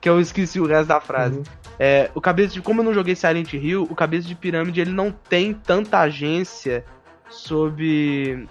que 0.01 0.09
eu 0.09 0.21
esqueci 0.21 0.61
o 0.61 0.67
resto 0.67 0.87
da 0.87 1.01
frase. 1.01 1.39
Uhum. 1.39 1.45
É, 1.79 2.11
o 2.15 2.21
cabeça 2.21 2.55
de. 2.55 2.63
Como 2.63 2.81
eu 2.81 2.85
não 2.85 2.95
joguei 2.95 3.17
Silent 3.17 3.53
Hill, 3.53 3.89
o 3.91 3.95
cabeça 3.95 4.29
de 4.29 4.37
pirâmide 4.37 4.81
ele 4.81 4.93
não 4.93 5.11
tem 5.11 5.53
tanta 5.53 5.99
agência 5.99 6.85
sobre. 7.29 8.47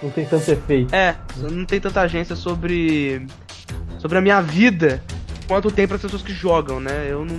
Não 0.00 0.10
tem 0.10 0.24
tanto 0.24 0.48
efeito. 0.48 0.94
É, 0.94 1.16
não 1.38 1.64
tem 1.64 1.80
tanta 1.80 2.00
agência 2.00 2.36
sobre. 2.36 3.26
Sobre 3.98 4.18
a 4.18 4.20
minha 4.20 4.40
vida 4.40 5.02
quanto 5.48 5.70
tem 5.70 5.88
para 5.88 5.98
pessoas 5.98 6.22
que 6.22 6.32
jogam, 6.32 6.78
né? 6.78 7.08
Eu 7.10 7.24
não. 7.24 7.34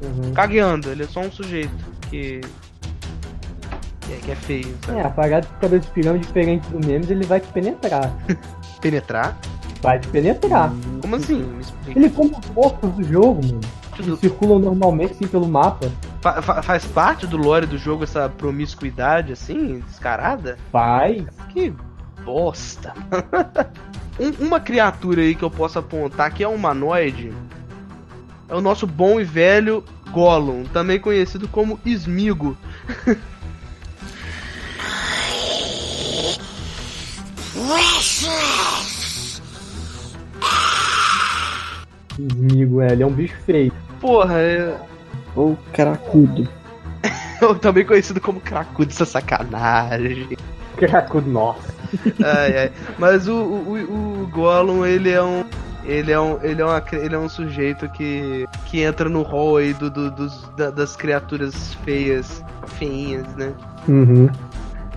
Uhum. 0.00 0.32
Cagueando, 0.32 0.90
ele 0.90 1.02
é 1.02 1.06
só 1.06 1.20
um 1.20 1.30
sujeito 1.30 1.84
que. 2.08 2.40
Que 4.08 4.14
é, 4.14 4.16
que 4.16 4.30
é 4.30 4.34
feio, 4.36 4.76
sabe? 4.86 4.98
É, 4.98 5.02
a 5.02 5.10
parada 5.10 5.46
do 5.46 5.54
Cabeça 5.60 5.84
de 5.86 5.90
Pirâmide 5.92 6.26
diferente 6.26 6.68
do 6.70 6.78
Nemesis, 6.80 7.10
ele 7.10 7.24
vai 7.26 7.40
te 7.40 7.48
penetrar. 7.48 8.10
Penetrar? 8.80 9.36
Vai 9.82 9.98
te 9.98 10.08
penetrar. 10.08 10.72
Como 11.02 11.16
assim? 11.16 11.44
Ele 11.86 12.08
come 12.10 12.30
os 12.32 12.50
mortos 12.54 12.90
do 12.92 13.02
jogo, 13.04 13.40
mano. 13.44 13.60
Que 13.94 14.16
circulam 14.16 14.60
normalmente 14.60 15.14
sim 15.14 15.26
pelo 15.26 15.48
mapa. 15.48 15.90
Fa- 16.20 16.40
fa- 16.40 16.62
faz 16.62 16.84
parte 16.84 17.26
do 17.26 17.36
lore 17.36 17.66
do 17.66 17.76
jogo 17.76 18.04
essa 18.04 18.28
promiscuidade, 18.28 19.32
assim, 19.32 19.80
descarada? 19.88 20.56
Faz. 20.72 21.24
Que 21.50 21.72
bosta. 22.24 22.94
Um- 24.20 24.46
uma 24.46 24.58
criatura 24.58 25.20
aí 25.22 25.32
que 25.34 25.44
eu 25.44 25.50
posso 25.50 25.78
apontar 25.78 26.32
que 26.32 26.42
é 26.42 26.48
um 26.48 26.56
humanoide 26.56 27.32
é 28.48 28.54
o 28.56 28.60
nosso 28.60 28.84
bom 28.84 29.20
e 29.20 29.24
velho 29.24 29.84
Gollum, 30.10 30.64
também 30.64 30.98
conhecido 30.98 31.46
como 31.46 31.78
Smigo. 31.84 32.56
Amigo, 42.18 42.80
é, 42.80 42.92
ele 42.92 43.02
é 43.02 43.06
um 43.06 43.12
bicho 43.12 43.36
feio. 43.46 43.72
Porra, 44.00 44.38
é... 44.38 44.76
Ou 45.36 45.56
cracudo. 45.72 46.48
também 47.60 47.84
conhecido 47.84 48.20
como 48.20 48.40
Cracudo, 48.40 48.90
essa 48.90 49.04
sacanagem. 49.04 50.36
Cracudo, 50.76 51.30
nossa. 51.30 51.72
Ai, 52.24 52.58
ai. 52.58 52.72
Mas 52.98 53.28
o, 53.28 53.34
o, 53.36 54.22
o- 54.22 54.26
Gollum, 54.32 54.84
ele 54.84 55.10
é 55.10 55.22
um. 55.22 55.44
Ele 55.84 56.12
é 56.12 56.20
um, 56.20 56.38
ele 56.42 56.60
é 56.60 56.64
uma, 56.64 56.82
ele 56.92 57.14
é 57.14 57.18
um 57.18 57.28
sujeito 57.28 57.88
que, 57.90 58.46
que 58.66 58.82
entra 58.82 59.08
no 59.08 59.22
hall 59.22 59.56
aí 59.56 59.72
do, 59.72 59.88
do- 59.88 60.10
dos, 60.10 60.42
da- 60.56 60.70
das 60.70 60.96
criaturas 60.96 61.74
feias, 61.84 62.44
feinhas, 62.78 63.26
né? 63.36 63.52
Uhum. 63.86 64.28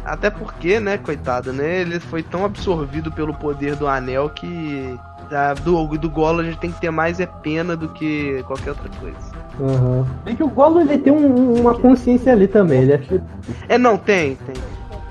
Até 0.03 0.29
porque, 0.29 0.79
né, 0.79 0.97
coitado, 0.97 1.53
né? 1.53 1.81
Ele 1.81 1.99
foi 1.99 2.23
tão 2.23 2.43
absorvido 2.43 3.11
pelo 3.11 3.33
poder 3.33 3.75
do 3.75 3.87
anel 3.87 4.29
que 4.29 4.97
ah, 5.31 5.53
do, 5.53 5.87
do 5.97 6.09
Gollum 6.09 6.39
a 6.39 6.43
gente 6.43 6.57
tem 6.57 6.71
que 6.71 6.81
ter 6.81 6.89
mais 6.91 7.19
é 7.19 7.25
pena 7.25 7.75
do 7.77 7.87
que 7.89 8.43
qualquer 8.47 8.71
outra 8.71 8.89
coisa. 8.99 9.17
Uhum. 9.59 10.05
Bem 10.25 10.35
que 10.35 10.43
o 10.43 10.47
Gollum 10.49 10.81
ele 10.81 10.97
tem 10.97 11.13
um- 11.13 11.61
uma 11.61 11.73
consciência 11.75 12.31
ali 12.33 12.47
também. 12.47 12.81
Ele 12.81 12.93
é 12.93 12.97
tipo. 12.97 13.21
É, 13.69 13.77
não, 13.77 13.97
tem, 13.97 14.35
tem. 14.37 14.55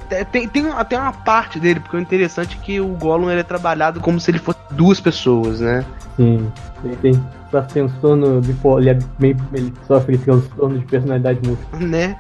Tem, 0.09 0.25
tem, 0.25 0.49
tem 0.49 0.69
até 0.73 0.99
uma 0.99 1.13
parte 1.13 1.61
dele, 1.61 1.79
porque 1.79 1.97
o 1.97 2.01
interessante 2.01 2.59
é 2.61 2.65
que 2.65 2.81
o 2.81 2.89
Gollum 2.89 3.31
ele 3.31 3.41
é 3.41 3.45
trabalhado 3.45 4.01
como 4.01 4.19
se 4.19 4.29
ele 4.31 4.41
fosse 4.41 4.59
duas 4.73 4.99
pessoas, 5.01 5.61
né? 5.61 5.85
Sim. 6.17 6.51
Ele 6.85 6.97
tem 6.97 7.13
transtorno 7.73 8.41
bipolar. 8.41 8.81
Ele, 8.81 8.91
é 8.91 8.99
meio, 9.21 9.37
ele 9.55 9.73
sofre 9.87 10.19
transtorno 10.19 10.79
de 10.81 10.85
personalidade 10.85 11.39
múltipla. 11.47 11.79
né? 11.79 12.17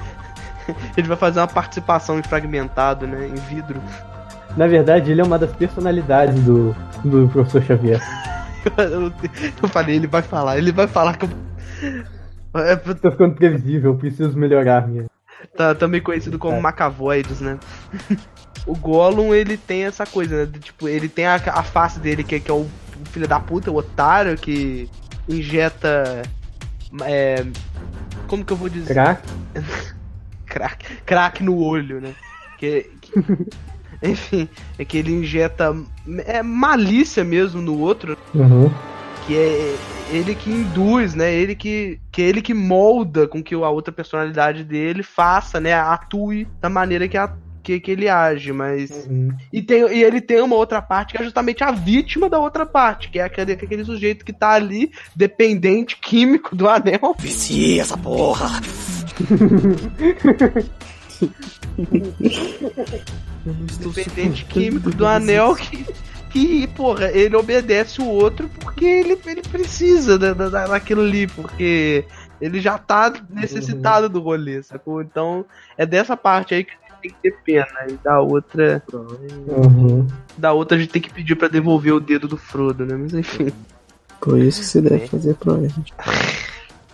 Ele 0.96 1.08
vai 1.08 1.16
fazer 1.16 1.40
uma 1.40 1.48
participação 1.48 2.18
em 2.18 2.22
fragmentado, 2.22 3.06
né? 3.06 3.26
Em 3.28 3.34
vidro. 3.54 3.80
Na 4.56 4.66
verdade, 4.66 5.10
ele 5.12 5.20
é 5.20 5.24
uma 5.24 5.38
das 5.38 5.52
personalidades 5.52 6.42
do, 6.42 6.74
do 7.04 7.28
professor 7.28 7.62
Xavier. 7.62 8.00
Eu, 8.76 9.10
eu 9.62 9.68
falei, 9.70 9.96
ele 9.96 10.06
vai 10.06 10.20
falar, 10.20 10.58
ele 10.58 10.70
vai 10.70 10.86
falar 10.86 11.16
que 11.16 11.24
eu. 11.24 11.30
É, 12.60 12.76
Tô 12.76 13.10
ficando 13.10 13.34
previsível, 13.34 13.94
preciso 13.94 14.36
melhorar 14.36 14.86
minha. 14.86 15.06
tá, 15.56 15.74
também 15.74 15.98
conhecido 16.02 16.38
como 16.38 16.58
É. 16.58 16.60
Macavoides, 16.60 17.40
né? 17.40 17.58
o 18.66 18.76
Gollum, 18.76 19.32
ele 19.32 19.56
tem 19.56 19.84
essa 19.86 20.04
coisa, 20.04 20.44
né? 20.44 20.52
tipo, 20.60 20.86
ele 20.88 21.08
tem 21.08 21.24
a, 21.24 21.36
a 21.36 21.62
face 21.62 21.98
dele 21.98 22.22
que, 22.22 22.38
que 22.38 22.50
é 22.50 22.54
o, 22.54 22.58
o 22.66 23.06
filho 23.10 23.26
da 23.26 23.40
puta, 23.40 23.70
o 23.70 23.76
otário, 23.76 24.36
que 24.36 24.90
injeta. 25.26 26.20
É, 27.04 27.46
como 28.26 28.44
que 28.44 28.52
eu 28.52 28.58
vou 28.58 28.68
dizer? 28.68 28.92
Crack. 28.92 29.22
crack, 30.50 30.84
crack 31.06 31.42
no 31.42 31.56
olho, 31.58 32.00
né? 32.00 32.12
Que, 32.58 32.90
que- 33.00 33.12
enfim, 34.02 34.48
é 34.78 34.84
que 34.84 34.98
ele 34.98 35.12
injeta 35.12 35.74
é, 36.26 36.42
malícia 36.42 37.22
mesmo 37.24 37.62
no 37.62 37.78
outro, 37.78 38.16
Uhum. 38.34 38.70
que 39.26 39.36
é 39.36 39.74
ele 40.12 40.34
que 40.34 40.50
induz, 40.50 41.14
né? 41.14 41.32
Ele 41.32 41.54
que, 41.54 42.00
que 42.10 42.20
é 42.22 42.24
ele 42.26 42.42
que 42.42 42.52
molda 42.52 43.28
com 43.28 43.42
que 43.42 43.54
a 43.54 43.68
outra 43.70 43.92
personalidade 43.92 44.64
dele 44.64 45.02
faça, 45.02 45.60
né? 45.60 45.72
Atue 45.72 46.48
da 46.60 46.68
maneira 46.68 47.06
que, 47.06 47.16
a, 47.16 47.32
que, 47.62 47.78
que 47.78 47.90
ele 47.92 48.08
age, 48.08 48.52
mas 48.52 48.90
Uhum. 49.08 49.28
e, 49.52 49.62
tem, 49.62 49.82
e 49.92 50.02
ele 50.02 50.20
tem 50.20 50.40
uma 50.40 50.56
outra 50.56 50.82
parte 50.82 51.14
que 51.14 51.20
é 51.20 51.24
justamente 51.24 51.62
a 51.62 51.70
vítima 51.70 52.28
da 52.28 52.38
outra 52.38 52.66
parte, 52.66 53.08
que 53.08 53.18
é 53.20 53.22
aquele, 53.22 53.52
aquele 53.52 53.84
sujeito 53.84 54.24
que 54.24 54.32
tá 54.32 54.50
ali, 54.50 54.90
dependente 55.14 55.96
químico 55.96 56.56
do 56.56 56.68
anel. 56.68 57.14
Vicia 57.18 57.82
essa 57.82 57.96
porra! 57.96 58.48
Dependente 63.80 64.44
químico 64.44 64.90
do 64.90 65.06
anel 65.06 65.54
que, 65.54 65.86
que, 66.30 66.66
porra, 66.68 67.10
ele 67.10 67.36
obedece 67.36 68.00
o 68.00 68.06
outro 68.06 68.48
porque 68.60 68.84
ele, 68.84 69.18
ele 69.26 69.42
precisa 69.42 70.18
da, 70.18 70.32
da, 70.32 70.48
da- 70.48 70.66
daquilo 70.68 71.02
ali, 71.02 71.26
porque 71.26 72.04
ele 72.40 72.60
já 72.60 72.78
tá 72.78 73.12
necessitado 73.28 74.08
do 74.08 74.20
rolê, 74.20 74.62
sacou? 74.62 75.02
Então 75.02 75.44
é 75.76 75.84
dessa 75.86 76.16
parte 76.16 76.54
aí 76.54 76.64
que 76.64 76.72
tem 77.02 77.10
que 77.10 77.16
ter 77.22 77.36
pena, 77.44 77.86
e 77.88 77.92
da 78.04 78.20
outra. 78.20 78.82
Uhum. 78.92 80.06
Da 80.36 80.52
outra 80.52 80.76
a 80.76 80.80
gente 80.80 80.90
tem 80.90 81.00
que 81.00 81.10
pedir 81.12 81.34
pra 81.34 81.48
devolver 81.48 81.94
o 81.94 82.00
dedo 82.00 82.28
do 82.28 82.36
Frodo, 82.36 82.84
né? 82.84 82.94
Mas 82.94 83.14
enfim. 83.14 83.50
Por 84.20 84.38
isso 84.38 84.60
que 84.60 84.66
você 84.66 84.82
deve 84.82 85.08
fazer 85.08 85.34
pro 85.34 85.66
gente. 85.66 85.94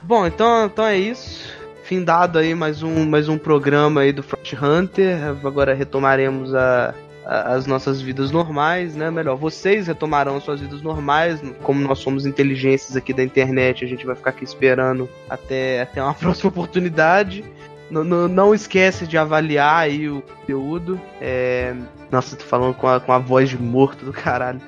Bom, 0.02 0.24
então, 0.24 0.66
então 0.66 0.84
é 0.86 0.96
isso. 0.96 1.45
Findado 1.86 2.38
aí 2.40 2.52
mais 2.52 2.82
um, 2.82 3.08
mais 3.08 3.28
um 3.28 3.38
programa 3.38 4.00
aí 4.00 4.12
do 4.12 4.20
Front 4.20 4.54
Hunter. 4.60 5.18
Agora 5.44 5.72
retomaremos 5.72 6.52
a, 6.52 6.92
a- 7.24 7.54
as 7.54 7.64
nossas 7.64 8.02
vidas 8.02 8.32
normais, 8.32 8.96
né? 8.96 9.08
Melhor, 9.08 9.36
vocês 9.36 9.86
retomarão 9.86 10.36
as 10.36 10.42
suas 10.42 10.60
vidas 10.60 10.82
normais. 10.82 11.40
Como 11.62 11.80
nós 11.80 12.00
somos 12.00 12.26
inteligências 12.26 12.96
aqui 12.96 13.12
da 13.12 13.22
internet, 13.22 13.84
a 13.84 13.88
gente 13.88 14.04
vai 14.04 14.16
ficar 14.16 14.30
aqui 14.30 14.42
esperando 14.42 15.08
até, 15.30 15.82
até 15.82 16.02
uma 16.02 16.12
próxima 16.14 16.48
oportunidade. 16.48 17.44
Não, 17.88 18.02
não, 18.02 18.26
não 18.26 18.52
esquece 18.52 19.06
de 19.06 19.16
avaliar 19.16 19.82
aí 19.84 20.08
o 20.08 20.22
conteúdo. 20.22 21.00
É... 21.20 21.72
Nossa, 22.10 22.34
tô 22.34 22.44
falando 22.44 22.74
com 22.74 22.88
a, 22.88 22.98
com 22.98 23.12
a 23.12 23.18
voz 23.18 23.48
de 23.48 23.56
morto 23.56 24.04
do 24.04 24.12
caralho. 24.12 24.60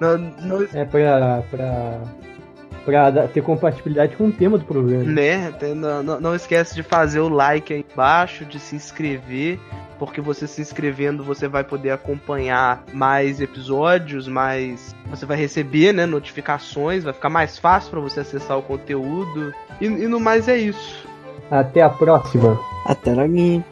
Não, 0.00 0.16
não 0.16 0.66
É 0.72 0.82
pra, 0.86 1.42
pra, 1.50 2.00
pra 2.84 3.10
dar- 3.10 3.28
ter 3.28 3.42
compatibilidade 3.42 4.16
com 4.16 4.26
o 4.26 4.32
tema 4.32 4.58
do 4.58 4.64
programa. 4.64 5.04
Né? 5.04 5.52
Não, 5.74 6.02
não, 6.02 6.20
não 6.20 6.34
esquece 6.34 6.74
de 6.74 6.82
fazer 6.82 7.20
o 7.20 7.28
like 7.28 7.72
aí 7.72 7.84
embaixo, 7.92 8.44
de 8.44 8.58
se 8.58 8.76
inscrever, 8.76 9.58
porque 9.98 10.20
você 10.20 10.46
se 10.46 10.60
inscrevendo 10.60 11.22
você 11.24 11.48
vai 11.48 11.64
poder 11.64 11.90
acompanhar 11.90 12.84
mais 12.92 13.40
episódios, 13.40 14.28
mais 14.28 14.94
você 15.08 15.24
vai 15.24 15.36
receber, 15.36 15.92
né, 15.92 16.04
notificações, 16.06 17.04
vai 17.04 17.12
ficar 17.12 17.30
mais 17.30 17.58
fácil 17.58 17.90
para 17.90 18.00
você 18.00 18.20
acessar 18.20 18.58
o 18.58 18.62
conteúdo. 18.62 19.52
E, 19.80 19.86
e 19.86 20.06
no 20.08 20.20
mais 20.20 20.48
é 20.48 20.56
isso. 20.56 21.06
Até 21.50 21.82
a 21.82 21.90
próxima. 21.90 22.58
Até 22.86 23.12
logo. 23.14 23.62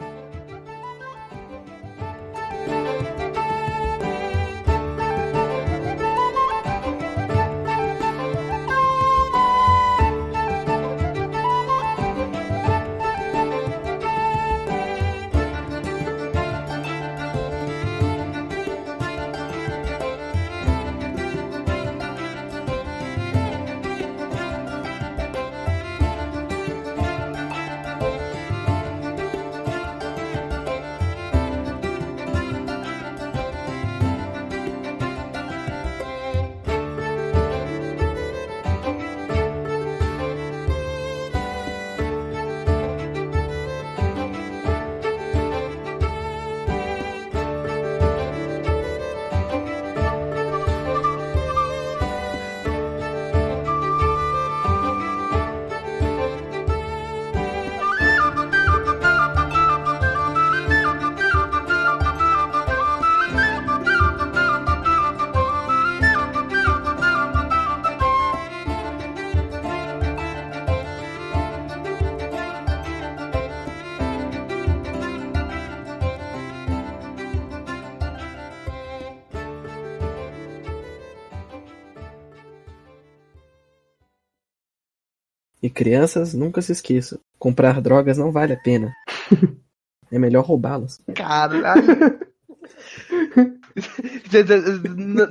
Crianças, 85.73 86.33
nunca 86.33 86.61
se 86.61 86.71
esqueçam: 86.71 87.19
comprar 87.39 87.81
drogas 87.81 88.17
não 88.17 88.31
vale 88.31 88.53
a 88.53 88.57
pena. 88.57 88.93
É 90.11 90.19
melhor 90.19 90.45
roubá-las. 90.45 91.01
Caralho. 91.15 91.81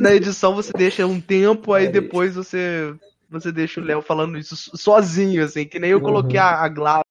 Na- 0.01 0.13
edição 0.15 0.55
você 0.57 0.73
deixa 0.73 1.07
um 1.07 1.21
tempo, 1.21 1.73
aí 1.73 1.87
depois 1.89 2.35
você 2.35 2.93
você 3.31 3.53
deixa 3.53 3.81
o 3.81 3.85
Léo 3.85 4.03
falando 4.03 4.37
isso 4.37 4.57
so- 4.57 4.77
sozinho, 4.77 5.45
assim, 5.45 5.65
que 5.67 5.79
nem 5.79 5.91
eu 5.91 6.01
coloquei 6.01 6.39
Uhum. 6.39 6.45
a, 6.45 6.65
a 6.65 6.69
Gladys, 6.69 7.05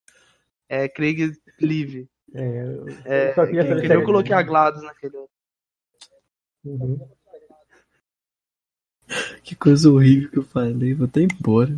é, 0.68 0.88
Craig 0.88 1.32
Live. 1.60 2.06
É, 2.34 2.64
eu 2.64 2.86
É, 3.06 3.34
só 3.34 3.46
queria 3.46 3.64
que, 3.64 3.80
que 3.80 3.88
nem 3.88 3.98
eu 3.98 4.04
coloquei 4.04 4.34
a 4.34 4.42
Gladys 4.42 4.82
naquele. 4.82 5.16
Uhum. 6.64 7.00
Que 9.42 9.56
coisa 9.56 9.90
horrível 9.90 10.30
que 10.30 10.38
eu 10.38 10.44
falei, 10.44 10.94
vou 10.94 11.06
até 11.06 11.22
embora. 11.22 11.74